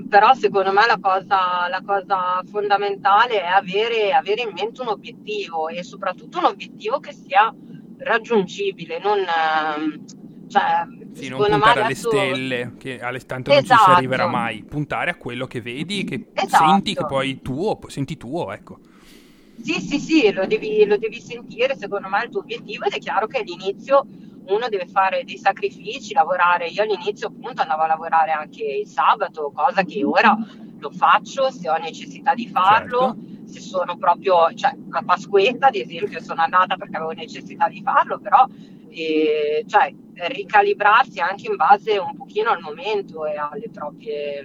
però 0.09 0.35
secondo 0.35 0.73
me 0.73 0.87
la 0.87 0.99
cosa, 1.01 1.69
la 1.69 1.83
cosa 1.85 2.43
fondamentale 2.51 3.43
è 3.43 3.47
avere, 3.47 4.13
avere, 4.13 4.43
in 4.43 4.53
mente 4.55 4.81
un 4.81 4.89
obiettivo 4.89 5.69
e 5.69 5.83
soprattutto 5.83 6.39
un 6.39 6.45
obiettivo 6.47 7.01
che 7.01 7.13
sia 7.13 7.53
raggiungibile, 7.99 8.99
non, 8.99 9.25
cioè, 10.49 10.87
sì, 11.17 11.29
non 11.29 11.45
puntare 11.45 11.83
alle 11.83 11.95
stelle, 11.95 12.73
che 12.79 13.01
alle 13.01 13.21
tanto 13.21 13.51
esatto. 13.51 13.55
non 13.55 13.63
ci 13.63 13.67
si 13.67 13.73
esatto. 13.73 13.91
arriverà 13.91 14.27
mai. 14.27 14.63
Puntare 14.63 15.11
a 15.11 15.15
quello 15.17 15.47
che 15.47 15.61
vedi, 15.61 16.05
che 16.05 16.27
esatto. 16.33 16.65
senti 16.65 16.95
che 16.95 17.07
poi 17.07 17.41
tuo, 17.43 17.79
senti 17.87 18.17
tuo, 18.17 18.53
ecco. 18.53 18.79
Sì, 19.63 19.81
sì, 19.81 19.99
sì, 19.99 20.33
lo 20.33 20.47
devi, 20.47 20.85
lo 20.85 20.99
devi 20.99 21.21
sentire, 21.21 21.77
secondo 21.77 22.09
me, 22.09 22.25
il 22.25 22.31
tuo 22.31 22.41
obiettivo 22.41 22.85
ed 22.85 22.93
è 22.93 22.99
chiaro 22.99 23.27
che 23.27 23.39
all'inizio 23.39 24.07
uno 24.49 24.69
deve 24.69 24.87
fare 24.87 25.25
dei 25.25 25.39
sacrifici, 25.39 26.13
lavorare. 26.13 26.67
Io 26.69 26.83
all'inizio 26.83 27.29
appunto 27.29 27.63
andavo 27.63 27.83
a 27.83 27.87
lavorare 27.87 28.33
anche 28.33 28.63
il 28.63 28.87
sabato, 28.87 29.51
cosa 29.55 29.83
che 29.83 30.05
ora 30.05 30.37
lo 30.79 30.91
faccio 30.91 31.51
se 31.51 31.71
ho 31.71 31.77
necessità 31.79 32.35
di 32.35 32.47
farlo. 32.47 33.15
Certo. 33.15 33.35
Se 33.47 33.61
sono 33.61 33.97
proprio, 33.97 34.53
cioè 34.55 34.75
a 34.91 35.03
Pasquetta 35.05 35.69
ad 35.69 35.77
esempio 35.77 36.21
sono 36.21 36.43
andata 36.43 36.77
perché 36.77 36.97
avevo 36.97 37.13
necessità 37.13 37.69
di 37.69 37.81
farlo, 37.81 38.19
però 38.19 38.45
e, 38.89 39.65
cioè, 39.69 39.95
ricalibrarsi 40.17 41.21
anche 41.21 41.49
in 41.49 41.57
base 41.57 41.99
un 41.99 42.15
pochino 42.17 42.51
al 42.51 42.61
momento 42.61 43.27
e 43.27 43.37
alle 43.37 43.69
proprie, 43.71 44.43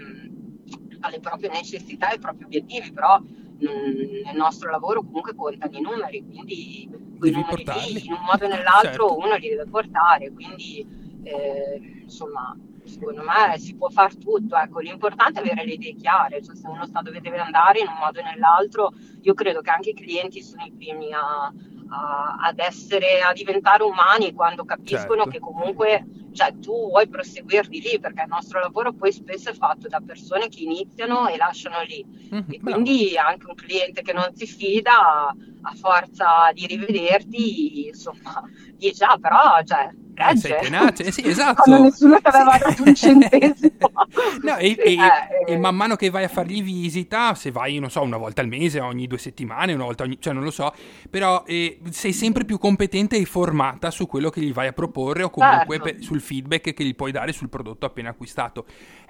alle 1.00 1.20
proprie 1.20 1.50
necessità 1.50 2.10
e 2.10 2.14
ai 2.14 2.20
propri 2.20 2.46
obiettivi, 2.46 2.92
però 2.92 3.20
mh, 3.20 4.26
nel 4.26 4.36
nostro 4.36 4.70
lavoro 4.70 5.02
comunque 5.02 5.34
contano 5.34 5.78
i 5.78 5.82
numeri, 5.82 6.26
quindi 6.26 6.90
quei 7.18 7.32
numeri 7.32 7.64
lì, 7.64 8.06
in 8.06 8.14
un 8.14 8.24
modo 8.26 8.46
o 8.46 8.48
nell'altro 8.48 9.08
certo. 9.08 9.18
uno 9.18 9.36
li 9.36 9.50
deve 9.50 9.66
portare, 9.66 10.32
quindi 10.32 10.86
eh, 11.24 12.00
insomma 12.02 12.58
secondo 12.84 13.22
me 13.22 13.58
si 13.58 13.76
può 13.76 13.90
fare 13.90 14.18
tutto, 14.18 14.58
ecco, 14.58 14.80
l'importante 14.80 15.40
è 15.40 15.44
avere 15.44 15.66
le 15.66 15.74
idee 15.74 15.94
chiare, 15.94 16.44
cioè 16.44 16.56
se 16.56 16.68
uno 16.68 16.86
sa 16.86 17.02
dove 17.02 17.22
deve 17.22 17.38
andare 17.38 17.80
in 17.80 17.88
un 17.88 17.96
modo 18.00 18.20
o 18.20 18.24
nell'altro, 18.24 18.92
io 19.22 19.34
credo 19.34 19.62
che 19.62 19.70
anche 19.70 19.92
i 19.92 19.94
clienti 19.94 20.42
sono 20.42 20.66
i 20.66 20.72
primi 20.72 21.14
a, 21.14 21.54
a, 21.92 22.38
ad 22.40 22.60
essere, 22.60 23.22
a 23.22 23.34
diventare 23.34 23.84
umani 23.84 24.34
quando 24.34 24.64
capiscono 24.64 25.24
certo. 25.24 25.30
che 25.30 25.40
comunque 25.40 26.06
cioè, 26.34 26.58
tu 26.60 26.90
vuoi 26.90 27.08
proseguire 27.08 27.68
di 27.68 27.82
lì 27.82 28.00
perché 28.00 28.22
il 28.22 28.30
nostro 28.30 28.60
lavoro 28.60 28.94
poi 28.94 29.12
spesso 29.12 29.50
è 29.50 29.54
fatto 29.54 29.88
da 29.88 30.00
persone 30.00 30.48
che 30.48 30.62
iniziano 30.62 31.28
e 31.28 31.38
lasciano 31.38 31.82
lì 31.82 32.06
mm-hmm, 32.06 32.44
e 32.50 32.60
quindi 32.60 33.12
bravo. 33.14 33.30
anche 33.30 33.46
un 33.48 33.56
cliente 33.56 34.02
che 34.02 34.14
non 34.14 34.34
si 34.34 34.48
fida 34.48 35.28
a 35.64 35.74
forza 35.76 36.52
di 36.54 36.66
rivederti 36.66 37.88
insomma 37.88 38.44
dice 38.76 39.04
ah 39.04 39.18
però 39.18 39.62
cioè, 39.64 39.92
Eh, 40.14 40.38
sei 40.38 40.56
tenace, 40.62 41.06
eh, 41.06 41.12
sì, 41.12 41.26
esatto. 41.26 41.64
Quando 41.64 41.84
nessuno 41.84 42.18
ti 42.18 42.28
aveva 42.28 42.58
dato 42.58 42.84
un 42.84 42.94
centesimo. 42.94 43.72
no, 44.44 44.58
e, 44.58 44.76
e, 44.78 44.94
eh, 44.94 45.54
e, 45.54 45.58
man 45.58 45.76
mano 45.76 45.96
che 45.96 46.10
vai 46.10 46.24
a 46.24 46.28
fargli 46.28 46.62
visita, 46.62 47.34
se 47.34 47.52
vai, 47.52 47.80
non 47.80 47.90
so, 47.90 48.02
una 48.02 48.18
volta 48.18 48.42
al 48.42 48.48
mese, 48.48 48.80
ogni 48.80 49.08
due 49.08 49.18
settimane, 49.18 49.74
una 49.74 49.86
volta 49.86 50.04
ogni... 50.04 50.18
cioè 50.20 50.34
non 50.34 50.44
lo 50.44 50.52
so, 50.52 50.74
però 51.10 51.44
eh, 51.46 51.80
sei 51.90 52.14
sempre 52.14 52.46
più 52.46 52.58
competente 52.58 53.18
e 53.18 53.26
formata 53.26 53.90
su 53.90 54.06
quello 54.08 54.30
che 54.30 54.42
gli 54.42 54.54
vai 54.54 54.68
a 54.68 54.74
proporre 54.74 55.24
o 55.24 55.30
comunque 55.30 55.78
certo. 55.78 55.94
per, 55.94 56.04
sul 56.04 56.22
feedback 56.22 56.74
che 56.74 56.84
gli 56.84 56.96
puoi 56.96 57.12
dare 57.12 57.32
sul 57.32 57.50
prodotto 57.50 57.86
appena 57.86 58.10
acquistato. 58.10 58.66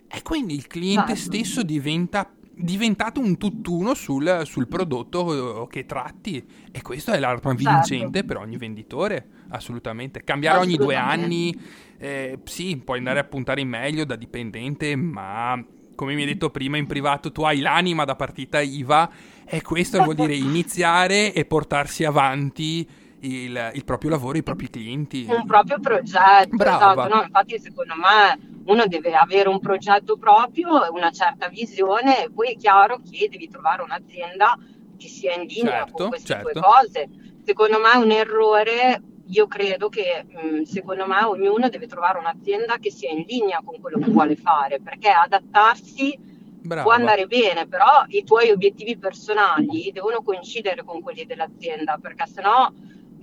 E 0.08 0.22
quindi 0.22 0.56
il 0.56 0.68
cliente 0.68 1.16
certo. 1.16 1.22
stesso 1.22 1.64
diventa 1.64 2.30
diventato 2.54 3.20
un 3.20 3.38
tutt'uno 3.38 3.94
sul, 3.94 4.42
sul, 4.46 4.68
prodotto 4.68 5.68
che 5.70 5.86
tratti 5.86 6.46
e 6.72 6.82
questo 6.82 7.12
è 7.12 7.20
l'arma 7.20 7.56
certo. 7.56 7.70
vincente 7.70 8.20
certo. 8.20 8.28
per 8.28 8.38
ogni 8.38 8.58
venditore, 8.58 9.28
assolutamente. 9.50 10.24
Cambiare 10.24 10.60
ogni 10.60 10.78
due 10.78 10.96
anni, 10.96 11.56
eh, 11.98 12.40
sì, 12.44 12.82
puoi 12.84 13.00
andare 13.00 13.20
a 13.20 13.24
puntare 13.24 13.62
in 13.62 13.70
meglio 13.70 14.06
da 14.06 14.16
dipendente, 14.16 14.96
ma 14.96 15.64
come 15.96 16.16
mi 16.16 16.22
hai 16.22 16.28
detto 16.28 16.50
prima 16.50 16.78
in 16.78 16.88
privato, 16.88 17.32
tu 17.32 17.44
hai 17.44 17.60
l'anima 17.60 18.06
da 18.06 18.16
partita 18.16 18.60
IVA 18.60 19.10
e 19.46 19.62
questo 19.62 20.02
vuol 20.04 20.16
dire 20.16 20.34
iniziare 20.36 21.34
e 21.34 21.46
portarsi 21.46 22.04
avanti 22.04 22.88
il, 23.22 23.72
il, 23.74 23.84
proprio 23.84 24.10
lavoro, 24.10 24.38
i 24.38 24.44
propri 24.44 24.70
clienti. 24.70 25.26
Un 25.28 25.46
proprio 25.46 25.80
progetto, 25.80 26.56
Brava. 26.56 26.94
esatto. 26.94 27.16
No, 27.16 27.24
infatti 27.24 27.60
secondo 27.60 27.94
me 27.96 28.50
uno 28.66 28.86
deve 28.86 29.14
avere 29.14 29.50
un 29.50 29.60
progetto 29.60 30.18
proprio, 30.18 30.92
una 30.92 31.12
certa 31.12 31.48
visione 31.48 32.24
e 32.24 32.32
poi 32.32 32.54
è 32.54 32.56
chiaro 32.56 33.00
che 33.10 33.28
devi 33.30 33.48
trovare 33.48 33.82
un'azienda 33.82 34.58
che 34.98 35.08
sia 35.08 35.34
in 35.34 35.48
linea 35.48 35.80
certo, 35.80 35.94
con 35.94 36.10
queste 36.10 36.34
certo. 36.34 36.52
due 36.52 36.62
cose. 36.62 37.10
Secondo 37.44 37.80
me 37.80 37.92
è 37.94 37.98
un 37.98 38.12
errore, 38.12 39.02
io 39.28 39.48
credo 39.48 39.90
che 39.90 40.26
mh, 40.28 40.62
secondo 40.64 41.08
me 41.08 41.24
ognuno 41.24 41.70
deve 41.70 41.88
trovare 41.88 42.20
un'azienda 42.20 42.78
che 42.78 42.92
sia 42.92 43.10
in 43.10 43.26
linea 43.28 43.62
con 43.64 43.80
quello 43.80 43.98
che 43.98 44.12
vuole 44.12 44.36
fare, 44.36 44.80
perché 44.80 45.10
adattarsi 45.10 46.18
Brava. 46.62 46.84
può 46.84 46.92
andare 46.92 47.26
bene, 47.26 47.68
però 47.68 48.04
i 48.10 48.24
tuoi 48.24 48.52
obiettivi 48.52 48.98
personali 48.98 49.92
devono 49.92 50.22
coincidere 50.22 50.84
con 50.84 51.02
quelli 51.02 51.26
dell'azienda, 51.26 51.98
perché 52.00 52.28
sennò 52.28 52.72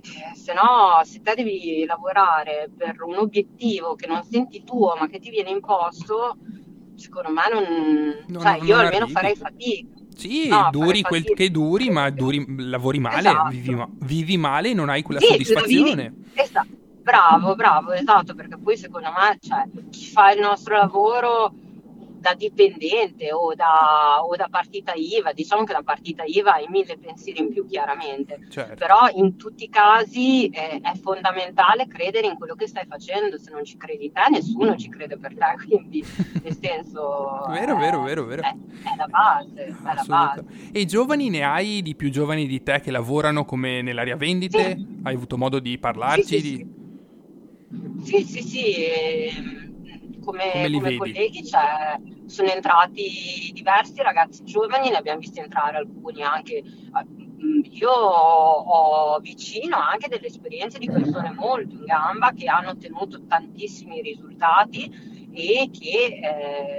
eh, 0.03 0.35
se 0.35 0.53
no, 0.53 1.01
se 1.03 1.21
te 1.21 1.35
devi 1.35 1.85
lavorare 1.85 2.69
per 2.75 3.01
un 3.01 3.17
obiettivo 3.17 3.95
che 3.95 4.07
non 4.07 4.23
senti 4.23 4.63
tuo 4.63 4.95
ma 4.97 5.07
che 5.07 5.19
ti 5.19 5.29
viene 5.29 5.49
imposto, 5.49 6.37
secondo 6.95 7.29
me 7.29 7.41
non... 7.51 8.25
non 8.27 8.41
cioè, 8.41 8.57
non 8.57 8.67
io 8.67 8.75
almeno 8.75 8.95
arrivi. 8.97 9.11
farei 9.11 9.35
fatica. 9.35 9.97
Sì, 10.15 10.49
no, 10.49 10.67
duri 10.71 11.01
quel 11.01 11.21
fatica. 11.21 11.43
che 11.43 11.51
duri, 11.51 11.89
ma 11.89 12.09
duri, 12.09 12.45
lavori 12.57 12.99
male, 12.99 13.29
esatto. 13.29 13.49
vivi, 13.49 13.85
vivi, 13.99 14.37
male 14.37 14.69
e 14.69 14.73
non 14.73 14.89
hai 14.89 15.01
quella 15.01 15.21
sì, 15.21 15.27
soddisfazione. 15.27 16.13
Esatto. 16.33 16.67
Bravo, 17.01 17.55
bravo, 17.55 17.91
esatto, 17.93 18.35
perché 18.35 18.57
poi 18.57 18.77
secondo 18.77 19.09
me 19.09 19.37
cioè, 19.39 19.63
chi 19.89 20.05
fa 20.05 20.31
il 20.31 20.41
nostro 20.41 20.75
lavoro 20.75 21.53
da 22.19 22.33
dipendente 22.33 23.31
o 23.31 23.53
da, 23.55 24.23
o 24.23 24.35
da, 24.35 24.47
partita 24.49 24.93
IVA, 24.93 25.31
diciamo 25.31 25.63
che 25.63 25.73
la 25.73 25.83
partita 25.83 26.23
IVA 26.23 26.53
hai 26.53 26.67
mille 26.69 26.97
pensieri 26.97 27.39
in 27.39 27.49
più 27.51 27.65
chiaramente, 27.65 28.39
certo. 28.49 28.75
però 28.75 29.07
in 29.13 29.37
tutti 29.37 29.63
i 29.63 29.69
casi 29.69 30.47
eh, 30.49 30.79
è 30.81 30.95
fondamentale 30.97 31.87
credere 31.87 32.27
in 32.27 32.35
quello 32.35 32.55
che 32.55 32.67
stai 32.67 32.85
facendo, 32.85 33.37
se 33.37 33.51
non 33.51 33.63
ci 33.63 33.77
credi 33.77 34.11
te 34.11 34.21
nessuno 34.29 34.75
ci 34.75 34.89
crede 34.89 35.17
per 35.17 35.33
te, 35.33 35.55
quindi 35.65 36.05
nel 36.43 36.57
senso... 36.59 37.45
vero, 37.47 37.75
è, 37.75 37.79
vero, 37.79 38.01
vero, 38.01 38.25
vero. 38.25 38.41
È, 38.41 38.47
è 38.47 38.95
la 38.97 39.07
base, 39.07 39.65
è 39.65 39.93
la 39.93 40.03
base. 40.05 40.45
E 40.71 40.81
i 40.81 40.85
giovani 40.85 41.29
ne 41.29 41.43
hai 41.43 41.81
di 41.81 41.95
più 41.95 42.09
giovani 42.09 42.47
di 42.47 42.61
te 42.61 42.81
che 42.81 42.91
lavorano 42.91 43.45
come 43.45 43.81
nell'area 43.81 44.15
vendite? 44.15 44.75
Sì. 44.75 44.99
Hai 45.03 45.15
avuto 45.15 45.37
modo 45.37 45.59
di 45.59 45.77
parlarci? 45.77 46.23
Sì, 46.23 46.39
sì, 46.39 46.67
di... 47.69 48.03
sì, 48.03 48.23
sì, 48.23 48.41
sì. 48.41 48.73
Eh, 48.73 49.68
come, 50.19 50.51
come, 50.51 50.71
come 50.71 50.97
colleghi 50.97 51.45
cioè, 51.45 51.99
sono 52.25 52.49
entrati 52.49 53.51
diversi 53.53 54.01
ragazzi 54.01 54.43
giovani, 54.43 54.89
ne 54.89 54.97
abbiamo 54.97 55.19
visti 55.19 55.39
entrare 55.39 55.77
alcuni 55.77 56.21
anche. 56.21 56.63
Mm, 56.63 57.61
io 57.63 57.89
ho 57.89 59.17
vicino 59.19 59.77
anche 59.77 60.09
delle 60.09 60.27
esperienze 60.27 60.77
di 60.77 60.89
persone 60.89 61.31
molto 61.31 61.73
in 61.73 61.85
gamba 61.85 62.33
che 62.33 62.47
hanno 62.47 62.71
ottenuto 62.71 63.25
tantissimi 63.25 64.01
risultati 64.01 64.91
e 65.31 65.69
che 65.71 66.19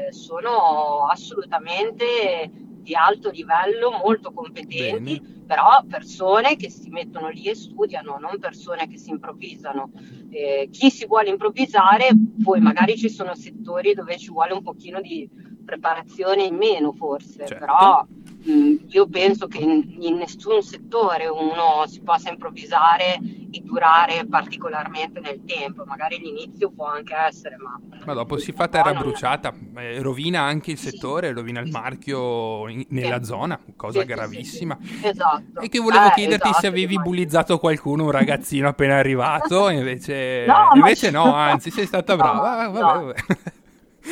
eh, 0.08 0.12
sono 0.12 1.06
assolutamente 1.06 2.50
di 2.80 2.94
alto 2.94 3.30
livello, 3.30 3.90
molto 3.90 4.32
competenti, 4.32 5.20
Bene. 5.20 5.44
però 5.46 5.84
persone 5.88 6.56
che 6.56 6.70
si 6.70 6.88
mettono 6.90 7.28
lì 7.28 7.44
e 7.44 7.54
studiano, 7.54 8.18
non 8.18 8.38
persone 8.38 8.88
che 8.88 8.98
si 8.98 9.10
improvvisano. 9.10 9.90
Eh, 10.30 10.68
chi 10.70 10.90
si 10.90 11.06
vuole 11.06 11.28
improvvisare, 11.28 12.08
poi 12.42 12.60
magari 12.60 12.96
ci 12.96 13.08
sono 13.08 13.34
settori 13.34 13.94
dove 13.94 14.16
ci 14.18 14.30
vuole 14.30 14.52
un 14.52 14.62
pochino 14.62 15.00
di 15.00 15.28
preparazione 15.64 16.44
in 16.44 16.56
meno 16.56 16.92
forse, 16.92 17.46
certo. 17.46 17.58
però 17.58 18.06
io 18.42 19.06
penso 19.06 19.46
che 19.46 19.58
in, 19.58 19.96
in, 19.98 20.16
nessun 20.16 20.62
settore 20.62 21.26
uno 21.26 21.84
si 21.86 22.00
possa 22.00 22.30
improvvisare 22.30 23.18
e 23.50 23.60
durare 23.62 24.26
particolarmente 24.26 25.20
nel 25.20 25.42
tempo, 25.44 25.84
magari 25.84 26.18
l'inizio 26.18 26.70
può 26.70 26.86
anche 26.86 27.14
essere, 27.14 27.56
ma... 27.56 27.78
Ma 28.04 28.12
dopo 28.14 28.38
si 28.38 28.52
fa 28.52 28.68
terra 28.68 28.94
bruciata, 28.94 29.52
eh, 29.76 30.00
rovina 30.00 30.40
anche 30.40 30.70
il 30.70 30.78
settore, 30.78 31.28
sì. 31.28 31.34
rovina 31.34 31.60
il 31.60 31.70
marchio 31.70 32.66
in, 32.68 32.84
nella 32.88 33.18
sì. 33.18 33.24
zona, 33.24 33.60
cosa 33.76 34.00
sì, 34.00 34.06
gravissima. 34.06 34.78
Esatto. 35.02 35.60
E 35.60 35.68
che 35.68 35.78
volevo 35.78 36.06
eh, 36.06 36.12
chiederti 36.14 36.48
esatto, 36.48 36.60
se 36.60 36.66
avevi 36.66 36.98
bullizzato 36.98 37.58
qualcuno, 37.58 38.04
un 38.04 38.10
ragazzino 38.10 38.68
appena 38.68 38.96
arrivato, 38.96 39.68
invece 39.68 40.46
no, 40.48 40.70
invece 40.74 41.10
no 41.10 41.34
anzi 41.34 41.70
sei 41.70 41.84
stata 41.84 42.16
brava. 42.16 42.64
No, 42.64 42.70
vabbè, 42.72 43.04
vabbè. 43.04 43.14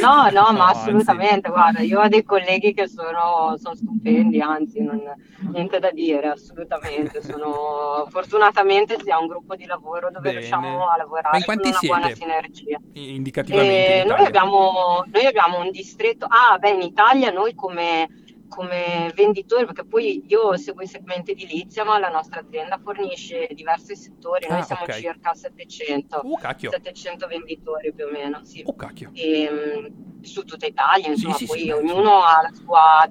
No, 0.01 0.29
no, 0.33 0.53
ma 0.53 0.69
assolutamente, 0.69 1.49
anzi. 1.49 1.51
guarda, 1.51 1.81
io 1.81 2.01
ho 2.01 2.09
dei 2.09 2.25
colleghi 2.25 2.75
che 2.75 2.89
sono, 2.89 3.57
sono 3.59 3.75
stupendi, 3.75 4.41
anzi, 4.41 4.83
non, 4.83 5.01
niente 5.53 5.79
da 5.79 5.91
dire, 5.91 6.29
assolutamente. 6.29 7.23
Sono, 7.23 8.07
fortunatamente 8.11 8.99
si 9.03 9.11
ha 9.11 9.19
un 9.19 9.27
gruppo 9.27 9.57
di 9.57 9.65
lavoro 9.65 10.11
dove 10.11 10.29
Bene. 10.29 10.39
riusciamo 10.39 10.89
a 10.89 10.97
lavorare 10.97 11.43
con 11.45 11.55
una 11.59 11.79
siete? 11.79 11.87
buona 11.87 12.15
sinergia. 12.15 12.79
Indicativamente. 12.93 14.05
noi, 14.07 14.27
abbiamo, 14.27 15.05
noi 15.11 15.27
abbiamo 15.27 15.61
un 15.61 15.71
distretto, 15.71 16.27
ah, 16.29 16.59
beh, 16.59 16.71
in 16.71 16.83
Italia 16.83 17.31
noi 17.31 17.55
come 17.55 18.09
come 18.49 19.13
venditori, 19.15 19.65
perché 19.65 19.85
poi 19.85 20.25
io 20.27 20.57
seguo 20.57 20.83
i 20.83 20.87
segmenti 20.87 21.33
edilizia, 21.33 21.85
ma 21.85 21.99
la 21.99 22.09
nostra 22.09 22.41
azienda 22.41 22.79
fornisce 22.83 23.49
diversi 23.53 23.95
settori, 23.95 24.47
noi 24.49 24.61
ah, 24.61 24.63
siamo 24.63 24.83
okay. 24.83 25.01
circa 25.01 25.35
700, 25.35 26.21
uh, 26.25 26.39
700 26.57 27.27
venditori 27.27 27.93
più 27.93 28.07
o 28.07 28.11
meno, 28.11 28.45
sì. 28.45 28.63
Uh, 28.65 28.75
e, 29.13 29.43
ehm, 29.43 30.23
su 30.23 30.45
tutta 30.45 30.67
Italia, 30.67 31.09
insomma, 31.09 31.35
sì, 31.35 31.47
poi 31.47 31.61
sì, 31.61 31.71
ognuno, 31.71 32.23
ha 32.23 32.43
la 32.43 32.53
sua, 32.53 33.11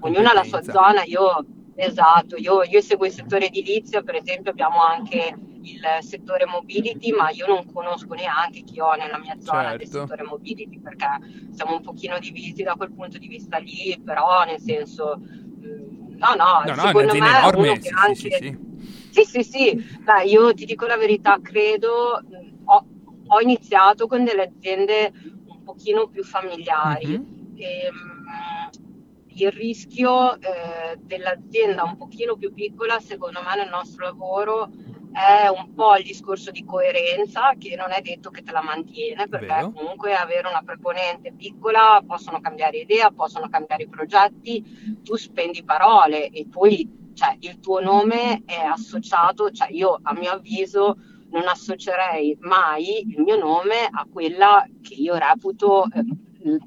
ognuno 0.00 0.28
ha 0.28 0.34
la 0.34 0.44
sua 0.44 0.62
zona, 0.62 1.02
io 1.04 1.44
Esatto, 1.78 2.36
io, 2.36 2.62
io, 2.62 2.80
seguo 2.80 3.04
il 3.04 3.12
settore 3.12 3.46
edilizio, 3.46 4.02
per 4.02 4.14
esempio 4.14 4.50
abbiamo 4.50 4.82
anche 4.82 5.36
il 5.72 5.82
settore 6.00 6.46
mobility, 6.46 7.12
ma 7.12 7.30
io 7.30 7.46
non 7.46 7.70
conosco 7.72 8.14
neanche 8.14 8.62
chi 8.62 8.80
ho 8.80 8.92
nella 8.94 9.18
mia 9.18 9.36
zona 9.38 9.70
certo. 9.70 9.76
del 9.76 9.86
settore 9.88 10.22
mobility 10.22 10.80
perché 10.80 11.06
siamo 11.50 11.76
un 11.76 11.82
pochino 11.82 12.18
divisi 12.18 12.62
da 12.62 12.74
quel 12.74 12.92
punto 12.92 13.18
di 13.18 13.26
vista 13.26 13.58
lì, 13.58 14.00
però 14.04 14.44
nel 14.44 14.60
senso, 14.60 15.18
mm, 15.18 16.16
no, 16.16 16.34
no, 16.34 16.62
no, 16.64 16.74
secondo 16.74 17.12
no, 17.12 17.18
me 17.18 17.28
enorme, 17.28 17.68
uno 17.68 17.74
che 17.74 17.80
sì, 17.80 17.94
anche... 17.94 18.14
Sì, 18.14 18.30
sì. 18.30 18.58
sì, 19.10 19.24
sì, 19.24 19.42
sì. 19.42 19.98
Dai, 20.04 20.30
io 20.30 20.54
ti 20.54 20.64
dico 20.64 20.86
la 20.86 20.96
verità, 20.96 21.38
credo, 21.40 22.22
mm, 22.24 22.64
ho, 22.64 22.86
ho 23.26 23.40
iniziato 23.40 24.06
con 24.06 24.24
delle 24.24 24.42
aziende 24.42 25.12
un 25.46 25.62
pochino 25.62 26.06
più 26.08 26.22
familiari. 26.22 27.06
Mm-hmm. 27.06 27.56
E, 27.56 27.90
il 29.36 29.50
rischio 29.50 30.40
eh, 30.40 30.96
dell'azienda 30.98 31.84
un 31.84 31.96
pochino 31.96 32.36
più 32.36 32.52
piccola, 32.52 32.98
secondo 33.00 33.40
me, 33.42 33.56
nel 33.56 33.68
nostro 33.68 34.04
lavoro 34.04 34.70
è 35.12 35.48
un 35.48 35.74
po' 35.74 35.96
il 35.96 36.04
discorso 36.04 36.50
di 36.50 36.64
coerenza 36.64 37.54
che 37.58 37.74
non 37.76 37.90
è 37.90 38.00
detto 38.00 38.30
che 38.30 38.42
te 38.42 38.52
la 38.52 38.62
mantiene, 38.62 39.28
perché 39.28 39.46
Vero. 39.46 39.72
comunque 39.72 40.14
avere 40.14 40.48
una 40.48 40.62
preponente 40.64 41.32
piccola 41.32 42.02
possono 42.06 42.40
cambiare 42.40 42.78
idea, 42.78 43.10
possono 43.10 43.48
cambiare 43.48 43.84
i 43.84 43.88
progetti, 43.88 45.00
tu 45.02 45.16
spendi 45.16 45.64
parole 45.64 46.28
e 46.28 46.46
poi 46.50 47.04
cioè, 47.14 47.36
il 47.40 47.60
tuo 47.60 47.80
nome 47.80 48.42
è 48.44 48.58
associato, 48.58 49.50
cioè 49.50 49.68
io 49.70 49.98
a 50.02 50.12
mio 50.12 50.32
avviso 50.32 50.98
non 51.30 51.48
associerei 51.48 52.36
mai 52.40 53.08
il 53.08 53.20
mio 53.20 53.36
nome 53.36 53.88
a 53.90 54.06
quella 54.10 54.64
che 54.82 54.94
io 54.94 55.16
reputo 55.16 55.84
eh, 55.92 56.04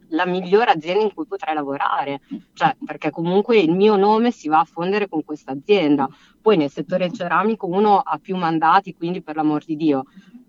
la 0.09 0.25
migliore 0.25 0.71
azienda 0.71 1.03
in 1.03 1.13
cui 1.13 1.25
potrei 1.25 1.53
lavorare, 1.53 2.21
cioè, 2.53 2.75
perché 2.85 3.11
comunque 3.11 3.57
il 3.59 3.71
mio 3.71 3.95
nome 3.95 4.31
si 4.31 4.47
va 4.47 4.59
a 4.59 4.65
fondere 4.65 5.07
con 5.07 5.23
questa 5.23 5.51
azienda. 5.51 6.09
Poi 6.41 6.57
nel 6.57 6.69
settore 6.69 7.11
ceramico 7.11 7.67
uno 7.67 7.99
ha 7.99 8.17
più 8.17 8.35
mandati, 8.35 8.95
quindi 8.95 9.21
per 9.21 9.35
l'amor 9.35 9.63
di 9.65 9.75
Dio. 9.75 10.05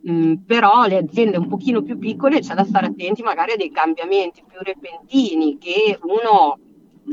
Mm, 0.08 0.34
però 0.46 0.86
le 0.86 0.96
aziende 0.96 1.36
un 1.36 1.48
pochino 1.48 1.82
più 1.82 1.98
piccole 1.98 2.40
c'è 2.40 2.54
da 2.54 2.64
stare 2.64 2.86
attenti 2.86 3.22
magari 3.22 3.52
a 3.52 3.56
dei 3.56 3.70
cambiamenti 3.70 4.42
più 4.46 4.58
repentini 4.62 5.58
che 5.58 5.98
uno 6.02 6.58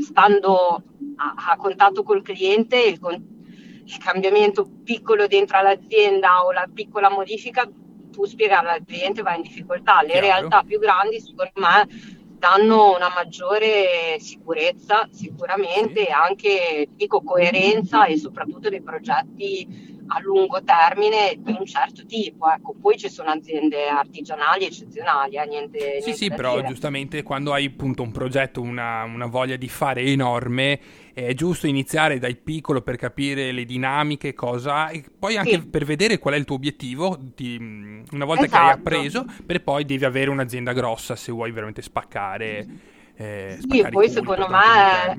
stando 0.00 0.82
a, 1.16 1.34
a 1.50 1.56
contatto 1.56 2.02
col 2.02 2.22
cliente 2.22 2.80
il, 2.80 2.98
il 3.84 3.98
cambiamento 3.98 4.66
piccolo 4.84 5.26
dentro 5.26 5.60
l'azienda 5.60 6.44
o 6.46 6.52
la 6.52 6.66
piccola 6.72 7.10
modifica 7.10 7.68
tu 8.10 8.24
spiegare 8.24 8.70
al 8.70 8.84
cliente 8.84 9.22
va 9.22 9.34
in 9.34 9.42
difficoltà. 9.42 10.00
Le 10.02 10.08
Chiaro. 10.08 10.26
realtà 10.26 10.62
più 10.62 10.78
grandi, 10.78 11.20
secondo 11.20 11.52
me, 11.54 11.86
danno 12.38 12.94
una 12.94 13.08
maggiore 13.14 14.18
sicurezza 14.20 15.08
sicuramente, 15.10 16.04
Sì. 16.04 16.10
anche 16.10 16.88
dico 16.92 17.22
coerenza 17.22 18.06
e 18.06 18.16
soprattutto 18.16 18.68
dei 18.68 18.82
progetti 18.82 19.97
a 20.08 20.20
lungo 20.20 20.62
termine 20.62 21.34
di 21.38 21.54
un 21.58 21.64
certo 21.66 22.04
tipo. 22.06 22.50
Ecco, 22.50 22.74
poi 22.80 22.96
ci 22.98 23.08
sono 23.08 23.30
aziende 23.30 23.88
artigianali 23.88 24.64
eccezionali, 24.66 25.36
eh, 25.36 25.46
niente, 25.46 25.98
Sì, 26.00 26.12
niente 26.12 26.24
sì, 26.24 26.32
però 26.32 26.60
dire. 26.60 26.62
giustamente 26.62 27.22
quando 27.22 27.52
hai 27.52 27.64
appunto 27.66 28.02
un 28.02 28.12
progetto, 28.12 28.60
una, 28.60 29.02
una 29.04 29.26
voglia 29.26 29.56
di 29.56 29.68
fare 29.68 30.02
enorme, 30.02 30.80
è 31.12 31.34
giusto 31.34 31.66
iniziare 31.66 32.18
dal 32.18 32.36
piccolo 32.36 32.82
per 32.82 32.96
capire 32.96 33.50
le 33.52 33.64
dinamiche, 33.64 34.32
cosa, 34.32 34.88
e 34.90 35.04
poi 35.18 35.36
anche 35.36 35.58
Sì. 35.58 35.66
per 35.68 35.84
vedere 35.84 36.18
qual 36.18 36.34
è 36.34 36.36
il 36.36 36.44
tuo 36.44 36.56
obiettivo, 36.56 37.16
di- 37.34 37.56
una 38.12 38.24
volta 38.24 38.46
che 38.46 38.58
hai 38.58 38.68
Esatto. 38.68 38.78
appreso, 38.78 39.26
per 39.44 39.62
poi 39.62 39.84
devi 39.84 40.04
avere 40.04 40.30
un'azienda 40.30 40.72
grossa 40.72 41.16
se 41.16 41.32
vuoi 41.32 41.50
veramente 41.52 41.82
spaccare. 41.82 42.68
eh, 43.20 43.56
Sì, 43.58 43.58
spaccare 43.60 43.90
poi 43.90 44.08
culti, 44.08 44.14
secondo 44.14 44.48
me, 44.48 45.16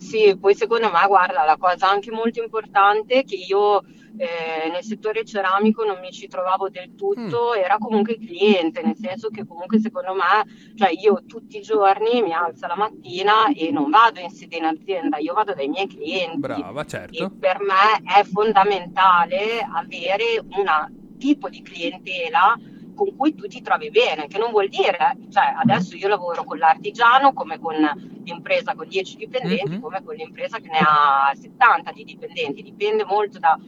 sì, 0.00 0.36
poi 0.38 0.54
secondo 0.54 0.90
me, 0.90 1.06
guarda, 1.06 1.44
la 1.44 1.58
cosa 1.58 1.90
anche 1.90 2.10
molto 2.10 2.42
importante 2.42 3.20
è 3.20 3.24
che 3.24 3.36
io 3.36 3.82
eh, 4.16 4.70
nel 4.72 4.82
settore 4.82 5.24
ceramico 5.26 5.84
non 5.84 5.98
mi 6.00 6.10
ci 6.10 6.26
trovavo 6.26 6.70
del 6.70 6.94
tutto, 6.94 7.52
era 7.54 7.76
comunque 7.78 8.14
il 8.14 8.26
cliente, 8.26 8.82
nel 8.82 8.96
senso 8.96 9.28
che 9.28 9.46
comunque 9.46 9.78
secondo 9.78 10.14
me, 10.14 10.74
cioè 10.74 10.90
io 10.90 11.22
tutti 11.26 11.58
i 11.58 11.60
giorni 11.60 12.22
mi 12.22 12.32
alzo 12.32 12.66
la 12.66 12.76
mattina 12.76 13.52
e 13.54 13.70
non 13.70 13.90
vado 13.90 14.20
in 14.20 14.30
sede 14.30 14.56
in 14.56 14.64
azienda, 14.64 15.18
io 15.18 15.34
vado 15.34 15.52
dai 15.52 15.68
miei 15.68 15.86
clienti. 15.86 16.38
Brava, 16.38 16.82
E 16.82 16.86
certo. 16.86 17.30
per 17.38 17.58
me 17.60 18.02
è 18.18 18.24
fondamentale 18.24 19.60
avere 19.70 20.42
un 20.42 20.98
tipo 21.18 21.50
di 21.50 21.60
clientela 21.60 22.56
con 23.00 23.16
cui 23.16 23.34
tu 23.34 23.46
ti 23.46 23.62
trovi 23.62 23.88
bene, 23.90 24.26
che 24.26 24.36
non 24.36 24.50
vuol 24.50 24.68
dire, 24.68 25.16
cioè 25.30 25.54
adesso 25.56 25.96
io 25.96 26.06
lavoro 26.06 26.44
con 26.44 26.58
l'artigiano 26.58 27.32
come 27.32 27.58
con 27.58 27.74
l'impresa 28.24 28.74
con 28.74 28.86
10 28.88 29.16
dipendenti, 29.16 29.76
Mhm. 29.76 29.80
come 29.80 30.02
con 30.04 30.14
l'impresa 30.14 30.58
che 30.58 30.68
ne 30.68 30.80
ha 30.80 31.32
70 31.34 31.92
di 31.92 32.04
dipendenti, 32.04 32.62
dipende 32.62 33.04
molto 33.06 33.38
da... 33.38 33.58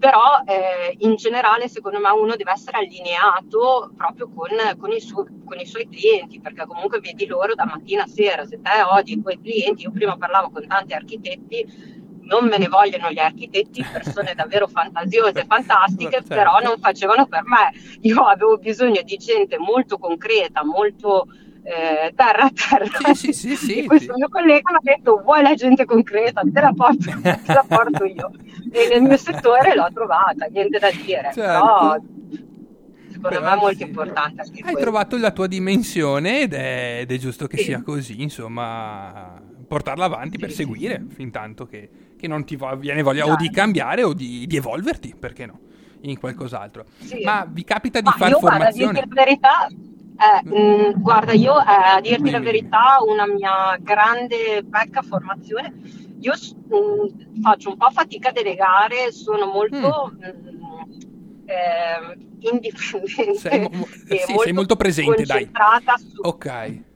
Però 0.00 0.40
eh, 0.46 0.96
in 1.00 1.14
generale 1.16 1.68
secondo 1.68 2.00
me 2.00 2.08
uno 2.10 2.34
deve 2.34 2.52
essere 2.52 2.78
allineato 2.78 3.92
proprio 3.96 4.30
con, 4.34 4.48
con, 4.78 4.90
i 4.92 5.00
su- 5.00 5.44
con 5.44 5.58
i 5.60 5.66
suoi 5.66 5.86
clienti, 5.88 6.40
perché 6.40 6.64
comunque 6.66 7.00
vedi 7.00 7.26
loro 7.26 7.54
da 7.54 7.66
mattina 7.66 8.04
a 8.04 8.06
sera, 8.06 8.44
se 8.46 8.60
te 8.62 8.70
odi 8.82 9.12
i 9.12 9.20
tuoi 9.20 9.38
clienti, 9.38 9.82
io 9.82 9.90
prima 9.92 10.16
parlavo 10.16 10.50
con 10.50 10.66
tanti 10.66 10.94
architetti, 10.94 11.99
non 12.30 12.46
me 12.46 12.58
ne 12.58 12.68
vogliono 12.68 13.10
gli 13.10 13.18
architetti, 13.18 13.84
persone 13.92 14.34
davvero 14.36 14.68
fantasiose, 14.68 15.44
fantastiche, 15.46 16.18
Certo. 16.18 16.34
però 16.34 16.60
non 16.62 16.78
facevano 16.78 17.26
per 17.26 17.42
me. 17.44 17.72
Io 18.02 18.22
avevo 18.22 18.56
bisogno 18.56 19.02
di 19.02 19.16
gente 19.16 19.58
molto 19.58 19.98
concreta, 19.98 20.64
molto 20.64 21.26
eh, 21.64 22.12
terra 22.14 22.44
a 22.44 22.50
terra. 22.52 23.14
Sì, 23.14 23.32
sì, 23.32 23.56
sì, 23.56 23.78
e 23.82 23.86
questo 23.86 24.14
mio 24.16 24.28
collega 24.28 24.70
mi 24.70 24.76
ha 24.76 24.94
detto: 24.94 25.20
Vuoi 25.22 25.42
la 25.42 25.54
gente 25.54 25.84
concreta? 25.84 26.42
Te 26.42 26.60
la 26.60 26.72
porto, 26.72 27.10
te 27.20 27.52
la 27.52 27.64
porto 27.66 28.04
io. 28.04 28.30
E 28.70 28.88
nel 28.88 29.02
mio 29.02 29.16
settore 29.16 29.74
l'ho 29.74 29.88
trovata, 29.92 30.46
niente 30.46 30.78
da 30.78 30.90
dire. 30.90 31.30
Certo. 31.34 31.40
Però 31.42 31.96
secondo 33.10 33.40
me 33.40 33.52
è 33.52 33.56
molto 33.56 33.82
importante 33.82 34.42
Hai 34.42 34.60
questo. 34.62 34.78
trovato 34.78 35.18
la 35.18 35.32
tua 35.32 35.48
dimensione 35.48 36.42
ed 36.42 36.54
è, 36.54 36.98
ed 37.00 37.10
è 37.10 37.16
giusto 37.18 37.48
che 37.48 37.56
sia 37.58 37.82
così, 37.82 38.22
insomma, 38.22 39.42
portarla 39.66 40.04
avanti 40.04 40.38
per 40.38 40.52
seguire 40.52 41.04
fin 41.08 41.30
tanto 41.30 41.66
che, 41.66 41.88
che 42.20 42.28
non 42.28 42.44
ti 42.44 42.56
viene 42.78 43.02
voglia 43.02 43.24
o 43.24 43.28
Certo. 43.28 43.42
di 43.42 43.50
cambiare 43.50 44.02
o 44.04 44.12
di, 44.12 44.46
di 44.46 44.56
evolverti, 44.56 45.14
perché 45.18 45.46
no, 45.46 45.58
in 46.02 46.18
qualcos'altro. 46.18 46.84
Sì. 46.98 47.24
Ma 47.24 47.46
vi 47.50 47.64
capita 47.64 48.00
di 48.00 48.06
Ma 48.06 48.12
fare 48.12 48.30
io, 48.30 48.38
guarda, 48.38 48.68
a 48.68 48.70
dirti 48.70 49.00
formazione? 49.00 49.08
la 49.08 49.24
verità, 49.24 49.66
eh, 49.66 50.90
mh, 50.92 51.00
guarda, 51.00 51.32
io 51.32 51.58
eh, 51.60 51.64
a 51.96 52.00
dirti 52.00 52.16
Dimmi, 52.18 52.30
la 52.30 52.40
verità, 52.40 52.96
una 53.06 53.26
mia 53.26 53.76
grande 53.80 54.64
pecca 54.68 55.02
formazione, 55.02 55.72
io 56.20 56.32
mh, 56.32 57.40
faccio 57.40 57.70
un 57.70 57.76
po' 57.78 57.90
fatica 57.90 58.28
a 58.28 58.32
delegare, 58.32 59.10
sono 59.12 59.46
molto 59.46 60.12
mh, 60.18 61.44
ehm, 61.46 62.28
indipendente 62.40 63.38
Sei, 63.38 63.60
mo- 63.60 63.86
sì, 63.86 64.34
sei 64.42 64.52
molto 64.52 64.76
presente, 64.76 65.24
dai. 65.24 65.48
su, 65.96 66.20
Ok. 66.22 66.46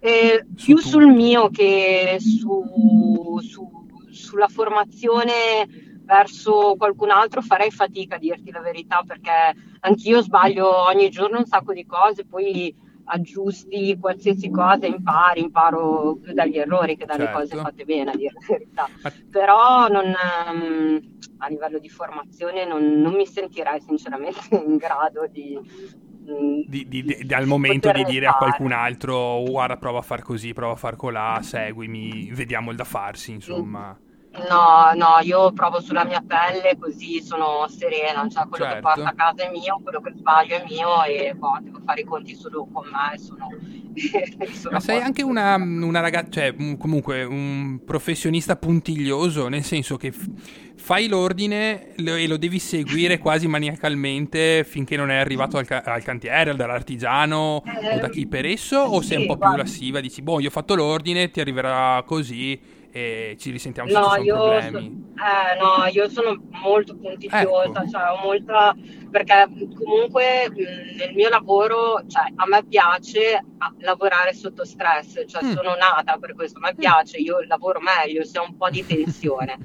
eh, 0.00 0.44
Su 0.54 0.64
più 0.64 0.76
tutto. 0.76 0.88
sul 0.88 1.06
mio 1.06 1.48
che 1.50 2.16
su, 2.18 3.38
su- 3.40 3.83
sulla 4.24 4.48
formazione 4.48 5.66
verso 6.04 6.74
qualcun 6.76 7.10
altro 7.10 7.40
farei 7.40 7.70
fatica 7.70 8.16
a 8.16 8.18
dirti 8.18 8.50
la 8.50 8.60
verità 8.60 9.02
perché 9.06 9.54
anch'io 9.80 10.20
sbaglio 10.22 10.84
ogni 10.86 11.08
giorno 11.10 11.38
un 11.38 11.46
sacco 11.46 11.72
di 11.72 11.86
cose, 11.86 12.24
poi 12.26 12.74
aggiusti 13.06 13.96
qualsiasi 14.00 14.50
cosa, 14.50 14.86
impari, 14.86 15.40
imparo 15.42 16.16
più 16.22 16.32
dagli 16.32 16.58
errori 16.58 16.96
che 16.96 17.04
dalle 17.04 17.24
Certo. 17.24 17.38
cose 17.38 17.56
fatte 17.56 17.84
bene, 17.84 18.10
a 18.12 18.16
dire 18.16 18.32
la 18.34 18.46
verità. 18.48 18.88
Ma- 19.02 19.12
Però 19.30 19.88
non, 19.88 20.04
ehm, 20.06 21.00
a 21.38 21.48
livello 21.48 21.78
di 21.78 21.88
formazione 21.90 22.64
non, 22.66 22.82
non 23.00 23.12
mi 23.14 23.26
sentirei 23.26 23.80
sinceramente 23.80 24.40
in 24.56 24.76
grado 24.76 25.26
di... 25.30 25.58
mm, 25.58 26.60
Di- 26.66 26.88
di- 26.88 27.04
di- 27.04 27.34
al 27.34 27.46
momento 27.46 27.90
di 27.92 28.04
dire 28.04 28.26
a 28.26 28.32
fare. 28.32 28.44
qualcun 28.44 28.72
altro 28.72 29.16
"Oh, 29.16 29.44
guarda 29.50 29.76
prova 29.76 29.98
a 29.98 30.02
far 30.02 30.22
così, 30.22 30.52
prova 30.54 30.72
a 30.72 30.76
far 30.76 30.96
colà, 30.96 31.40
seguimi, 31.42 32.30
vediamo 32.32 32.70
il 32.70 32.76
da 32.76 32.84
farsi, 32.84 33.32
insomma. 33.32 33.96
No, 34.36 34.90
no, 34.94 35.18
io 35.22 35.52
provo 35.52 35.80
sulla 35.80 36.04
mia 36.04 36.20
pelle 36.26 36.76
così 36.78 37.22
sono 37.22 37.68
serena, 37.68 38.28
cioè 38.28 38.48
quello 38.48 38.64
Certo. 38.64 38.74
che 38.74 38.80
porto 38.80 39.08
a 39.08 39.12
casa 39.14 39.44
è 39.46 39.50
mio, 39.50 39.80
quello 39.82 40.00
che 40.00 40.12
sbaglio 40.16 40.56
è 40.56 40.64
mio 40.64 41.04
e 41.04 41.34
boh, 41.34 41.58
devo 41.60 41.80
fare 41.84 42.00
i 42.00 42.04
conti 42.04 42.34
solo 42.34 42.66
con 42.72 42.84
me 42.90 43.16
sono, 43.18 43.46
sono 44.52 44.74
Ma 44.74 44.80
sei 44.80 45.00
anche 45.00 45.22
una, 45.22 45.54
una 45.56 46.00
ragazza, 46.00 46.30
cioè 46.30 46.54
un- 46.58 46.76
comunque 46.76 47.22
un 47.22 47.80
professionista 47.84 48.56
puntiglioso, 48.56 49.46
nel 49.48 49.62
senso 49.62 49.96
che 49.96 50.10
f- 50.10 50.26
fai 50.74 51.06
l'ordine 51.06 51.92
lo- 51.98 52.14
e 52.16 52.26
lo 52.26 52.36
devi 52.36 52.58
seguire 52.58 53.18
quasi 53.18 53.46
maniacalmente 53.46 54.64
finché 54.64 54.96
non 54.96 55.10
è 55.10 55.16
arrivato 55.16 55.58
al, 55.58 55.66
ca- 55.66 55.82
al 55.84 56.02
cantiere, 56.02 56.56
dall'artigiano 56.56 57.62
o 57.88 57.98
da 57.98 58.08
chi 58.08 58.26
per 58.26 58.46
esso, 58.46 58.78
o 58.78 59.00
sei 59.00 59.18
un 59.18 59.22
sì, 59.22 59.26
po' 59.26 59.36
più 59.36 59.52
guarda. 59.52 59.56
lassiva, 59.56 60.00
dici, 60.00 60.22
boh, 60.22 60.40
io 60.40 60.48
ho 60.48 60.50
fatto 60.50 60.74
l'ordine, 60.74 61.30
ti 61.30 61.40
arriverà 61.40 62.02
così 62.04 62.58
e 62.96 63.34
ci 63.40 63.50
risentiamo 63.50 63.88
se 63.88 63.94
No, 63.98 64.02
sono 64.04 64.22
io, 64.22 64.36
so- 64.36 64.42
problemi. 64.60 65.02
eh, 65.16 65.58
no, 65.60 65.84
io 65.90 66.08
sono 66.08 66.40
molto 66.62 66.96
puntigliosa, 66.96 67.80
Ecco. 67.82 67.88
cioè 67.90 68.02
molta, 68.22 68.72
perché 69.10 69.48
comunque 69.74 70.48
mh, 70.48 70.96
nel 70.98 71.12
mio 71.12 71.28
lavoro, 71.28 72.04
cioè 72.06 72.30
a 72.36 72.46
me 72.46 72.64
piace 72.68 73.44
lavorare 73.78 74.32
sotto 74.32 74.64
stress, 74.64 75.24
cioè 75.26 75.42
Mm. 75.42 75.52
sono 75.54 75.74
nata 75.74 76.18
per 76.18 76.34
questo, 76.36 76.58
a 76.58 76.68
me 76.68 76.74
piace, 76.76 77.16
io 77.16 77.38
lavoro 77.48 77.80
meglio 77.80 78.22
se 78.24 78.38
ho 78.38 78.44
un 78.48 78.56
po' 78.56 78.70
di 78.70 78.86
tensione. 78.86 79.58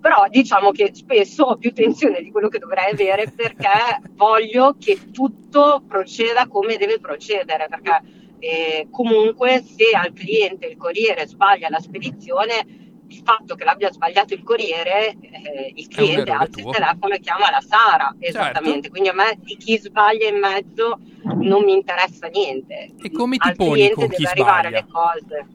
Però 0.00 0.24
diciamo 0.28 0.72
che 0.72 0.90
spesso 0.92 1.44
ho 1.44 1.56
più 1.56 1.72
tensione 1.72 2.20
di 2.22 2.32
quello 2.32 2.48
che 2.48 2.58
dovrei 2.58 2.90
avere 2.92 3.30
perché 3.34 4.00
voglio 4.14 4.74
che 4.80 4.98
tutto 5.12 5.80
proceda 5.86 6.48
come 6.48 6.76
deve 6.76 6.98
procedere, 6.98 7.68
perché 7.68 8.00
eh, 8.38 8.88
comunque 8.90 9.62
se 9.62 9.96
al 9.96 10.12
cliente 10.12 10.66
il 10.66 10.76
corriere 10.76 11.26
sbaglia 11.26 11.68
la 11.68 11.80
spedizione, 11.80 12.82
il 13.08 13.20
fatto 13.24 13.54
che 13.54 13.64
l'abbia 13.64 13.92
sbagliato 13.92 14.34
il 14.34 14.42
corriere, 14.42 15.16
eh, 15.20 15.72
il 15.74 15.88
cliente 15.88 16.30
alza 16.30 16.60
il 16.60 16.70
telefono 16.70 17.14
e 17.14 17.20
chiama 17.20 17.50
la 17.50 17.60
Sara, 17.60 18.14
esattamente. 18.18 18.88
Certo. 18.88 18.90
Quindi 18.90 19.08
a 19.08 19.14
me 19.14 19.38
di 19.40 19.56
chi 19.56 19.78
sbaglia 19.78 20.28
in 20.28 20.38
mezzo 20.38 20.98
non 21.40 21.64
mi 21.64 21.72
interessa 21.72 22.26
niente. 22.28 22.92
E 23.00 23.10
come 23.10 23.36
ti 23.36 23.48
al 23.48 23.56
poni 23.56 23.72
cliente 23.72 23.94
con 23.94 24.08
chi 24.08 24.16
deve 24.16 24.30
arrivare 24.30 24.68
sbaglia? 24.68 24.80
le 24.80 24.86
cose. 24.90 25.46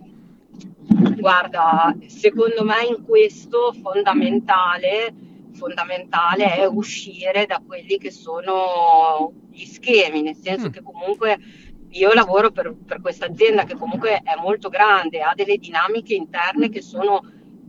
Guarda, 1.20 1.96
secondo 2.08 2.64
me 2.64 2.86
in 2.88 3.04
questo 3.04 3.74
fondamentale, 3.82 5.14
fondamentale 5.54 6.56
è 6.56 6.66
uscire 6.66 7.46
da 7.46 7.62
quelli 7.66 7.98
che 7.98 8.12
sono 8.12 9.34
gli 9.52 9.66
schemi, 9.66 10.22
nel 10.22 10.36
senso 10.36 10.68
Mm. 10.68 10.72
che 10.72 10.82
comunque 10.82 11.38
io 11.92 12.14
lavoro 12.14 12.52
per, 12.52 12.76
per 12.86 13.02
questa 13.02 13.26
azienda 13.26 13.64
che 13.64 13.76
comunque 13.76 14.22
è 14.24 14.36
molto 14.42 14.70
grande, 14.70 15.22
ha 15.22 15.34
delle 15.36 15.58
dinamiche 15.58 16.14
interne 16.16 16.70
che 16.70 16.82
sono 16.82 17.22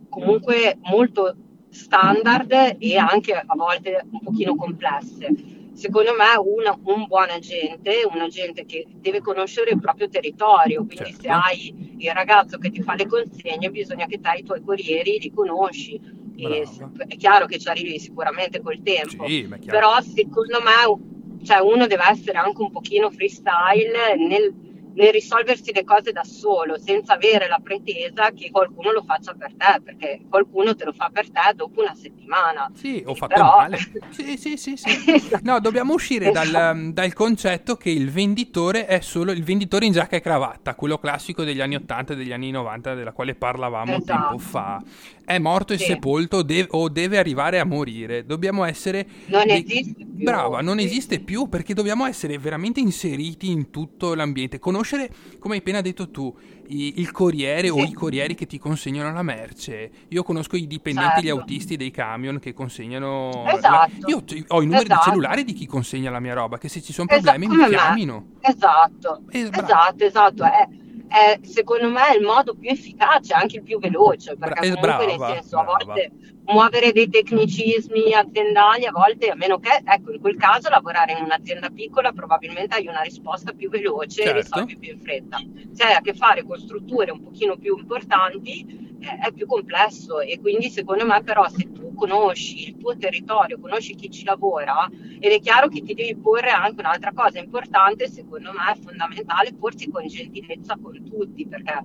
comunque 0.08 0.76
molto 0.82 1.34
standard 1.70 2.76
e 2.78 2.96
anche 2.96 3.32
a 3.32 3.54
volte 3.54 4.04
un 4.10 4.20
pochino 4.20 4.54
complesse. 4.56 5.28
Secondo 5.72 6.10
me 6.10 6.26
una- 6.36 6.78
un 6.84 7.06
buon 7.06 7.30
agente, 7.30 8.06
un 8.12 8.20
agente 8.20 8.64
che 8.66 8.84
deve 8.96 9.20
conoscere 9.20 9.70
il 9.70 9.80
proprio 9.80 10.08
territorio, 10.08 10.84
quindi 10.84 10.96
Certo. 11.14 11.22
se 11.22 11.28
hai 11.28 11.94
il 11.98 12.10
ragazzo 12.12 12.58
che 12.58 12.70
ti 12.70 12.82
fa 12.82 12.94
le 12.94 13.06
consegne 13.06 13.70
bisogna 13.70 14.06
che 14.06 14.20
te 14.20 14.38
i 14.38 14.42
tuoi 14.42 14.60
corrieri 14.62 15.18
li 15.20 15.30
conosci. 15.30 15.94
E 16.36 16.42
Brava. 16.48 16.64
s- 16.66 16.84
è 17.06 17.16
chiaro 17.16 17.46
che 17.46 17.58
ci 17.58 17.68
arrivi 17.68 17.98
sicuramente 17.98 18.60
col 18.60 18.82
tempo, 18.82 19.26
Sì, 19.26 19.48
però 19.66 20.00
secondo 20.00 20.58
me 20.62 21.09
cioè, 21.42 21.58
uno 21.58 21.86
deve 21.86 22.04
essere 22.08 22.38
anche 22.38 22.62
un 22.62 22.70
pochino 22.70 23.10
freestyle 23.10 24.16
nel, 24.16 24.52
nel 24.94 25.12
risolversi 25.12 25.72
le 25.72 25.84
cose 25.84 26.12
da 26.12 26.24
solo, 26.24 26.78
senza 26.78 27.14
avere 27.14 27.48
la 27.48 27.60
pretesa 27.62 28.30
che 28.30 28.50
qualcuno 28.50 28.92
lo 28.92 29.02
faccia 29.02 29.34
per 29.34 29.52
te, 29.56 29.80
perché 29.82 30.20
qualcuno 30.28 30.74
te 30.74 30.84
lo 30.84 30.92
fa 30.92 31.10
per 31.12 31.30
te 31.30 31.40
dopo 31.54 31.80
una 31.80 31.94
settimana. 31.94 32.70
Sì, 32.74 33.02
ho 33.04 33.14
fatto 33.14 33.34
però... 33.34 33.56
male. 33.56 33.78
Sì, 34.10 34.36
sì, 34.36 34.56
sì. 34.56 34.76
sì. 34.76 35.12
esatto. 35.12 35.40
No, 35.44 35.60
dobbiamo 35.60 35.94
uscire 35.94 36.30
esatto. 36.30 36.50
dal, 36.50 36.92
dal, 36.92 37.12
concetto 37.12 37.76
che 37.76 37.90
il 37.90 38.10
venditore 38.10 38.86
è 38.86 39.00
solo 39.00 39.32
il 39.32 39.42
venditore 39.42 39.86
in 39.86 39.92
giacca 39.92 40.16
e 40.16 40.20
cravatta, 40.20 40.74
quello 40.74 40.98
classico 40.98 41.44
degli 41.44 41.60
anni 41.60 41.76
80 41.76 42.12
e 42.12 42.16
degli 42.16 42.32
anni 42.32 42.50
90 42.50 42.94
della 42.94 43.12
quale 43.12 43.34
parlavamo 43.34 43.96
esatto. 43.96 44.20
tempo 44.20 44.38
fa. 44.38 44.82
È 45.24 45.38
morto 45.38 45.76
sì. 45.76 45.84
e 45.84 45.86
sepolto 45.86 46.42
de- 46.42 46.66
o 46.70 46.88
deve 46.88 47.18
arrivare 47.18 47.60
a 47.60 47.64
morire. 47.64 48.26
Dobbiamo 48.26 48.64
essere... 48.64 49.06
Non 49.26 49.46
de- 49.46 49.54
esiste 49.54 50.04
più. 50.04 50.24
Brava, 50.24 50.60
non 50.60 50.78
esiste 50.80 51.20
più 51.20 51.48
perché 51.48 51.72
dobbiamo 51.72 52.04
essere 52.04 52.36
veramente 52.38 52.80
inseriti 52.80 53.50
in 53.50 53.70
tutto 53.70 54.14
l'ambiente. 54.14 54.58
Conoscere, 54.80 55.10
come 55.38 55.54
hai 55.54 55.60
appena 55.60 55.82
detto 55.82 56.10
tu, 56.10 56.34
i- 56.68 57.00
il 57.00 57.10
corriere 57.10 57.68
sì. 57.68 57.70
o 57.70 57.82
i 57.82 57.92
corrieri 57.92 58.34
che 58.34 58.46
ti 58.46 58.58
consegnano 58.58 59.12
la 59.12 59.22
merce. 59.22 59.90
Io 60.08 60.22
conosco 60.22 60.56
i 60.56 60.66
dipendenti, 60.66 61.10
certo. 61.10 61.26
gli 61.26 61.28
autisti 61.28 61.76
dei 61.76 61.90
camion 61.90 62.38
che 62.38 62.54
consegnano... 62.54 63.44
Esatto. 63.46 63.68
La... 63.68 63.88
Io 64.06 64.24
ho 64.48 64.62
i 64.62 64.64
numeri 64.64 64.84
esatto. 64.84 65.04
di 65.04 65.10
cellulare 65.10 65.44
di 65.44 65.52
chi 65.52 65.66
consegna 65.66 66.10
la 66.10 66.20
mia 66.20 66.32
roba, 66.32 66.56
che 66.56 66.68
se 66.68 66.80
ci 66.80 66.94
sono 66.94 67.08
problemi 67.08 67.44
esatto. 67.44 67.60
mi 67.60 67.68
chiamino. 67.68 68.26
Esatto, 68.40 69.22
eh, 69.30 69.50
esatto, 69.52 70.04
esatto. 70.04 70.44
Eh 70.44 70.88
è 71.10 71.40
secondo 71.42 71.90
me 71.90 72.14
il 72.16 72.24
modo 72.24 72.54
più 72.54 72.70
efficace, 72.70 73.34
anche 73.34 73.56
il 73.56 73.62
più 73.64 73.80
veloce, 73.80 74.36
perché 74.36 74.70
Bra- 74.76 74.94
comunque 75.00 75.16
brava, 75.16 75.26
nel 75.26 75.34
senso 75.34 75.58
a 75.58 75.64
volte 75.64 76.12
muovere 76.46 76.92
dei 76.92 77.08
tecnicismi 77.08 78.14
aziendali, 78.14 78.86
a 78.86 78.92
volte 78.92 79.28
a 79.28 79.34
meno 79.34 79.58
che, 79.58 79.82
ecco, 79.84 80.12
in 80.12 80.20
quel 80.20 80.36
caso 80.36 80.68
lavorare 80.68 81.12
in 81.12 81.24
un'azienda 81.24 81.68
piccola 81.70 82.12
probabilmente 82.12 82.76
hai 82.76 82.86
una 82.86 83.00
risposta 83.00 83.52
più 83.52 83.68
veloce 83.68 84.22
certo. 84.22 84.30
e 84.30 84.40
risolvi 84.40 84.78
più 84.78 84.92
in 84.92 85.00
fretta. 85.00 85.38
Se 85.72 85.82
hai 85.82 85.94
a 85.94 86.00
che 86.00 86.14
fare 86.14 86.44
con 86.44 86.58
strutture 86.58 87.10
un 87.10 87.22
pochino 87.24 87.56
più 87.56 87.76
importanti 87.76 88.89
è 89.00 89.32
più 89.32 89.46
complesso 89.46 90.20
e 90.20 90.38
quindi 90.40 90.68
secondo 90.70 91.06
me 91.06 91.22
però 91.22 91.48
se 91.48 91.70
tu 91.72 91.94
conosci 91.94 92.68
il 92.68 92.76
tuo 92.76 92.96
territorio, 92.96 93.58
conosci 93.58 93.94
chi 93.94 94.10
ci 94.10 94.24
lavora 94.24 94.88
ed 95.18 95.32
è 95.32 95.40
chiaro 95.40 95.68
che 95.68 95.82
ti 95.82 95.94
devi 95.94 96.16
porre 96.16 96.50
anche 96.50 96.80
un'altra 96.80 97.12
cosa 97.12 97.38
importante, 97.38 98.08
secondo 98.08 98.52
me 98.52 98.72
è 98.72 98.78
fondamentale 98.78 99.54
porsi 99.54 99.90
con 99.90 100.06
gentilezza 100.06 100.78
con 100.80 101.02
tutti 101.04 101.46
perché 101.46 101.80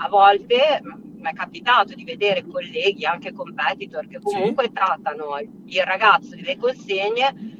a 0.00 0.08
volte 0.08 0.80
mi 0.82 1.28
è 1.28 1.32
capitato 1.32 1.94
di 1.94 2.04
vedere 2.04 2.46
colleghi, 2.46 3.04
anche 3.04 3.32
competitor, 3.32 4.06
che 4.06 4.20
comunque 4.20 4.64
sì. 4.64 4.72
trattano 4.72 5.38
il 5.40 5.82
ragazzo 5.82 6.36
delle 6.36 6.56
consegne 6.56 7.57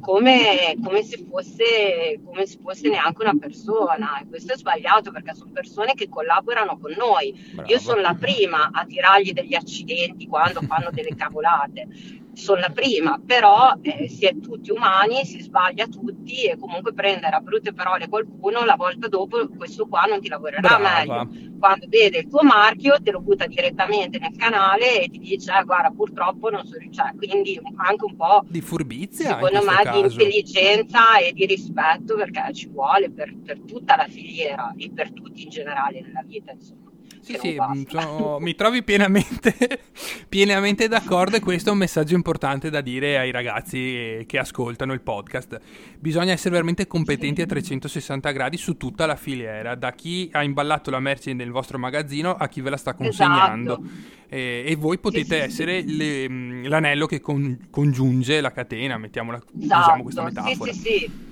come, 0.00 0.76
come, 0.82 1.02
se 1.02 1.24
fosse, 1.28 2.20
come 2.24 2.46
se 2.46 2.58
fosse 2.62 2.88
neanche 2.88 3.22
una 3.22 3.36
persona. 3.38 4.20
E 4.20 4.26
questo 4.28 4.52
è 4.52 4.56
sbagliato 4.56 5.10
perché 5.10 5.34
sono 5.34 5.50
persone 5.52 5.94
che 5.94 6.08
collaborano 6.08 6.78
con 6.78 6.92
noi. 6.96 7.32
Brava. 7.52 7.68
Io 7.68 7.78
sono 7.78 8.00
la 8.00 8.14
prima 8.14 8.70
a 8.72 8.84
tirargli 8.84 9.32
degli 9.32 9.54
accidenti 9.54 10.26
quando 10.26 10.60
fanno 10.62 10.90
delle 10.90 11.14
cavolate 11.14 11.86
sono 12.38 12.60
la 12.60 12.70
prima, 12.70 13.20
però 13.24 13.74
eh, 13.82 14.08
si 14.08 14.24
è 14.24 14.38
tutti 14.38 14.70
umani, 14.70 15.24
si 15.24 15.40
sbaglia 15.40 15.86
tutti 15.86 16.44
e 16.44 16.56
comunque 16.56 16.94
prendere 16.94 17.34
a 17.34 17.40
brutte 17.40 17.72
parole 17.72 18.08
qualcuno 18.08 18.64
la 18.64 18.76
volta 18.76 19.08
dopo 19.08 19.48
questo 19.56 19.86
qua 19.86 20.02
non 20.02 20.20
ti 20.20 20.28
lavorerà 20.28 20.60
Brava. 20.60 21.24
meglio. 21.24 21.56
Quando 21.58 21.86
vede 21.88 22.18
il 22.18 22.28
tuo 22.28 22.42
marchio 22.42 22.96
te 23.02 23.10
lo 23.10 23.20
butta 23.20 23.46
direttamente 23.46 24.18
nel 24.18 24.36
canale 24.36 25.02
e 25.02 25.08
ti 25.08 25.18
dice 25.18 25.52
eh, 25.52 25.64
guarda 25.64 25.90
purtroppo 25.90 26.48
non 26.50 26.64
so, 26.64 26.76
cioè, 26.90 27.12
quindi 27.16 27.60
anche 27.76 28.04
un 28.04 28.16
po' 28.16 28.44
di 28.48 28.60
furbizia 28.60 29.34
secondo 29.34 29.62
me 29.64 29.82
caso. 29.82 30.00
di 30.00 30.06
intelligenza 30.08 31.18
e 31.18 31.32
di 31.32 31.44
rispetto 31.44 32.14
perché 32.14 32.52
ci 32.52 32.68
vuole 32.68 33.10
per, 33.10 33.34
per 33.44 33.60
tutta 33.66 33.96
la 33.96 34.06
filiera 34.06 34.72
e 34.76 34.90
per 34.94 35.12
tutti 35.12 35.42
in 35.42 35.48
generale 35.48 36.00
nella 36.00 36.22
vita 36.24 36.52
insomma. 36.52 36.87
Sì, 37.20 37.36
sì, 37.40 37.56
mm, 37.60 37.82
sono, 37.88 38.38
mi 38.40 38.54
trovi 38.54 38.82
pienamente, 38.82 39.54
pienamente 40.28 40.88
d'accordo 40.88 41.36
e 41.36 41.40
questo 41.40 41.70
è 41.70 41.72
un 41.72 41.78
messaggio 41.78 42.14
importante 42.14 42.70
da 42.70 42.80
dire 42.80 43.18
ai 43.18 43.30
ragazzi 43.30 44.24
che 44.26 44.38
ascoltano 44.38 44.92
il 44.92 45.00
podcast. 45.00 45.60
Bisogna 45.98 46.32
essere 46.32 46.50
veramente 46.50 46.86
competenti 46.86 47.42
a 47.42 47.46
360 47.46 48.30
gradi 48.30 48.56
su 48.56 48.76
tutta 48.76 49.06
la 49.06 49.16
filiera, 49.16 49.74
da 49.74 49.92
chi 49.92 50.28
ha 50.32 50.42
imballato 50.42 50.90
la 50.90 51.00
merce 51.00 51.32
nel 51.32 51.50
vostro 51.50 51.78
magazzino 51.78 52.34
a 52.34 52.48
chi 52.48 52.60
ve 52.60 52.70
la 52.70 52.76
sta 52.76 52.94
consegnando. 52.94 53.78
Esatto. 53.78 54.16
E, 54.30 54.64
e, 54.66 54.76
voi 54.76 54.98
potete 54.98 55.36
sì, 55.36 55.42
essere 55.42 55.80
sì. 55.80 55.96
Le, 55.96 56.28
mm, 56.28 56.64
l'anello 56.66 57.06
che 57.06 57.20
con, 57.20 57.68
congiunge 57.70 58.40
la 58.40 58.52
catena, 58.52 58.98
mettiamola, 58.98 59.40
esatto. 59.60 59.80
usiamo 59.80 60.02
questa 60.02 60.22
metafora. 60.22 60.72
Sì, 60.72 60.78
sì, 60.78 60.98
sì 60.98 61.27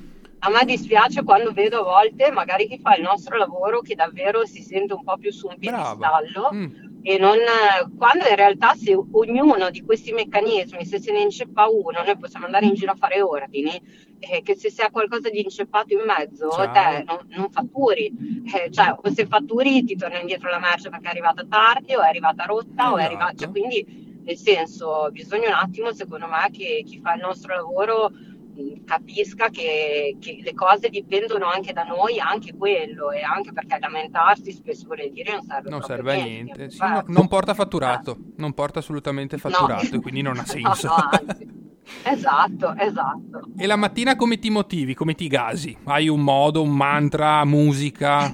a 0.46 0.50
me 0.50 0.64
dispiace 0.64 1.24
quando 1.24 1.52
vedo 1.52 1.80
a 1.80 1.82
volte 1.82 2.30
magari 2.30 2.68
chi 2.68 2.78
fa 2.78 2.94
il 2.94 3.02
nostro 3.02 3.36
lavoro 3.36 3.80
che 3.80 3.96
davvero 3.96 4.46
si 4.46 4.62
sente 4.62 4.92
un 4.92 5.02
po' 5.02 5.16
più 5.16 5.32
su 5.32 5.48
un 5.48 5.58
piedistallo 5.58 6.50
mm. 6.54 6.64
e 7.02 7.18
non 7.18 7.38
quando 7.98 8.28
in 8.28 8.36
realtà 8.36 8.74
se 8.74 8.94
ognuno 8.94 9.70
di 9.70 9.82
questi 9.82 10.12
meccanismi 10.12 10.84
se 10.84 11.00
se 11.00 11.10
ne 11.10 11.22
inceppa 11.22 11.66
uno 11.66 12.00
noi 12.04 12.16
possiamo 12.16 12.46
andare 12.46 12.66
in 12.66 12.74
giro 12.74 12.92
a 12.92 12.94
fare 12.94 13.20
ordini 13.20 13.80
eh, 14.20 14.42
che 14.42 14.54
se 14.54 14.70
si 14.70 14.82
ha 14.82 14.90
qualcosa 14.90 15.28
di 15.30 15.42
inceppato 15.42 15.94
in 15.94 16.04
mezzo 16.06 16.48
Ciao. 16.50 16.70
te 16.70 17.04
non, 17.04 17.26
non 17.30 17.50
fatturi 17.50 18.12
eh, 18.54 18.70
cioè 18.70 18.94
o 18.96 19.12
se 19.12 19.26
fatturi 19.26 19.82
ti 19.82 19.96
torna 19.96 20.20
indietro 20.20 20.48
la 20.48 20.60
merce 20.60 20.90
perché 20.90 21.06
è 21.06 21.10
arrivata 21.10 21.44
tardi 21.44 21.96
o 21.96 22.02
è 22.02 22.06
arrivata 22.06 22.44
rotta 22.44 22.70
esatto. 22.70 22.94
o 22.94 22.98
è 22.98 23.02
arrivata 23.02 23.34
cioè, 23.34 23.50
quindi 23.50 24.04
nel 24.24 24.36
senso 24.36 25.08
bisogna 25.10 25.48
un 25.48 25.54
attimo 25.54 25.92
secondo 25.92 26.26
me 26.26 26.50
che 26.52 26.84
chi 26.86 27.00
fa 27.00 27.14
il 27.14 27.22
nostro 27.22 27.54
lavoro 27.54 28.10
capisca 28.84 29.48
che, 29.48 30.16
che, 30.20 30.40
le 30.42 30.54
cose 30.54 30.88
dipendono 30.88 31.46
anche 31.46 31.72
da 31.72 31.84
noi, 31.84 32.18
anche 32.18 32.54
quello, 32.56 33.10
e 33.10 33.22
anche 33.22 33.52
perché 33.52 33.78
lamentarsi 33.78 34.52
spesso 34.52 34.86
volentieri 34.86 35.30
non 35.32 35.42
serve, 35.42 35.70
non 35.70 35.82
serve 35.82 36.12
a 36.12 36.16
niente. 36.16 36.56
niente. 36.56 36.70
Sì, 36.70 36.78
no, 36.80 37.04
non 37.06 37.28
porta 37.28 37.54
fatturato, 37.54 38.12
eh. 38.12 38.32
non 38.36 38.52
porta 38.52 38.78
assolutamente 38.78 39.38
fatturato, 39.38 39.88
no. 39.92 40.00
quindi 40.00 40.22
non 40.22 40.38
ha 40.38 40.44
senso. 40.46 40.88
No, 40.88 41.10
esatto, 42.04 42.74
esatto. 42.76 43.48
E 43.56 43.66
la 43.66 43.76
mattina 43.76 44.16
come 44.16 44.38
ti 44.38 44.50
motivi, 44.50 44.94
come 44.94 45.14
ti 45.14 45.28
gasi? 45.28 45.76
Hai 45.84 46.08
un 46.08 46.20
modo, 46.20 46.62
un 46.62 46.74
mantra, 46.74 47.44
musica, 47.44 48.32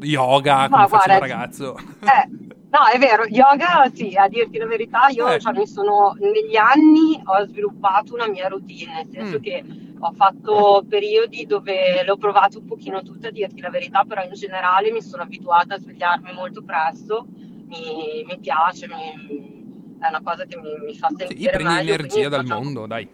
yoga, 0.00 0.68
come 0.68 0.88
faceva 0.88 1.14
il 1.14 1.20
ragazzo? 1.20 1.76
Eh, 1.76 2.45
No, 2.76 2.84
è 2.92 2.98
vero, 2.98 3.24
yoga 3.24 3.90
sì, 3.90 4.14
a 4.16 4.28
dirti 4.28 4.58
la 4.58 4.66
verità, 4.66 5.06
io 5.08 5.28
eh. 5.28 5.40
cioè, 5.40 5.54
mi 5.54 5.66
sono, 5.66 6.14
negli 6.18 6.56
anni 6.56 7.18
ho 7.24 7.46
sviluppato 7.46 8.12
una 8.12 8.28
mia 8.28 8.48
routine, 8.48 8.92
nel 8.92 9.08
senso 9.10 9.38
mm. 9.38 9.40
che 9.40 9.64
ho 9.98 10.12
fatto 10.12 10.84
periodi 10.86 11.46
dove 11.46 12.04
l'ho 12.04 12.18
provato 12.18 12.58
un 12.58 12.66
pochino 12.66 13.02
tutta, 13.02 13.28
a 13.28 13.30
dirti 13.30 13.62
la 13.62 13.70
verità, 13.70 14.04
però 14.04 14.22
in 14.22 14.34
generale 14.34 14.92
mi 14.92 15.00
sono 15.00 15.22
abituata 15.22 15.76
a 15.76 15.78
svegliarmi 15.78 16.34
molto 16.34 16.62
presto, 16.62 17.26
mi, 17.30 18.22
mi 18.26 18.38
piace, 18.38 18.86
mi, 18.88 19.96
è 19.98 20.08
una 20.08 20.20
cosa 20.22 20.44
che 20.44 20.58
mi, 20.58 20.68
mi 20.84 20.94
fa 20.96 21.08
sentire 21.16 21.40
sì, 21.40 21.56
prendi 21.56 21.74
meglio. 21.74 21.94
energia 21.94 22.28
dal 22.28 22.46
faccio... 22.46 22.60
mondo, 22.62 22.86
dai. 22.86 23.08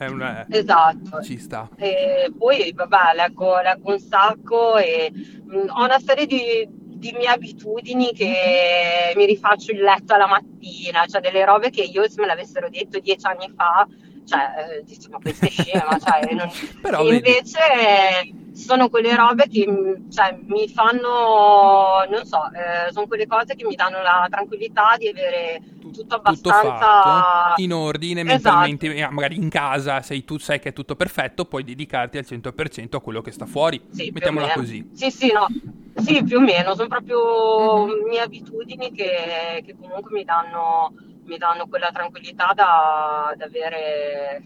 Una... 0.00 0.46
Esatto. 0.48 1.22
Ci 1.22 1.38
sta. 1.38 1.68
E 1.76 2.32
poi, 2.36 2.72
vabbè, 2.74 3.14
leggo, 3.14 3.60
leggo 3.60 3.92
un 3.92 3.98
sacco 3.98 4.76
e 4.76 5.12
mh, 5.12 5.56
mm, 5.56 5.68
ho 5.68 5.84
una 5.84 5.98
serie 5.98 6.26
di 6.26 6.79
di 7.00 7.12
mie 7.16 7.28
abitudini 7.28 8.12
che 8.12 9.12
mi 9.16 9.24
rifaccio 9.24 9.72
il 9.72 9.80
letto 9.80 10.14
alla 10.14 10.28
mattina, 10.28 11.06
cioè 11.06 11.22
delle 11.22 11.44
robe 11.44 11.70
che 11.70 11.82
io 11.82 12.08
se 12.08 12.20
me 12.20 12.26
l'avessero 12.26 12.68
detto 12.68 13.00
dieci 13.00 13.26
anni 13.26 13.50
fa, 13.56 13.88
cioè, 14.26 14.76
eh, 14.78 14.84
dici, 14.84 15.08
ma 15.08 15.18
questa 15.18 15.46
è 15.46 15.50
scema, 15.50 15.98
cioè, 15.98 16.34
non... 16.34 16.50
Però, 16.80 17.10
invece 17.10 17.58
sono 18.60 18.88
quelle 18.88 19.14
robe 19.16 19.48
che 19.48 19.64
cioè, 20.10 20.38
mi 20.46 20.68
fanno, 20.68 22.04
non 22.08 22.24
so, 22.24 22.42
eh, 22.52 22.92
sono 22.92 23.06
quelle 23.06 23.26
cose 23.26 23.54
che 23.54 23.64
mi 23.64 23.74
danno 23.74 24.02
la 24.02 24.26
tranquillità 24.30 24.96
di 24.98 25.08
avere 25.08 25.60
tutto 25.92 26.16
abbastanza 26.16 26.60
tutto 26.60 26.78
fatto, 26.78 27.62
in 27.62 27.72
ordine, 27.72 28.20
esatto. 28.20 28.34
mentalmente, 28.34 28.94
eh, 28.94 29.08
magari 29.08 29.36
in 29.36 29.48
casa, 29.48 30.02
se 30.02 30.24
tu 30.24 30.38
sai 30.38 30.60
che 30.60 30.68
è 30.68 30.72
tutto 30.72 30.94
perfetto, 30.94 31.46
puoi 31.46 31.64
dedicarti 31.64 32.18
al 32.18 32.26
100% 32.28 32.96
a 32.96 33.00
quello 33.00 33.20
che 33.22 33.32
sta 33.32 33.46
fuori, 33.46 33.80
sì, 33.90 34.10
mettiamola 34.12 34.52
così. 34.52 34.88
Sì, 34.92 35.10
sì, 35.10 35.32
no, 35.32 35.46
sì, 35.96 36.22
più 36.22 36.38
o 36.38 36.40
meno, 36.40 36.74
sono 36.74 36.88
proprio 36.88 37.86
mm-hmm. 37.86 38.08
mie 38.08 38.20
abitudini 38.20 38.92
che, 38.92 39.62
che 39.64 39.74
comunque 39.78 40.10
mi 40.12 40.24
danno, 40.24 40.92
mi 41.24 41.38
danno, 41.38 41.66
quella 41.66 41.90
tranquillità 41.90 42.52
da, 42.54 43.34
da 43.36 43.44
avere 43.44 44.42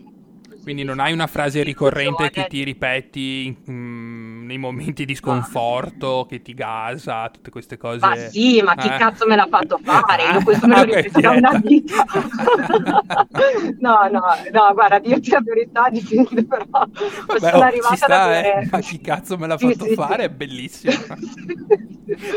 quindi 0.65 0.83
non 0.83 0.99
hai 0.99 1.13
una 1.13 1.27
frase 1.29 1.63
ricorrente 1.63 2.31
che 2.31 2.47
ti 2.49 2.65
ripeti 2.65 3.57
mm, 3.71 4.34
nei 4.45 4.59
momenti 4.59 5.05
di 5.05 5.15
sconforto, 5.15 6.21
ma... 6.23 6.27
che 6.27 6.43
ti 6.43 6.55
gasa, 6.55 7.29
tutte 7.31 7.51
queste 7.51 7.77
cose. 7.77 7.99
Ma 7.99 8.17
sì, 8.17 8.63
ma 8.63 8.75
chi 8.75 8.89
eh? 8.89 8.97
cazzo 8.97 9.27
me 9.27 9.37
l'ha 9.37 9.47
fatto 9.49 9.79
fare? 9.83 10.23
Io 10.33 10.43
questo 10.43 10.67
me 10.67 10.77
lo 10.85 10.85
ripeto 10.85 11.21
da 11.21 11.31
una 11.31 11.59
vita. 11.63 12.05
no, 13.81 14.09
no, 14.11 14.23
no, 14.53 14.73
guarda, 14.75 14.99
dirti 14.99 15.31
la 15.31 15.41
verità 15.43 15.89
di 15.91 16.01
sentire 16.01 16.45
però 16.45 16.65
Vabbè, 16.69 17.39
sono 17.39 17.57
oh, 17.57 17.63
arrivata 17.63 17.97
sta, 17.97 18.07
ad 18.07 18.13
avere... 18.13 18.61
eh? 18.63 18.69
Ma 18.71 18.79
chi 18.81 19.01
cazzo 19.01 19.39
me 19.39 19.47
l'ha 19.47 19.59
sì, 19.59 19.73
fatto 19.73 19.85
sì, 19.87 19.95
fare? 19.95 20.15
Sì. 20.15 20.29
È 20.29 20.31
bellissimo. 20.31 20.95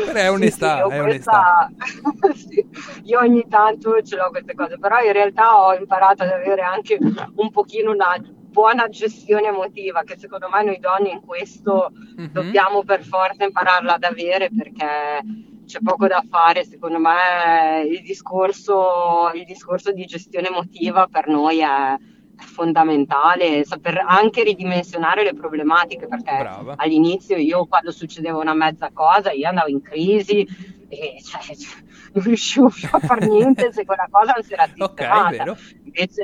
però 0.06 0.18
è 0.18 0.30
onestà, 0.30 0.78
è 0.88 1.00
onestà. 1.00 1.70
io 3.04 3.18
ogni 3.18 3.46
tanto 3.48 4.02
ce 4.02 4.16
l'ho 4.16 4.30
queste 4.30 4.54
cose, 4.54 4.78
però 4.78 5.00
in 5.02 5.12
realtà 5.12 5.56
ho 5.60 5.74
imparato 5.74 6.22
ad 6.22 6.30
avere 6.30 6.62
anche 6.62 6.98
un 6.98 7.50
pochino 7.50 7.92
una 7.92 8.16
buona 8.58 8.88
gestione 8.88 9.46
emotiva, 9.46 10.02
che 10.02 10.18
secondo 10.18 10.48
me 10.48 10.64
noi 10.64 10.80
donne 10.80 11.10
in 11.10 11.20
questo 11.20 11.92
mm-hmm. 11.92 12.32
dobbiamo 12.32 12.82
per 12.82 13.04
forza 13.04 13.44
impararla 13.44 13.94
ad 13.94 14.02
avere 14.02 14.50
perché 14.50 15.22
c'è 15.64 15.78
poco 15.80 16.08
da 16.08 16.24
fare, 16.28 16.64
secondo 16.64 16.98
me 16.98 17.86
il 17.88 18.02
discorso, 18.02 19.30
il 19.32 19.44
discorso 19.44 19.92
di 19.92 20.04
gestione 20.06 20.48
emotiva 20.48 21.06
per 21.06 21.28
noi 21.28 21.60
è 21.60 21.96
fondamentale 22.34 23.64
saper 23.64 24.02
anche 24.04 24.42
ridimensionare 24.42 25.22
le 25.22 25.34
problematiche 25.34 26.08
perché 26.08 26.36
Brava. 26.38 26.74
all'inizio 26.76 27.36
io 27.36 27.66
quando 27.66 27.90
succedeva 27.90 28.38
una 28.38 28.54
mezza 28.54 28.90
cosa 28.92 29.32
io 29.32 29.48
andavo 29.48 29.66
in 29.66 29.82
crisi 29.82 30.46
e 30.88 31.20
cioè, 31.20 31.56
non 32.12 32.24
riuscivo 32.24 32.68
più 32.68 32.88
a 32.92 33.00
fare 33.00 33.26
niente 33.26 33.70
se 33.74 33.84
quella 33.84 34.06
cosa 34.08 34.34
non 34.34 34.44
si 34.44 34.52
era 34.52 34.66
sistemata 34.66 35.42
okay, 35.42 35.56
invece, 35.82 36.22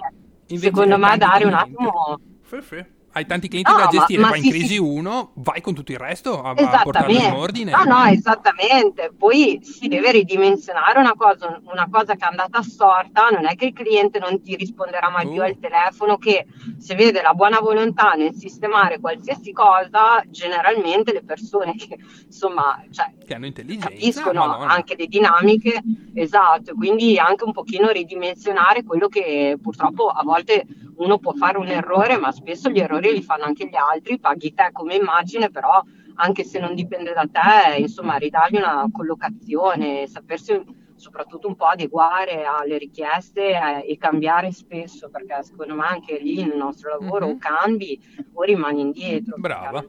invece 0.49 0.66
secondo 0.66 0.99
me 0.99 1.16
dare 1.16 1.45
un 1.45 1.55
attimo 1.55 2.20
sì, 2.45 2.61
sì 2.61 2.84
hai 3.15 3.27
tanti 3.27 3.49
clienti 3.49 3.71
no, 3.71 3.77
da 3.77 3.87
gestire, 3.87 4.21
ma, 4.21 4.27
ma 4.27 4.33
vai 4.33 4.41
sì, 4.41 4.47
in 4.47 4.53
crisi 4.53 4.75
sì. 4.75 4.79
uno, 4.79 5.31
vai 5.35 5.61
con 5.61 5.73
tutto 5.73 5.93
il 5.93 5.99
resto 5.99 6.43
a, 6.43 6.51
a 6.51 6.83
portarlo 6.83 7.12
in 7.12 7.33
ordine. 7.33 7.71
No, 7.71 7.85
no, 7.85 8.05
esattamente. 8.07 9.12
Poi 9.17 9.61
si 9.62 9.87
deve 9.87 10.11
ridimensionare 10.11 10.99
una 10.99 11.15
cosa, 11.15 11.61
una 11.65 11.89
cosa 11.89 12.17
che 12.17 12.25
è 12.25 12.29
andata 12.29 12.61
storta, 12.62 13.29
non 13.29 13.47
è 13.47 13.55
che 13.55 13.67
il 13.67 13.73
cliente 13.73 14.19
non 14.19 14.43
ti 14.43 14.57
risponderà 14.57 15.11
mai 15.11 15.27
uh. 15.27 15.33
più 15.33 15.43
al 15.43 15.59
telefono, 15.61 16.19
che 16.19 16.47
se 16.79 16.97
vede 16.97 17.23
la 17.23 17.35
buona 17.35 17.61
volontà 17.61 18.12
nel 18.12 18.35
sistemare 18.35 18.99
qualsiasi 18.99 19.53
cosa, 19.53 20.23
generalmente 20.29 21.12
le 21.12 21.23
persone 21.23 21.77
che 21.77 21.97
insomma 22.27 22.83
cioè, 22.91 23.12
che 23.25 23.35
hanno 23.35 23.47
intelligenza 23.47 23.89
capiscono 23.89 24.47
Madonna. 24.47 24.73
anche 24.73 24.97
le 24.97 25.07
dinamiche, 25.07 25.83
esatto, 26.15 26.75
quindi 26.75 27.17
anche 27.17 27.45
un 27.45 27.53
pochino 27.53 27.91
ridimensionare 27.91 28.83
quello 28.83 29.07
che 29.07 29.57
purtroppo 29.62 30.09
a 30.09 30.23
volte 30.25 30.67
uno 30.97 31.19
può 31.19 31.33
fare 31.33 31.59
un 31.59 31.69
errore, 31.69 32.19
ma 32.19 32.33
spesso 32.33 32.69
gli 32.71 32.79
errori 32.79 33.04
li 33.13 33.23
fanno 33.23 33.45
anche 33.45 33.67
gli 33.67 33.77
altri, 33.77 34.19
paghi 34.19 34.55
te 34.55 34.71
come 34.73 34.95
immagine, 34.95 35.51
però 35.51 35.83
anche 36.17 36.45
se 36.45 36.59
non 36.59 36.75
dipende 36.75 37.13
da 37.13 37.27
te, 37.31 37.79
insomma, 37.79 38.17
ridargli 38.17 38.57
una 38.57 38.87
collocazione, 38.93 40.07
sapersi 40.07 40.83
soprattutto 40.97 41.49
un 41.49 41.57
po' 41.57 41.67
adeguare 41.67 42.45
alle 42.45 42.79
richieste 42.79 43.51
eh, 43.51 43.85
e 43.87 43.99
cambiare 43.99 44.53
spesso, 44.53 45.11
perché 45.11 45.43
secondo 45.43 45.75
me 45.75 45.87
anche 45.87 46.19
lì 46.19 46.45
nel 46.45 46.57
nostro 46.57 46.91
lavoro 46.99 47.27
mm-hmm. 47.27 47.35
o 47.35 47.39
cambi 47.39 48.01
o 48.33 48.43
rimani 48.43 48.81
indietro. 48.81 49.37
Brava, 49.37 49.85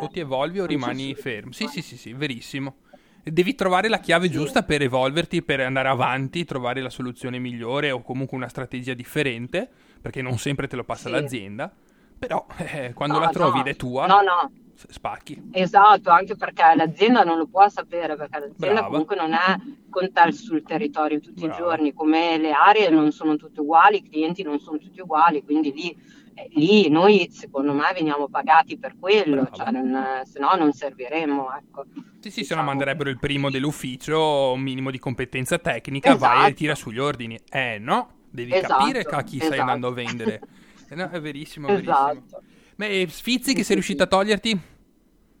o 0.00 0.08
ti 0.08 0.20
evolvi 0.20 0.60
o 0.60 0.66
rimani 0.66 1.14
fermo. 1.14 1.52
Sì, 1.52 1.66
sì, 1.66 1.82
sì, 1.82 1.96
sì, 1.96 2.12
verissimo. 2.12 2.76
Devi 3.22 3.56
trovare 3.56 3.88
la 3.88 3.98
chiave 3.98 4.26
sì. 4.26 4.34
giusta 4.34 4.62
per 4.62 4.82
evolverti, 4.82 5.42
per 5.42 5.60
andare 5.60 5.88
avanti, 5.88 6.44
trovare 6.44 6.80
la 6.80 6.90
soluzione 6.90 7.40
migliore 7.40 7.90
o 7.90 8.00
comunque 8.00 8.36
una 8.36 8.48
strategia 8.48 8.94
differente, 8.94 9.68
perché 10.00 10.22
non 10.22 10.38
sempre 10.38 10.68
te 10.68 10.76
lo 10.76 10.84
passa 10.84 11.08
sì. 11.08 11.10
l'azienda. 11.10 11.74
Però 12.18 12.46
eh, 12.56 12.92
quando 12.94 13.18
no, 13.18 13.24
la 13.24 13.30
trovi 13.30 13.58
no. 13.58 13.64
ed 13.64 13.68
è 13.68 13.76
tua, 13.76 14.06
no, 14.06 14.20
no. 14.22 14.50
spacchi. 14.74 15.50
Esatto, 15.52 16.10
anche 16.10 16.36
perché 16.36 16.74
l'azienda 16.74 17.22
non 17.22 17.38
lo 17.38 17.46
può 17.46 17.68
sapere, 17.68 18.16
perché 18.16 18.38
l'azienda 18.38 18.80
Brava. 18.80 18.88
comunque 18.88 19.16
non 19.16 19.32
è 19.32 19.56
con 19.90 20.12
te 20.12 20.32
sul 20.32 20.62
territorio 20.62 21.20
tutti 21.20 21.46
Brava. 21.46 21.54
i 21.54 21.58
giorni, 21.58 21.92
come 21.94 22.38
le 22.38 22.52
aree 22.52 22.88
non 22.90 23.12
sono 23.12 23.36
tutte 23.36 23.60
uguali, 23.60 23.98
i 23.98 24.08
clienti 24.08 24.42
non 24.42 24.58
sono 24.58 24.78
tutti 24.78 25.00
uguali, 25.00 25.42
quindi 25.44 25.72
lì 25.72 26.24
eh, 26.38 26.48
lì 26.50 26.90
noi 26.90 27.30
secondo 27.30 27.72
me 27.72 27.90
veniamo 27.94 28.28
pagati 28.28 28.76
per 28.78 28.96
quello, 29.00 29.48
cioè 29.52 29.70
non, 29.70 30.20
se 30.24 30.38
no 30.38 30.54
non 30.54 30.70
serviremmo. 30.70 31.48
Ecco. 31.56 31.86
Sì, 32.20 32.30
sì, 32.30 32.40
diciamo. 32.40 32.44
se 32.44 32.54
no 32.56 32.62
manderebbero 32.62 33.08
il 33.08 33.18
primo 33.18 33.50
dell'ufficio, 33.50 34.52
un 34.52 34.60
minimo 34.60 34.90
di 34.90 34.98
competenza 34.98 35.58
tecnica, 35.58 36.14
esatto. 36.14 36.38
vai 36.38 36.50
e 36.50 36.54
tira 36.54 36.74
sugli 36.74 36.98
ordini. 36.98 37.38
Eh 37.50 37.78
no, 37.78 38.10
devi 38.28 38.52
esatto, 38.52 38.74
capire 38.74 39.00
a 39.00 39.22
chi 39.22 39.36
esatto. 39.36 39.52
stai 39.52 39.60
andando 39.60 39.88
a 39.88 39.92
vendere. 39.92 40.40
Eh, 40.88 40.94
no, 40.94 41.10
è 41.10 41.20
verissimo, 41.20 41.68
è 41.68 41.72
esatto. 41.72 42.06
verissimo. 42.06 42.40
Beh, 42.76 43.06
sfizi 43.08 43.54
che 43.54 43.64
sei 43.64 43.74
riuscita 43.76 44.04
a 44.04 44.06
toglierti? 44.06 44.60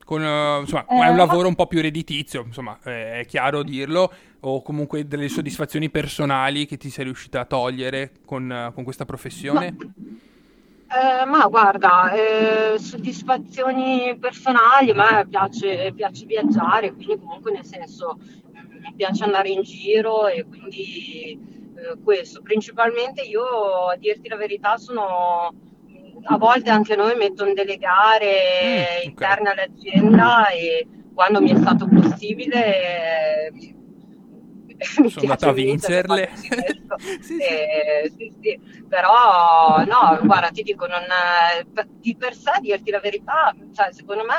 Con, 0.04 0.22
uh, 0.22 0.60
insomma, 0.60 0.86
eh, 0.86 1.06
è 1.06 1.08
un 1.08 1.16
lavoro 1.16 1.48
un 1.48 1.56
po' 1.56 1.66
più 1.66 1.80
redditizio, 1.80 2.44
insomma, 2.44 2.78
è 2.80 3.24
chiaro 3.26 3.62
dirlo, 3.64 4.12
o 4.40 4.62
comunque 4.62 5.06
delle 5.06 5.28
soddisfazioni 5.28 5.90
personali 5.90 6.64
che 6.66 6.76
ti 6.76 6.90
sei 6.90 7.04
riuscita 7.04 7.40
a 7.40 7.44
togliere 7.44 8.12
con, 8.24 8.68
uh, 8.68 8.72
con 8.72 8.84
questa 8.84 9.04
professione? 9.04 9.74
Ma... 9.76 10.24
Eh, 10.88 11.24
ma 11.24 11.46
guarda, 11.48 12.12
eh, 12.12 12.78
soddisfazioni 12.78 14.16
personali, 14.20 14.90
a 14.90 14.94
me 14.94 15.26
piace, 15.28 15.92
piace, 15.92 16.24
viaggiare, 16.26 16.92
quindi 16.92 17.18
comunque 17.18 17.50
nel 17.50 17.64
senso 17.64 18.16
mi 18.52 18.92
piace 18.94 19.24
andare 19.24 19.48
in 19.48 19.62
giro 19.62 20.28
e 20.28 20.44
quindi 20.44 21.55
eh, 21.76 22.02
questo. 22.02 22.42
Principalmente 22.42 23.22
io, 23.22 23.88
a 23.88 23.96
dirti 23.96 24.28
la 24.28 24.36
verità, 24.36 24.76
sono 24.76 25.54
a 26.28 26.38
volte 26.38 26.70
anche 26.70 26.96
noi 26.96 27.14
mettono 27.14 27.52
delle 27.52 27.76
gare 27.76 28.26
mm, 28.26 28.80
okay. 28.80 29.04
interne 29.04 29.50
all'azienda 29.50 30.48
e 30.48 30.86
quando 31.14 31.40
mi 31.40 31.50
è 31.50 31.56
stato 31.56 31.86
possibile 31.86 33.52
sono 35.08 35.10
andata 35.16 35.48
a 35.48 35.52
vincerle. 35.52 36.30
sì. 37.20 37.38
Eh, 37.38 38.12
sì, 38.16 38.32
sì. 38.40 38.60
Però 38.88 39.84
no, 39.84 40.18
guarda, 40.22 40.48
ti 40.50 40.62
dico, 40.62 40.86
non, 40.86 41.02
di 42.00 42.16
per 42.16 42.34
sé, 42.34 42.52
dirti 42.60 42.90
la 42.90 43.00
verità, 43.00 43.54
cioè, 43.72 43.92
secondo 43.92 44.24
me 44.24 44.36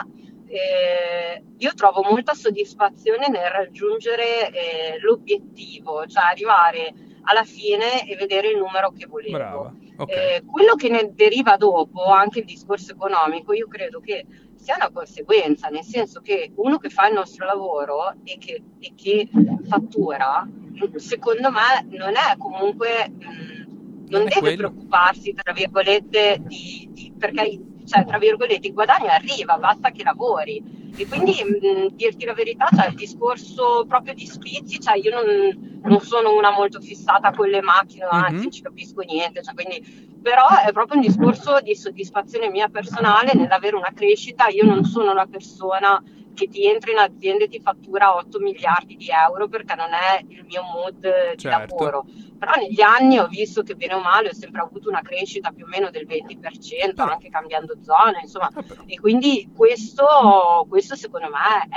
eh, 0.47 1.43
io 1.57 1.73
trovo 1.73 2.03
molta 2.03 2.33
soddisfazione 2.33 3.27
nel 3.29 3.49
raggiungere 3.49 4.49
eh, 4.49 4.99
l'obiettivo, 5.01 6.05
cioè 6.05 6.23
arrivare 6.25 6.93
alla 7.27 7.43
fine 7.43 8.07
e 8.07 8.15
vedere 8.15 8.49
il 8.49 8.57
numero 8.57 8.91
che 8.91 9.05
volevo. 9.05 9.73
Okay. 9.97 10.35
Eh, 10.35 10.43
quello 10.45 10.75
che 10.75 10.89
ne 10.89 11.11
deriva 11.13 11.57
dopo, 11.57 12.05
anche 12.05 12.39
il 12.39 12.45
discorso 12.45 12.91
economico, 12.91 13.53
io 13.53 13.67
credo 13.67 13.99
che 13.99 14.25
sia 14.55 14.75
una 14.75 14.91
conseguenza, 14.91 15.67
nel 15.67 15.83
senso 15.83 16.21
che 16.21 16.51
uno 16.55 16.77
che 16.77 16.89
fa 16.89 17.07
il 17.07 17.15
nostro 17.15 17.45
lavoro 17.45 18.13
e 18.23 18.37
che, 18.37 18.61
e 18.79 18.93
che 18.95 19.27
fattura, 19.67 20.47
secondo 20.95 21.51
me 21.51 21.97
non 21.97 22.15
è 22.15 22.37
comunque, 22.37 23.09
mh, 23.09 23.25
non, 23.25 24.05
non 24.09 24.23
deve 24.25 24.39
quello. 24.39 24.69
preoccuparsi, 24.69 25.33
tra 25.33 25.51
virgolette, 25.51 26.41
di, 26.41 26.87
di, 26.91 27.13
perché 27.17 27.59
cioè, 27.87 28.05
tra 28.05 28.17
virgolette, 28.17 28.67
il 28.67 28.73
guadagno 28.73 29.07
arriva, 29.07 29.57
basta 29.57 29.91
che 29.91 30.03
lavori. 30.03 30.76
E 30.99 31.07
quindi 31.07 31.33
mh, 31.43 31.95
dirti 31.95 32.25
la 32.25 32.33
verità, 32.33 32.67
cioè, 32.75 32.87
il 32.87 32.95
discorso 32.95 33.85
proprio 33.87 34.15
di 34.15 34.25
sfizi, 34.25 34.79
cioè, 34.79 34.97
io 34.97 35.11
non, 35.13 35.79
non, 35.83 35.99
sono 35.99 36.35
una 36.35 36.49
molto 36.49 36.81
fissata 36.81 37.31
con 37.31 37.47
le 37.49 37.61
macchine, 37.61 38.05
mm-hmm. 38.05 38.23
anzi 38.23 38.41
non 38.41 38.51
ci 38.51 38.61
capisco 38.63 39.01
niente, 39.01 39.43
cioè, 39.43 39.53
quindi, 39.53 39.79
però 40.21 40.47
è 40.65 40.71
proprio 40.71 40.99
un 40.99 41.05
discorso 41.05 41.59
di 41.61 41.75
soddisfazione 41.75 42.49
mia 42.49 42.67
personale 42.67 43.33
nell'avere 43.35 43.75
una 43.75 43.91
crescita, 43.93 44.47
io 44.47 44.65
non 44.65 44.85
sono 44.85 45.11
una 45.11 45.27
persona 45.27 46.01
che 46.37 46.47
ti 46.47 46.67
entra 46.67 46.91
in 46.91 46.99
azienda 46.99 47.45
e 47.45 47.47
ti 47.47 47.59
fattura 47.59 48.15
8 48.15 48.37
miliardi 48.37 48.95
di 48.95 49.09
euro 49.09 49.47
perché 49.47 49.73
non 49.73 49.91
è 49.91 50.23
il 50.27 50.45
mio 50.45 50.61
mood 50.61 50.99
di 51.31 51.37
certo. 51.37 51.75
lavoro. 51.75 52.05
Però 52.37 52.51
negli 52.55 52.79
anni 52.81 53.17
ho 53.17 53.25
visto 53.25 53.63
che 53.63 53.73
bene 53.73 53.95
o 53.95 53.99
male 53.99 54.29
ho 54.29 54.33
sempre 54.33 54.61
avuto 54.61 54.87
una 54.87 55.01
crescita 55.01 55.51
più 55.51 55.65
o 55.65 55.67
meno 55.67 55.89
del 55.89 56.05
20%, 56.05 56.93
però. 56.93 57.11
anche 57.11 57.29
cambiando 57.29 57.77
zona, 57.81 58.19
insomma. 58.21 58.51
Ah, 58.53 58.63
e 58.85 58.99
quindi 58.99 59.49
questo, 59.55 60.67
questo 60.69 60.95
secondo 60.95 61.29
me 61.29 61.67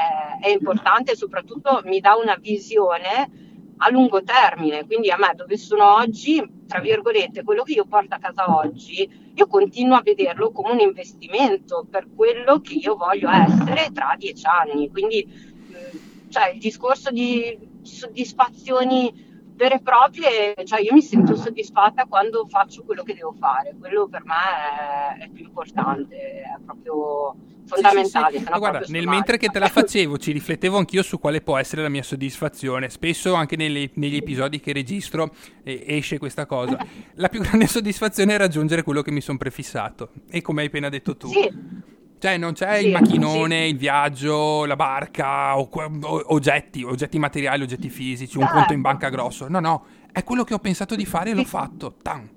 è, 0.43 0.47
è 0.47 0.51
importante 0.51 1.13
e 1.13 1.17
soprattutto 1.17 1.81
mi 1.85 2.01
dà 2.01 2.17
una 2.17 2.37
visione 2.39 3.49
a 3.83 3.91
lungo 3.91 4.23
termine, 4.23 4.85
quindi 4.87 5.11
a 5.11 5.17
me 5.17 5.33
dove 5.35 5.57
sono 5.57 5.95
oggi, 5.97 6.43
tra 6.67 6.81
virgolette, 6.81 7.43
quello 7.43 7.63
che 7.63 7.73
io 7.73 7.87
porto 7.87 8.15
a 8.15 8.19
casa 8.19 8.55
oggi, 8.55 9.09
io 9.35 9.47
continuo 9.47 9.97
a 9.97 10.03
vederlo 10.03 10.51
come 10.51 10.73
un 10.73 10.81
investimento 10.81 11.87
per 11.91 12.07
quello 12.15 12.61
che 12.61 12.75
io 12.75 12.97
voglio 12.97 13.31
essere 13.31 13.91
tra 13.93 14.15
dieci 14.19 14.45
anni. 14.47 14.91
Quindi, 14.91 15.27
cioè, 16.29 16.51
il 16.51 16.61
discorso 16.61 17.11
di 17.11 17.59
soddisfazioni 17.83 19.30
vere 19.61 19.75
e 19.75 19.81
proprie, 19.83 20.55
cioè 20.65 20.81
io 20.81 20.95
mi 20.95 21.03
sento 21.03 21.37
soddisfatta 21.37 22.07
quando 22.07 22.47
faccio 22.49 22.83
quello 22.83 23.03
che 23.03 23.13
devo 23.13 23.35
fare, 23.39 23.75
quello 23.79 24.09
per 24.09 24.25
me 24.25 25.19
è, 25.19 25.25
è 25.25 25.29
più 25.29 25.45
importante, 25.45 26.17
è 26.17 26.57
proprio 26.65 27.37
fondamentale. 27.67 28.39
Sì, 28.39 28.45
sì, 28.45 28.51
sì. 28.51 28.59
guarda, 28.59 28.83
nel 28.89 29.07
mentre 29.07 29.37
che 29.37 29.49
te 29.49 29.59
la 29.59 29.69
facevo 29.69 30.17
ci 30.17 30.33
riflettevo 30.33 30.79
anch'io 30.79 31.03
su 31.03 31.19
quale 31.19 31.43
può 31.43 31.59
essere 31.59 31.83
la 31.83 31.91
mia 31.91 32.03
soddisfazione, 32.03 32.89
spesso 32.89 33.35
anche 33.35 33.57
nelle, 33.57 33.91
negli 33.95 34.17
episodi 34.17 34.61
che 34.61 34.73
registro 34.73 35.35
eh, 35.63 35.85
esce 35.87 36.19
questa 36.19 36.47
cosa. 36.47 36.79
La 37.17 37.29
più 37.29 37.41
grande 37.43 37.67
soddisfazione 37.69 38.35
è 38.35 38.39
raggiungere 38.39 38.83
quello 38.83 39.03
che 39.03 39.11
mi 39.11 39.21
sono 39.21 39.37
prefissato 39.37 40.13
e 40.31 40.41
come 40.41 40.63
hai 40.63 40.69
appena 40.69 40.89
detto 40.89 41.19
tu. 41.19 41.29
Sì. 41.29 41.99
Cioè, 42.21 42.37
non 42.37 42.53
c'è 42.53 42.81
sì, 42.81 42.87
il 42.87 42.93
macchinone, 42.93 43.63
sì. 43.63 43.71
il 43.71 43.79
viaggio, 43.79 44.67
la 44.67 44.77
barca, 44.77 45.59
o, 45.59 45.71
o, 45.73 46.23
oggetti, 46.35 46.83
oggetti 46.83 47.19
materiali, 47.19 47.63
oggetti 47.63 47.89
fisici, 47.89 48.37
un 48.37 48.47
conto 48.47 48.75
in 48.75 48.83
banca 48.83 49.09
grosso. 49.09 49.49
No, 49.49 49.59
no, 49.59 49.85
è 50.13 50.23
quello 50.23 50.45
che 50.45 50.53
ho 50.53 50.59
pensato 50.59 50.95
di 50.95 51.07
fare 51.07 51.31
e 51.31 51.35
l'ho 51.35 51.45
fatto. 51.45 51.97
Tan. 52.03 52.29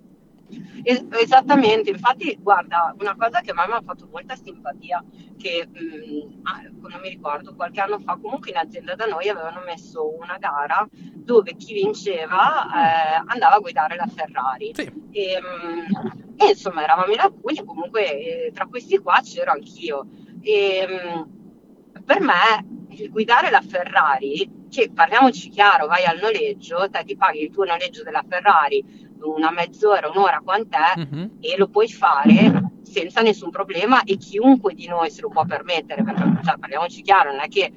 Es- 0.83 1.05
esattamente, 1.21 1.89
infatti, 1.89 2.37
guarda, 2.39 2.93
una 2.99 3.15
cosa 3.15 3.41
che 3.41 3.51
a 3.51 3.53
me 3.53 3.67
mi 3.67 3.73
ha 3.73 3.81
fatto 3.81 4.07
molta 4.11 4.35
simpatia, 4.35 5.03
che 5.37 5.67
mh, 5.67 6.41
ah, 6.43 6.61
non 6.89 6.99
mi 7.01 7.09
ricordo, 7.09 7.55
qualche 7.55 7.79
anno 7.81 7.99
fa 7.99 8.17
comunque 8.21 8.51
in 8.51 8.57
azienda 8.57 8.95
da 8.95 9.05
noi 9.05 9.29
avevano 9.29 9.61
messo 9.65 10.15
una 10.17 10.37
gara 10.37 10.87
dove 10.91 11.55
chi 11.55 11.73
vinceva 11.73 12.65
eh, 12.65 13.23
andava 13.27 13.55
a 13.55 13.59
guidare 13.59 13.95
la 13.95 14.07
Ferrari. 14.07 14.71
Sì. 14.73 14.91
E, 15.11 15.39
mh, 15.41 16.33
e, 16.37 16.49
insomma 16.49 16.83
eravamo 16.83 17.13
in 17.13 17.19
alcuni, 17.19 17.63
comunque 17.63 18.47
eh, 18.47 18.51
tra 18.53 18.65
questi 18.67 18.97
qua 18.99 19.19
c'ero 19.23 19.51
anch'io. 19.51 20.07
E, 20.41 20.85
mh, 20.87 22.01
per 22.03 22.19
me 22.19 22.65
il 22.89 23.09
guidare 23.09 23.49
la 23.49 23.61
Ferrari, 23.61 24.67
che 24.69 24.91
parliamoci 24.93 25.49
chiaro, 25.49 25.87
vai 25.87 26.03
al 26.05 26.19
noleggio, 26.19 26.89
te 26.89 27.03
ti 27.05 27.15
paghi 27.15 27.43
il 27.43 27.51
tuo 27.51 27.63
noleggio 27.65 28.03
della 28.03 28.23
Ferrari 28.27 28.83
una 29.23 29.51
mezz'ora, 29.51 30.09
un'ora 30.09 30.41
quant'è 30.43 30.93
Mhm. 30.97 31.29
e 31.39 31.55
lo 31.57 31.67
puoi 31.67 31.87
fare 31.87 32.71
senza 32.83 33.21
nessun 33.21 33.49
problema 33.49 34.03
e 34.03 34.17
chiunque 34.17 34.73
di 34.73 34.87
noi 34.87 35.09
se 35.09 35.21
lo 35.21 35.29
può 35.29 35.45
permettere, 35.45 36.03
perché 36.03 36.23
cioè, 36.43 36.57
parliamoci 36.57 37.01
chiaro, 37.01 37.31
non 37.31 37.39
è 37.41 37.47
che 37.47 37.71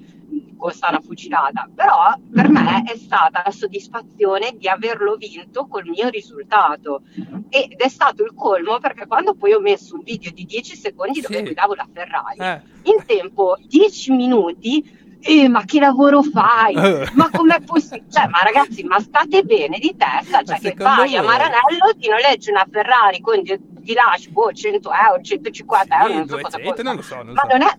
costa 0.59 0.89
una 0.89 1.01
fucilata, 1.01 1.69
però 1.75 2.13
per 2.33 2.49
me 2.49 2.83
è 2.85 2.97
stata 2.97 3.43
la 3.45 3.51
soddisfazione 3.51 4.55
di 4.57 4.69
averlo 4.69 5.17
vinto 5.17 5.67
col 5.67 5.87
mio 5.87 6.09
risultato 6.09 7.03
ed 7.51 7.75
è 7.77 7.89
stato 7.89 8.25
il 8.25 8.33
colmo 8.35 8.79
perché 8.79 9.07
quando 9.07 9.35
poi 9.35 9.53
ho 9.53 9.61
messo 9.61 9.95
un 9.97 10.03
video 10.03 10.31
di 10.33 10.45
10 10.45 10.75
secondi 10.77 11.21
dove 11.21 11.37
Sì. 11.37 11.43
guidavo 11.43 11.75
la 11.75 11.87
Ferrari, 11.93 12.39
Eh. 12.39 12.61
in 12.91 13.05
tempo 13.07 13.57
10 13.67 14.13
minuti 14.13 15.05
eh, 15.21 15.49
ma 15.49 15.65
che 15.65 15.81
lavoro 15.81 16.23
fai? 16.23 16.75
Eh. 16.75 17.09
Ma 17.15 17.29
com'è 17.31 17.61
possibile? 17.63 18.05
Cioè, 18.11 18.27
ma 18.29 18.43
ragazzi, 18.43 18.83
ma 18.85 18.99
state 19.01 19.43
bene 19.43 19.79
di 19.79 19.95
testa? 19.97 20.43
Cioè, 20.43 20.59
che 20.61 20.75
vai 20.77 21.17
a 21.17 21.21
voi- 21.23 21.31
Maranello, 21.31 21.95
ti 21.99 22.09
noleggi 22.09 22.51
una 22.51 22.67
Ferrari 22.71 23.21
con 23.21 23.43
di, 23.43 23.57
di 23.61 23.93
lasci, 23.95 24.31
boh, 24.31 24.53
100 24.53 24.91
euro, 25.09 25.21
150 25.23 25.97
euro, 26.01 26.09
Sì, 26.13 26.19
non 26.19 26.29
so 26.29 26.39
cosa 26.41 26.59
200, 26.59 26.69
costa. 26.69 26.83
non 26.83 26.97
lo 26.97 27.03
so, 27.03 27.15
non 27.23 27.33
ma 27.35 27.41
so. 27.43 27.57
non 27.57 27.63
è... 27.63 27.79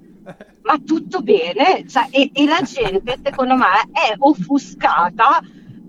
Ma 0.63 0.77
tutto 0.85 1.21
bene? 1.21 1.87
Cioè, 1.87 2.07
e, 2.11 2.29
e 2.33 2.45
la 2.45 2.59
gente, 2.61 3.17
secondo 3.23 3.55
me, 3.55 3.65
è 3.93 4.13
offuscata 4.17 5.39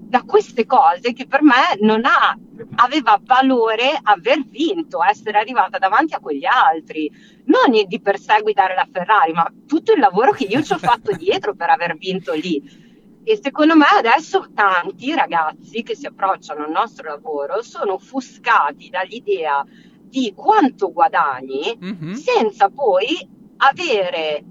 da 0.09 0.23
queste 0.23 0.65
cose 0.65 1.13
che 1.13 1.27
per 1.27 1.43
me 1.43 1.77
non 1.81 2.05
ha, 2.07 2.37
aveva 2.77 3.21
valore 3.23 3.99
aver 4.03 4.43
vinto, 4.49 5.05
essere 5.05 5.39
arrivata 5.39 5.79
davanti 5.79 6.15
a 6.15 6.19
quegli 6.19 6.47
altri. 6.47 7.11
Non 7.45 7.71
di 7.87 8.01
per 8.01 8.19
sé 8.19 8.41
guidare 8.41 8.75
la 8.75 8.89
Ferrari, 8.91 9.33
ma 9.33 9.51
tutto 9.67 9.93
il 9.93 10.01
lavoro 10.01 10.33
che 10.33 10.45
io 10.45 10.63
ci 10.63 10.73
ho 10.73 10.79
fatto 10.79 11.15
dietro 11.15 11.55
per 11.55 11.69
aver 11.71 11.97
vinto 11.97 12.33
lì. 12.33 12.87
E 13.23 13.39
secondo 13.43 13.77
me 13.77 13.85
adesso 13.85 14.47
tanti 14.55 15.15
ragazzi 15.15 15.83
che 15.83 15.95
si 15.95 16.07
approcciano 16.07 16.65
al 16.65 16.71
nostro 16.71 17.09
lavoro 17.11 17.63
sono 17.63 17.95
offuscati 17.95 18.89
dall'idea 18.89 19.63
di 20.01 20.33
quanto 20.35 20.91
guadagni 20.91 21.77
Mhm. 21.79 22.15
senza 22.15 22.71
poi 22.71 23.29
avere 23.59 24.43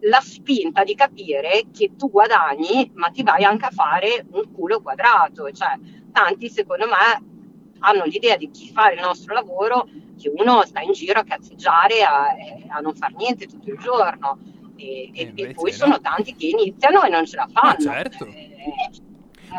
la 0.00 0.20
spinta 0.20 0.84
di 0.84 0.94
capire 0.94 1.64
che 1.72 1.92
tu 1.96 2.10
guadagni, 2.10 2.90
ma 2.94 3.08
ti 3.08 3.22
vai 3.22 3.44
anche 3.44 3.66
a 3.66 3.70
fare 3.70 4.24
un 4.32 4.52
culo 4.52 4.80
quadrato. 4.80 5.50
Cioè, 5.50 5.78
tanti 6.12 6.48
secondo 6.48 6.86
me 6.86 7.32
hanno 7.80 8.04
l'idea 8.04 8.36
di 8.36 8.50
chi 8.50 8.70
fa 8.70 8.90
il 8.92 9.00
nostro 9.00 9.34
lavoro 9.34 9.86
che 10.18 10.32
uno 10.34 10.64
sta 10.64 10.80
in 10.80 10.92
giro 10.92 11.20
a 11.20 11.24
cazzeggiare, 11.24 12.02
a, 12.02 12.26
a 12.68 12.80
non 12.80 12.94
far 12.94 13.12
niente 13.14 13.46
tutto 13.46 13.70
il 13.70 13.78
giorno. 13.78 14.38
E, 14.76 15.10
e- 15.12 15.32
E 15.34 15.52
poi 15.54 15.70
no. 15.70 15.76
sono 15.76 16.00
tanti 16.00 16.34
che 16.34 16.46
iniziano 16.46 17.02
e 17.02 17.08
non 17.08 17.24
ce 17.26 17.36
la 17.36 17.48
fanno. 17.52 17.78
certo. 17.78 18.26
Eh, 18.26 18.56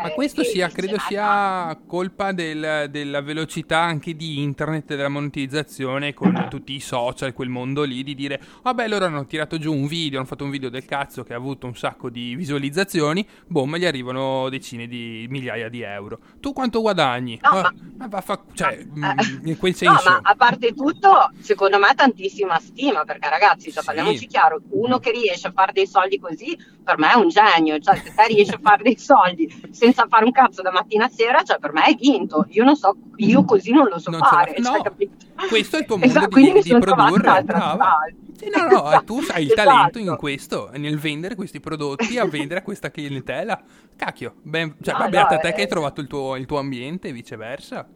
Ma 0.02 0.10
eh, 0.10 0.14
questo 0.14 0.42
sia, 0.44 0.68
credo 0.68 0.94
la 0.96 1.00
sia 1.00 1.80
colpa 1.86 2.32
del- 2.32 2.88
della 2.90 3.20
velocità 3.22 3.80
anche 3.80 4.14
di 4.14 4.40
internet 4.42 4.90
e 4.90 4.96
della 4.96 5.08
monetizzazione 5.08 6.12
con 6.14 6.46
tutti 6.48 6.74
i 6.74 6.80
social, 6.80 7.32
quel 7.32 7.48
mondo 7.48 7.82
lì, 7.82 8.02
di 8.02 8.14
dire 8.14 8.40
vabbè 8.62 8.88
loro 8.88 9.06
hanno 9.06 9.26
tirato 9.26 9.58
giù 9.58 9.72
un 9.72 9.86
video, 9.86 10.18
hanno 10.18 10.26
fatto 10.28 10.44
un 10.44 10.50
video 10.50 10.68
del 10.68 10.84
cazzo 10.84 11.22
che 11.24 11.32
ha 11.32 11.36
avuto 11.36 11.66
un 11.66 11.74
sacco 11.74 12.10
di 12.10 12.34
visualizzazioni, 12.36 13.26
boom, 13.46 13.76
gli 13.76 13.86
arrivano 13.86 14.48
decine 14.48 14.86
di 14.86 15.26
migliaia 15.30 15.68
di 15.68 15.80
euro. 15.82 16.18
Tu 16.40 16.52
quanto 16.52 16.80
guadagni? 16.80 17.38
No, 17.42 17.48
Ah, 17.48 17.72
ma- 17.96 18.08
ma 18.08 18.20
fa- 18.20 18.44
cioè, 18.52 18.78
Eh, 18.78 18.84
mm, 18.84 19.46
in 19.46 19.56
quel 19.56 19.72
No, 19.72 19.76
senso... 19.78 20.10
ma 20.10 20.20
a 20.22 20.34
parte 20.34 20.72
tutto, 20.74 21.30
secondo 21.40 21.78
me 21.78 21.92
tantissima 21.94 22.58
stima, 22.58 23.04
perché 23.04 23.28
ragazzi, 23.28 23.70
cioè, 23.72 23.80
Sì. 23.80 23.86
parliamoci 23.86 24.26
chiaro, 24.26 24.60
uno 24.70 24.98
che 24.98 25.10
riesce 25.12 25.46
a 25.48 25.52
fare 25.52 25.72
dei 25.72 25.86
soldi 25.86 26.18
così, 26.18 26.56
per 26.86 26.98
me 26.98 27.10
è 27.10 27.16
un 27.16 27.28
genio, 27.28 27.80
cioè 27.80 27.96
se 27.96 28.14
te 28.14 28.26
riesci 28.28 28.54
a 28.54 28.60
fare 28.62 28.84
dei 28.84 28.96
soldi 28.96 29.68
senza 29.72 30.06
fare 30.08 30.24
un 30.24 30.30
cazzo 30.30 30.62
da 30.62 30.70
mattina 30.70 31.06
a 31.06 31.08
sera, 31.08 31.42
cioè 31.42 31.58
per 31.58 31.72
me 31.72 31.82
hai 31.82 31.96
vinto, 32.00 32.46
io 32.50 32.62
non 32.62 32.76
so, 32.76 32.94
io 33.16 33.44
così 33.44 33.72
non 33.72 33.88
lo 33.88 33.98
so 33.98 34.10
Non 34.10 34.20
la- 34.20 34.26
fare, 34.26 34.54
no, 34.58 34.70
cioè, 34.82 35.08
questo 35.48 35.76
è 35.76 35.80
il 35.80 35.86
tuo 35.86 35.96
mondo 35.98 36.12
Esatto, 36.16 36.38
di- 36.38 36.60
di 36.62 36.78
produrre, 36.78 37.42
brava. 37.42 37.96
Sì, 38.38 38.50
no, 38.54 38.66
no, 38.68 38.92
e 38.92 39.02
tu 39.04 39.18
hai 39.32 39.44
il 39.44 39.54
talento 39.54 39.96
in 39.98 40.04
Esatto. 40.04 40.20
questo, 40.20 40.70
nel 40.74 40.98
vendere 40.98 41.34
questi 41.34 41.58
prodotti, 41.58 42.18
a 42.18 42.26
vendere 42.26 42.60
a 42.60 42.62
questa 42.62 42.90
clientela. 42.90 43.60
Cacchio, 43.96 44.34
ben, 44.42 44.76
cioè, 44.82 44.92
No, 44.92 44.98
beh, 44.98 45.04
no, 45.04 45.10
beata 45.10 45.38
te 45.38 45.48
eh. 45.48 45.52
che 45.54 45.60
hai 45.62 45.68
trovato 45.68 46.00
il 46.02 46.06
tuo, 46.06 46.36
il 46.36 46.44
tuo 46.46 46.58
ambiente 46.58 47.08
e 47.08 47.12
viceversa. 47.12 47.88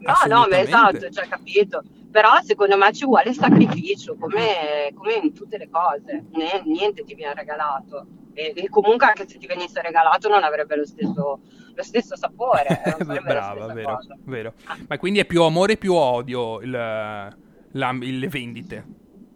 No, 0.00 0.12
no, 0.28 0.46
ma 0.48 0.60
esatto, 0.60 1.10
cioè, 1.10 1.28
capito. 1.28 1.82
Però 2.10 2.30
secondo 2.42 2.76
me 2.76 2.92
ci 2.92 3.04
vuole 3.04 3.32
sacrificio, 3.32 4.16
come, 4.16 4.92
come 4.94 5.14
in 5.14 5.32
tutte 5.34 5.58
le 5.58 5.68
cose. 5.68 6.24
Ne- 6.32 6.62
niente 6.64 7.02
ti 7.04 7.14
viene 7.14 7.34
regalato. 7.34 8.06
E, 8.34 8.52
e 8.54 8.68
comunque 8.68 9.06
anche 9.06 9.28
se 9.28 9.38
ti 9.38 9.46
venisse 9.46 9.80
regalato 9.82 10.28
non 10.28 10.42
avrebbe 10.42 10.76
lo 10.76 10.86
stesso, 10.86 11.40
lo 11.74 11.82
stesso 11.82 12.16
sapore. 12.16 12.82
Brava, 13.22 13.72
vero, 13.72 13.98
vero. 14.24 14.54
Ma 14.88 14.96
quindi 14.98 15.18
è 15.20 15.24
più 15.24 15.42
amore 15.42 15.76
più 15.76 15.92
odio 15.94 16.60
il, 16.60 16.70
la- 16.70 17.92
le 17.92 18.28
vendite, 18.28 18.84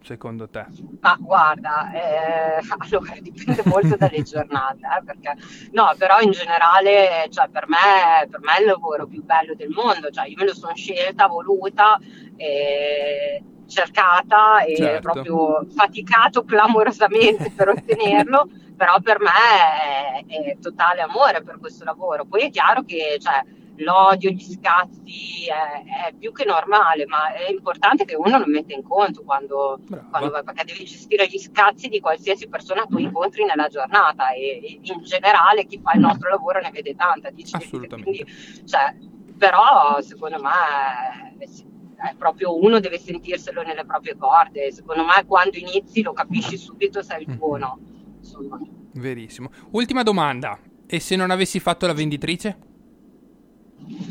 secondo 0.01 0.49
te? 0.49 0.65
Ma 1.01 1.15
guarda, 1.19 1.91
eh, 1.91 2.59
allora 2.77 3.13
dipende 3.19 3.61
molto 3.65 3.95
dalle 3.95 4.21
giornate, 4.23 4.79
eh, 4.79 5.03
perché 5.03 5.35
no, 5.71 5.93
però 5.97 6.19
in 6.19 6.31
generale, 6.31 7.27
cioè, 7.29 7.47
per 7.49 7.67
me, 7.67 8.27
per 8.29 8.39
me 8.41 8.57
è 8.57 8.59
il 8.61 8.67
lavoro 8.67 9.07
più 9.07 9.23
bello 9.23 9.53
del 9.55 9.69
mondo, 9.69 10.09
cioè, 10.09 10.27
io 10.27 10.35
me 10.37 10.45
lo 10.45 10.53
sono 10.53 10.75
scelta, 10.75 11.27
voluta, 11.27 11.97
eh, 12.35 13.43
cercata 13.67 14.61
e 14.63 14.75
Certo. 14.75 15.11
proprio 15.11 15.67
faticato 15.69 16.43
clamorosamente 16.43 17.51
per 17.55 17.69
ottenerlo, 17.69 18.49
però 18.75 18.99
per 18.99 19.19
me 19.19 20.25
è, 20.25 20.51
è 20.51 20.57
totale 20.59 21.01
amore 21.01 21.43
per 21.43 21.59
questo 21.59 21.83
lavoro. 21.83 22.25
Poi 22.25 22.41
è 22.41 22.49
chiaro 22.49 22.83
che 22.83 23.17
cioè, 23.19 23.43
l'odio, 23.79 24.29
gli 24.29 24.41
scazzi 24.41 25.45
è, 25.47 26.09
è 26.09 26.13
più 26.13 26.31
che 26.31 26.45
normale, 26.45 27.05
ma 27.05 27.33
è 27.33 27.49
importante 27.49 28.05
che 28.05 28.15
uno 28.15 28.37
lo 28.37 28.45
metta 28.47 28.73
in 28.73 28.83
conto 28.83 29.23
quando, 29.23 29.79
quando 30.09 30.29
vai, 30.29 30.43
perché 30.43 30.63
devi 30.65 30.85
gestire 30.85 31.27
gli 31.27 31.37
scazzi 31.37 31.87
di 31.87 31.99
qualsiasi 31.99 32.47
persona 32.47 32.85
tu 32.85 32.97
incontri 32.97 33.45
nella 33.45 33.67
giornata 33.67 34.31
e, 34.31 34.61
e 34.63 34.79
in 34.81 35.03
generale 35.03 35.65
chi 35.65 35.79
fa 35.81 35.93
il 35.93 36.01
nostro 36.01 36.29
lavoro 36.29 36.59
ne 36.61 36.71
vede 36.71 36.95
tanta 36.95 37.29
di 37.29 37.43
gente, 37.43 37.65
Assolutamente. 37.65 38.11
quindi, 38.11 38.65
cioè, 38.65 38.95
però 39.37 39.99
secondo 40.01 40.39
me 40.41 41.37
è, 41.37 42.09
è 42.09 42.15
proprio 42.15 42.61
uno 42.61 42.79
deve 42.79 42.97
sentirselo 42.97 43.61
nelle 43.63 43.85
proprie 43.85 44.15
corde, 44.17 44.71
secondo 44.71 45.03
me 45.03 45.25
quando 45.25 45.57
inizi 45.57 46.01
lo 46.01 46.13
capisci 46.13 46.57
subito 46.57 47.01
se 47.01 47.15
è 47.15 47.19
il 47.19 47.37
tuo 47.37 47.47
o 47.47 47.57
no. 47.57 47.79
Insomma. 48.19 48.59
Verissimo. 48.93 49.49
Ultima 49.71 50.03
domanda. 50.03 50.59
E 50.91 50.99
se 50.99 51.15
non 51.15 51.29
avessi 51.29 51.59
fatto 51.59 51.85
la 51.85 51.93
venditrice? 51.93 52.57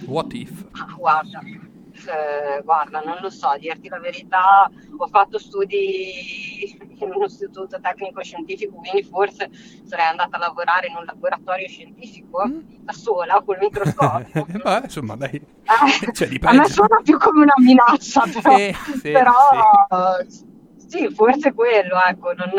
What 0.06 0.32
if? 0.34 0.64
Ah, 0.72 0.94
Guarda, 0.96 1.40
eh, 1.40 2.62
guarda, 2.62 3.00
non 3.00 3.18
lo 3.20 3.30
so, 3.30 3.48
a 3.48 3.58
dirti 3.58 3.88
la 3.88 3.98
verità, 3.98 4.70
ho 4.96 5.06
fatto 5.08 5.38
studi 5.38 6.76
in 6.98 7.12
un 7.14 7.24
istituto 7.24 7.78
tecnico 7.80 8.22
scientifico, 8.22 8.76
quindi 8.76 9.02
forse 9.04 9.48
sarei 9.84 10.06
andata 10.06 10.36
a 10.36 10.40
lavorare 10.40 10.88
in 10.88 10.96
un 10.96 11.04
laboratorio 11.04 11.68
scientifico 11.68 12.44
Mm. 12.46 12.60
da 12.80 12.92
sola 12.92 13.42
col 13.44 13.58
microscopio. 13.60 14.46
Beh, 14.62 14.80
insomma, 14.84 15.16
dai. 15.16 15.30
Eh, 15.34 16.12
Cioè, 16.12 16.28
di 16.28 16.38
a 16.42 16.52
me 16.52 16.66
suona 16.68 17.00
più 17.02 17.18
come 17.18 17.42
una 17.42 17.54
minaccia, 17.58 18.22
però, 18.42 18.56
Sì, 18.56 18.74
sì, 18.98 19.10
però 19.10 19.32
sì, 20.76 21.08
forse 21.14 21.52
quello, 21.52 22.00
ecco, 22.08 22.32
non, 22.32 22.50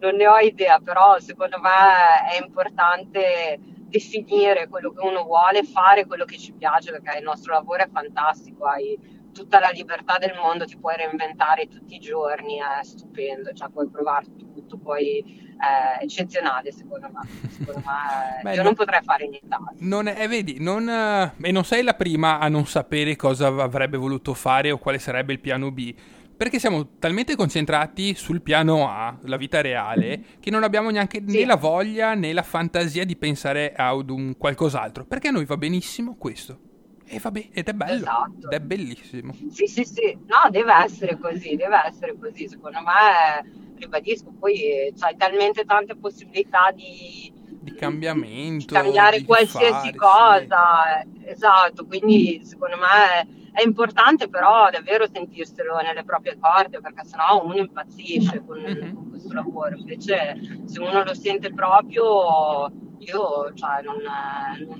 non 0.00 0.14
ne 0.14 0.26
ho 0.26 0.38
idea, 0.38 0.78
però 0.78 1.18
secondo 1.18 1.58
me 1.60 2.30
è 2.32 2.42
importante 2.42 3.58
definire 3.88 4.68
quello 4.68 4.92
che 4.92 5.06
uno 5.06 5.24
vuole, 5.24 5.62
fare 5.64 6.06
quello 6.06 6.24
che 6.24 6.38
ci 6.38 6.52
piace, 6.52 6.90
perché 6.90 7.18
il 7.18 7.24
nostro 7.24 7.52
lavoro 7.54 7.82
è 7.82 7.88
fantastico, 7.90 8.64
hai 8.66 8.98
tutta 9.32 9.60
la 9.60 9.70
libertà 9.70 10.18
del 10.18 10.34
mondo, 10.34 10.64
ti 10.64 10.76
puoi 10.76 10.96
reinventare 10.96 11.68
tutti 11.68 11.94
i 11.94 11.98
giorni, 12.00 12.58
è 12.58 12.82
stupendo, 12.82 13.52
cioè 13.52 13.68
puoi 13.68 13.88
provare 13.88 14.26
tutto, 14.36 14.78
poi 14.78 15.46
è 15.58 16.02
eccezionale 16.02 16.72
secondo 16.72 17.08
me, 17.12 17.48
secondo 17.50 17.82
me 17.84 18.40
Beh, 18.42 18.50
io 18.50 18.56
no- 18.58 18.62
non 18.64 18.74
potrei 18.74 19.00
fare 19.02 19.28
nient'altro. 19.28 19.76
Non 19.78 20.06
è, 20.08 20.22
eh, 20.22 20.28
vedi, 20.28 20.58
non, 20.60 20.88
eh, 20.88 21.32
e 21.40 21.52
non 21.52 21.64
sei 21.64 21.82
la 21.82 21.94
prima 21.94 22.38
a 22.38 22.48
non 22.48 22.66
sapere 22.66 23.16
cosa 23.16 23.46
avrebbe 23.46 23.96
voluto 23.96 24.34
fare 24.34 24.70
o 24.70 24.78
quale 24.78 24.98
sarebbe 24.98 25.32
il 25.32 25.40
piano 25.40 25.70
B. 25.70 25.94
Perché 26.38 26.60
siamo 26.60 26.90
talmente 27.00 27.34
concentrati 27.34 28.14
sul 28.14 28.42
piano 28.42 28.88
A, 28.88 29.18
la 29.22 29.36
vita 29.36 29.60
reale, 29.60 30.22
che 30.38 30.52
non 30.52 30.62
abbiamo 30.62 30.88
neanche 30.88 31.20
Sì. 31.26 31.38
né 31.38 31.44
la 31.44 31.56
voglia 31.56 32.14
né 32.14 32.32
la 32.32 32.44
fantasia 32.44 33.04
di 33.04 33.16
pensare 33.16 33.72
a 33.74 33.92
un 33.92 34.36
qualcos'altro. 34.38 35.04
Perché 35.04 35.28
a 35.28 35.30
noi 35.32 35.44
va 35.46 35.56
benissimo 35.56 36.14
questo. 36.14 36.60
E 37.06 37.18
vabbè, 37.18 37.48
ed 37.52 37.66
è 37.66 37.72
bello, 37.72 37.92
esatto. 37.92 38.50
ed 38.50 38.52
è 38.52 38.60
bellissimo. 38.60 39.34
Sì, 39.50 39.66
sì, 39.66 39.82
sì, 39.82 40.16
no, 40.26 40.48
deve 40.50 40.74
essere 40.84 41.18
così, 41.18 41.56
deve 41.56 41.82
essere 41.84 42.16
così, 42.16 42.46
secondo 42.46 42.78
me, 42.82 43.74
ribadisco, 43.76 44.32
poi 44.38 44.92
c'hai 44.96 45.16
talmente 45.16 45.64
tante 45.64 45.96
possibilità 45.96 46.70
di, 46.72 47.32
di 47.34 47.74
cambiamento, 47.74 48.66
di 48.66 48.80
cambiare 48.80 49.18
di 49.18 49.24
qualsiasi 49.24 49.92
fare, 49.92 49.96
cosa, 49.96 51.02
sì. 51.02 51.30
esatto, 51.30 51.84
quindi 51.84 52.42
secondo 52.44 52.76
me 52.76 53.47
è 53.58 53.62
importante 53.64 54.28
però 54.28 54.70
davvero 54.70 55.08
sentirselo 55.12 55.80
nelle 55.80 56.04
proprie 56.04 56.38
corde 56.38 56.80
perché 56.80 57.04
sennò 57.04 57.44
uno 57.44 57.56
impazzisce 57.56 58.44
con, 58.46 58.60
mm-hmm. 58.60 58.94
con 58.94 59.10
questo 59.10 59.32
lavoro, 59.32 59.74
invece 59.76 60.38
se 60.64 60.80
uno 60.80 61.02
lo 61.02 61.12
sente 61.12 61.52
proprio 61.52 62.70
io 62.98 63.52
cioè, 63.54 63.82
non, 63.82 63.96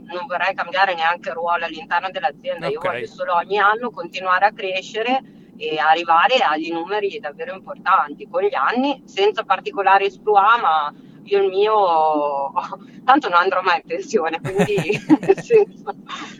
non, 0.05 0.27
vorrei 0.27 0.55
cambiare 0.55 0.95
neanche 0.95 1.33
ruolo 1.33 1.65
all'interno 1.65 2.09
dell'azienda, 2.11 2.69
okay. 2.69 2.73
io 2.73 2.81
voglio 2.81 3.07
solo 3.07 3.35
ogni 3.35 3.59
anno 3.59 3.91
continuare 3.91 4.47
a 4.47 4.53
crescere 4.53 5.23
e 5.57 5.79
arrivare 5.79 6.37
agli 6.37 6.71
numeri 6.71 7.19
davvero 7.19 7.55
importanti 7.55 8.29
con 8.29 8.43
gli 8.43 8.55
anni, 8.55 9.03
senza 9.07 9.43
particolare 9.43 10.05
esploit, 10.05 10.61
ma 10.61 10.95
io 11.29 11.43
il 11.43 11.49
mio 11.51 12.53
tanto 13.05 13.29
non 13.29 13.39
andrò 13.39 13.63
mai 13.63 13.77
in 13.77 13.83
pensione, 13.87 14.41
quindi 14.41 14.99
senso 15.41 15.95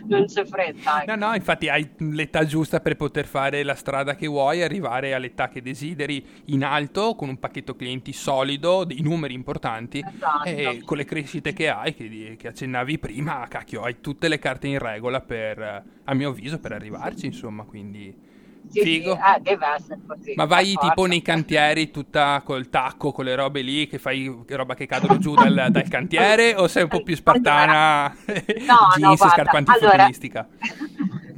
non 0.07 0.25
c'è 0.25 0.45
fretta. 0.45 1.03
Ecco. 1.03 1.15
No, 1.15 1.27
no, 1.27 1.35
infatti 1.35 1.69
hai 1.69 1.89
l'età 1.97 2.45
giusta 2.45 2.79
per 2.79 2.95
poter 2.95 3.25
fare 3.25 3.63
la 3.63 3.75
strada 3.75 4.15
che 4.15 4.27
vuoi, 4.27 4.61
arrivare 4.61 5.13
all'età 5.13 5.49
che 5.49 5.61
desideri 5.61 6.25
in 6.45 6.63
alto, 6.63 7.15
con 7.15 7.29
un 7.29 7.39
pacchetto 7.39 7.75
clienti 7.75 8.13
solido, 8.13 8.83
dei 8.83 9.01
numeri 9.01 9.33
importanti 9.33 10.03
esatto. 10.05 10.47
e 10.47 10.81
con 10.85 10.97
le 10.97 11.05
crescite 11.05 11.53
che 11.53 11.69
hai, 11.69 11.93
che, 11.93 12.35
che 12.37 12.47
accennavi 12.47 12.99
prima, 12.99 13.45
cacchio, 13.47 13.81
hai 13.81 14.01
tutte 14.01 14.27
le 14.27 14.39
carte 14.39 14.67
in 14.67 14.79
regola 14.79 15.21
per, 15.21 15.83
a 16.03 16.13
mio 16.13 16.29
avviso, 16.29 16.59
per 16.59 16.71
arrivarci, 16.73 17.25
insomma, 17.25 17.63
quindi... 17.63 18.27
Sì, 18.69 18.81
Figo. 18.81 19.15
Sì, 19.15 19.41
deve 19.41 19.65
essere 19.75 19.99
così. 20.07 20.33
Ma 20.35 20.45
vai 20.45 20.75
tipo 20.75 21.05
nei 21.05 21.21
cantieri 21.21 21.91
tutta 21.91 22.41
col 22.43 22.69
tacco, 22.69 23.11
con 23.11 23.25
le 23.25 23.35
robe 23.35 23.61
lì, 23.61 23.87
che 23.87 23.97
fai 23.97 24.43
roba 24.47 24.75
che 24.75 24.85
cadono 24.85 25.17
giù 25.17 25.33
dal, 25.33 25.67
dal 25.69 25.87
cantiere 25.87 26.55
o 26.55 26.67
sei 26.67 26.83
un 26.83 26.89
po' 26.89 27.01
più 27.01 27.15
spartana? 27.15 28.07
No, 28.07 28.87
jeans 28.95 29.21
no, 29.21 29.27
e 29.27 29.29
scarpanti 29.29 29.71
allora... 29.71 30.09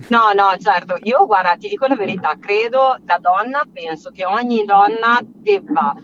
No, 0.07 0.31
no, 0.33 0.57
certo. 0.57 0.97
Io, 1.03 1.25
guarda, 1.27 1.55
ti 1.55 1.69
dico 1.69 1.85
la 1.85 1.95
verità, 1.95 2.35
credo 2.39 2.97
da 3.01 3.19
donna, 3.19 3.63
penso 3.71 4.09
che 4.09 4.25
ogni 4.25 4.65
donna 4.65 5.19
debba 5.21 5.95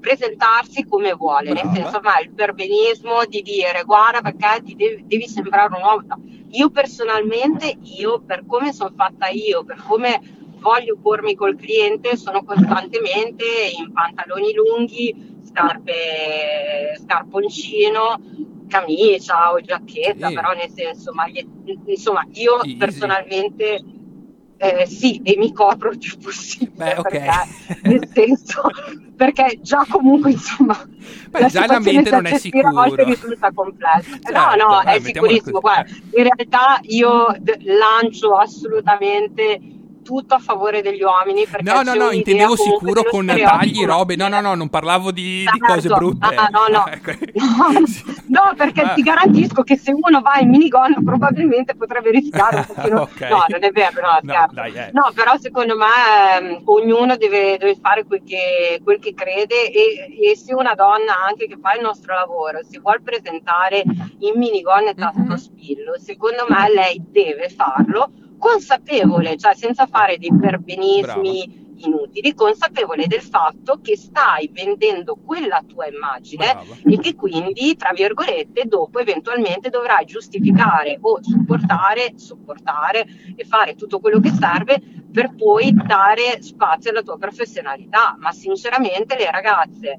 presentarsi 0.00 0.84
come 0.84 1.14
vuole, 1.14 1.52
Brava. 1.52 1.70
nel 1.70 1.82
senso, 1.82 2.00
ma 2.02 2.18
il 2.18 2.30
perbenismo 2.30 3.24
di 3.26 3.40
dire 3.40 3.84
guarda 3.84 4.20
perché 4.20 4.62
ti 4.62 4.74
devi, 4.74 5.04
devi 5.06 5.26
sembrare 5.26 5.74
un 5.74 5.82
uomo. 5.82 6.22
Io 6.50 6.68
personalmente, 6.68 7.74
io 7.80 8.20
per 8.20 8.44
come 8.46 8.74
sono 8.74 8.92
fatta 8.94 9.28
io, 9.28 9.64
per 9.64 9.82
come 9.82 10.20
voglio 10.64 10.96
pormi 10.96 11.34
col 11.34 11.56
cliente 11.56 12.16
sono 12.16 12.42
costantemente 12.42 13.44
in 13.78 13.92
pantaloni 13.92 14.54
lunghi, 14.54 15.42
scarpe, 15.44 16.96
scarponcino, 17.02 18.20
camicia 18.66 19.52
o 19.52 19.60
giacchetta, 19.60 20.28
sì. 20.28 20.34
però 20.34 20.52
nel 20.54 20.70
senso, 20.70 21.12
maglie, 21.12 21.46
insomma, 21.84 22.26
io 22.32 22.62
Easy. 22.62 22.76
personalmente 22.76 23.84
eh, 24.56 24.86
sì, 24.86 25.20
e 25.22 25.36
mi 25.36 25.52
copro 25.52 25.90
il 25.90 25.98
più 25.98 26.16
possibile. 26.16 26.94
Beh, 26.94 26.98
okay. 26.98 27.10
perché, 27.10 27.88
nel 27.88 28.08
senso, 28.10 28.62
perché 29.14 29.58
già 29.60 29.84
comunque, 29.86 30.30
insomma, 30.30 30.82
Beh, 31.28 31.40
la 31.40 31.48
già 31.48 31.66
la 31.66 31.78
mente 31.78 32.08
non 32.08 32.24
è 32.24 32.38
sicura. 32.38 32.68
A 32.68 32.72
volte 32.72 33.04
risulta 33.04 33.52
complessa. 33.52 34.18
Certo, 34.18 34.32
no, 34.32 34.54
no, 34.54 34.80
è 34.80 34.98
sicurissimo. 34.98 35.60
Guarda, 35.60 35.90
in 35.90 36.22
realtà 36.22 36.78
io 36.84 37.36
lancio 37.64 38.34
assolutamente 38.36 39.60
tutto 40.04 40.34
a 40.34 40.38
favore 40.38 40.82
degli 40.82 41.02
uomini. 41.02 41.44
No, 41.60 41.82
no, 41.82 41.94
no, 41.94 42.10
intendevo 42.10 42.54
sicuro 42.54 43.02
con 43.02 43.26
tagli, 43.26 43.84
robe. 43.84 44.14
No, 44.14 44.28
no, 44.28 44.40
no, 44.40 44.54
non 44.54 44.68
parlavo 44.68 45.10
di, 45.10 45.44
di 45.50 45.58
cose 45.58 45.88
certo. 45.88 45.96
brutte. 45.96 46.34
Ah, 46.34 46.48
no, 46.48 46.66
no. 46.68 46.84
Ecco. 46.94 47.12
no, 48.26 48.52
perché 48.56 48.82
ah. 48.82 48.94
ti 48.94 49.02
garantisco 49.02 49.62
che 49.62 49.76
se 49.76 49.92
uno 49.92 50.20
va 50.20 50.38
in 50.38 50.50
minigonna 50.50 50.96
probabilmente 51.02 51.74
potrebbe 51.74 52.10
rischiare 52.10 52.58
un 52.58 52.66
pochino. 52.66 53.02
okay. 53.10 53.30
No, 53.30 53.44
non 53.48 53.64
è 53.64 53.70
vero, 53.70 54.00
no, 54.00 54.18
no, 54.20 54.46
dai, 54.52 54.72
eh. 54.74 54.90
no 54.92 55.10
però 55.14 55.36
secondo 55.38 55.76
me 55.76 55.86
eh, 56.40 56.62
ognuno 56.64 57.16
deve, 57.16 57.56
deve 57.56 57.76
fare 57.80 58.04
quel 58.04 58.22
che, 58.24 58.80
quel 58.82 58.98
che 58.98 59.14
crede 59.14 59.70
e, 59.70 60.30
e, 60.30 60.36
se 60.36 60.52
una 60.54 60.74
donna 60.74 61.24
anche 61.26 61.46
che 61.46 61.56
fa 61.60 61.74
il 61.74 61.80
nostro 61.80 62.14
lavoro 62.14 62.60
si 62.62 62.78
vuole 62.78 63.00
presentare 63.02 63.82
in 64.18 64.32
minigonna 64.36 64.90
e 64.90 64.94
tasco 64.94 65.20
mm-hmm. 65.20 65.34
spillo, 65.34 65.98
secondo 65.98 66.44
me 66.48 66.72
lei 66.72 67.02
deve 67.10 67.48
farlo 67.48 68.10
consapevole, 68.38 69.36
cioè 69.36 69.54
senza 69.54 69.86
fare 69.86 70.18
dei 70.18 70.32
perbenismi 70.38 71.46
Brava. 71.46 71.86
inutili, 71.86 72.34
consapevole 72.34 73.06
del 73.06 73.20
fatto 73.20 73.80
che 73.82 73.96
stai 73.96 74.50
vendendo 74.52 75.16
quella 75.16 75.62
tua 75.66 75.86
immagine 75.86 76.52
Brava. 76.52 76.76
e 76.84 76.98
che 76.98 77.14
quindi, 77.14 77.76
tra 77.76 77.92
virgolette, 77.92 78.64
dopo 78.66 78.98
eventualmente 78.98 79.70
dovrai 79.70 80.04
giustificare 80.04 80.98
o 81.00 81.18
supportare, 81.22 82.12
supportare 82.16 83.06
e 83.34 83.44
fare 83.44 83.74
tutto 83.74 83.98
quello 84.00 84.20
che 84.20 84.30
serve 84.30 84.80
per 85.12 85.34
poi 85.34 85.72
dare 85.72 86.42
spazio 86.42 86.90
alla 86.90 87.02
tua 87.02 87.18
professionalità. 87.18 88.16
Ma 88.18 88.32
sinceramente 88.32 89.16
le 89.16 89.30
ragazze 89.30 89.98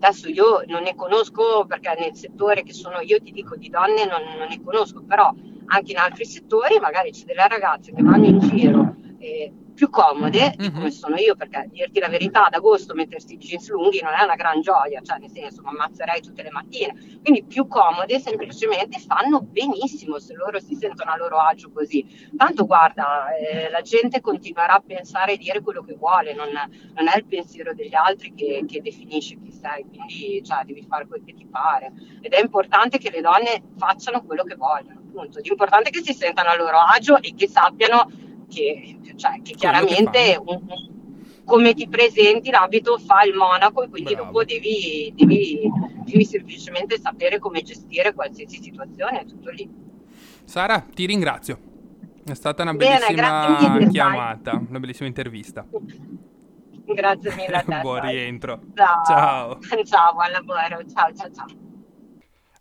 adesso 0.00 0.28
io 0.28 0.62
non 0.66 0.82
ne 0.82 0.94
conosco 0.94 1.64
perché 1.66 1.94
nel 1.98 2.14
settore 2.14 2.62
che 2.62 2.72
sono 2.72 3.00
io 3.00 3.20
ti 3.20 3.30
dico 3.30 3.56
di 3.56 3.68
donne 3.68 4.04
non, 4.04 4.22
non 4.38 4.48
ne 4.48 4.60
conosco, 4.62 5.02
però 5.02 5.32
anche 5.70 5.92
in 5.92 5.98
altri 5.98 6.24
settori 6.24 6.78
magari 6.78 7.10
c'è 7.10 7.24
delle 7.24 7.46
ragazze 7.48 7.92
che 7.92 8.02
vanno 8.02 8.26
in 8.26 8.38
giro 8.38 8.94
eh, 9.18 9.52
più 9.80 9.88
comode 9.88 10.54
mhm. 10.58 10.74
come 10.74 10.90
sono 10.90 11.16
io, 11.16 11.34
perché 11.36 11.66
dirti 11.70 12.00
la 12.00 12.08
verità, 12.08 12.44
ad 12.44 12.52
agosto 12.52 12.92
mettersi 12.92 13.32
i 13.32 13.38
jeans 13.38 13.70
lunghi 13.70 14.02
non 14.02 14.12
è 14.12 14.22
una 14.22 14.34
gran 14.34 14.60
gioia, 14.60 15.00
cioè 15.00 15.18
nel 15.18 15.30
senso 15.30 15.62
mi 15.62 15.68
ammazzerei 15.68 16.20
tutte 16.20 16.42
le 16.42 16.50
mattine, 16.50 16.94
quindi 17.22 17.44
più 17.44 17.66
comode 17.66 18.18
semplicemente 18.18 18.98
fanno 18.98 19.40
benissimo 19.40 20.18
se 20.18 20.34
loro 20.34 20.60
si 20.60 20.74
sentono 20.74 21.12
a 21.12 21.16
loro 21.16 21.38
agio 21.38 21.70
così. 21.70 22.04
Tanto 22.36 22.66
guarda, 22.66 23.34
eh, 23.34 23.70
la 23.70 23.80
gente 23.80 24.20
continuerà 24.20 24.74
a 24.74 24.82
pensare 24.86 25.32
e 25.32 25.36
dire 25.38 25.62
quello 25.62 25.82
che 25.82 25.94
vuole, 25.94 26.34
non, 26.34 26.48
non 26.48 27.08
è 27.08 27.16
il 27.16 27.24
pensiero 27.24 27.72
degli 27.72 27.94
altri 27.94 28.34
che, 28.34 28.64
che, 28.66 28.82
definisce 28.82 29.38
chi 29.40 29.50
sei, 29.50 29.86
quindi 29.88 30.42
cioè, 30.44 30.62
devi 30.64 30.82
fare 30.82 31.06
quel 31.06 31.22
che 31.24 31.32
ti 31.32 31.46
pare. 31.46 31.90
Ed 32.20 32.32
è 32.32 32.40
importante 32.40 32.98
che 32.98 33.10
le 33.10 33.22
donne 33.22 33.62
facciano 33.78 34.22
quello 34.24 34.42
che 34.42 34.56
vogliono, 34.56 34.99
appunto. 35.10 35.38
È 35.38 35.42
importante 35.44 35.90
che 35.90 36.02
si 36.02 36.12
sentano 36.12 36.50
a 36.50 36.56
loro 36.56 36.78
agio 36.78 37.20
e 37.20 37.34
che 37.36 37.48
sappiano 37.48 38.10
che, 38.48 38.98
cioè, 39.16 39.40
che 39.42 39.52
chiaramente 39.54 40.40
un, 40.42 40.60
come 41.44 41.74
ti 41.74 41.88
presenti 41.88 42.50
l'abito 42.50 42.98
fa 42.98 43.22
il 43.24 43.34
monaco 43.34 43.82
e 43.82 43.88
quindi 43.88 44.14
Bravo. 44.14 44.26
dopo 44.26 44.44
devi, 44.44 45.12
devi, 45.14 45.70
devi, 46.04 46.24
semplicemente 46.24 46.98
sapere 46.98 47.38
come 47.38 47.62
gestire 47.62 48.14
qualsiasi 48.14 48.62
situazione, 48.62 49.20
è 49.20 49.26
tutto 49.26 49.50
lì. 49.50 49.68
Sara, 50.44 50.80
ti 50.80 51.06
ringrazio. 51.06 51.58
È 52.24 52.34
stata 52.34 52.62
una 52.62 52.74
bellissima 52.74 53.72
Bene, 53.72 53.88
chiamata, 53.88 54.62
una 54.68 54.78
bellissima 54.78 55.08
intervista. 55.08 55.66
Grazie 56.84 57.34
mille 57.34 57.56
a 57.56 57.62
te. 57.62 57.78
Buon 57.82 58.00
rientro. 58.00 58.60
Ciao. 58.74 59.04
Ciao. 59.04 59.58
Ciao, 59.84 60.12
buon 60.12 60.30
lavoro. 60.30 60.84
Ciao, 60.92 61.12
ciao, 61.14 61.30
ciao. 61.32 61.68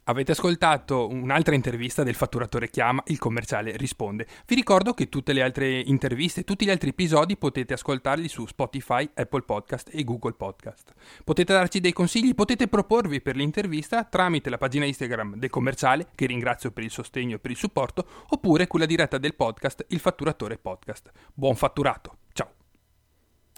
Avete 0.09 0.31
ascoltato 0.31 1.07
un'altra 1.07 1.53
intervista 1.53 2.01
del 2.01 2.15
fatturatore 2.15 2.71
chiama, 2.71 3.03
il 3.07 3.19
commerciale 3.19 3.77
risponde. 3.77 4.25
Vi 4.47 4.55
ricordo 4.55 4.95
che 4.95 5.07
tutte 5.07 5.33
le 5.33 5.43
altre 5.43 5.81
interviste, 5.81 6.43
tutti 6.43 6.65
gli 6.65 6.71
altri 6.71 6.89
episodi 6.89 7.37
potete 7.37 7.75
ascoltarli 7.75 8.27
su 8.27 8.47
Spotify, 8.47 9.07
Apple 9.13 9.43
Podcast 9.43 9.91
e 9.93 10.03
Google 10.03 10.33
Podcast. 10.33 10.95
Potete 11.23 11.53
darci 11.53 11.79
dei 11.79 11.93
consigli, 11.93 12.33
potete 12.33 12.67
proporvi 12.67 13.21
per 13.21 13.35
l'intervista 13.35 14.03
tramite 14.03 14.49
la 14.49 14.57
pagina 14.57 14.85
Instagram 14.85 15.35
del 15.35 15.51
commerciale, 15.51 16.07
che 16.15 16.25
ringrazio 16.25 16.71
per 16.71 16.83
il 16.83 16.89
sostegno 16.89 17.35
e 17.35 17.39
per 17.39 17.51
il 17.51 17.57
supporto, 17.57 18.03
oppure 18.29 18.65
quella 18.65 18.87
diretta 18.87 19.19
del 19.19 19.35
podcast 19.35 19.85
Il 19.89 19.99
Fatturatore 19.99 20.57
Podcast. 20.57 21.11
Buon 21.35 21.55
fatturato! 21.55 22.18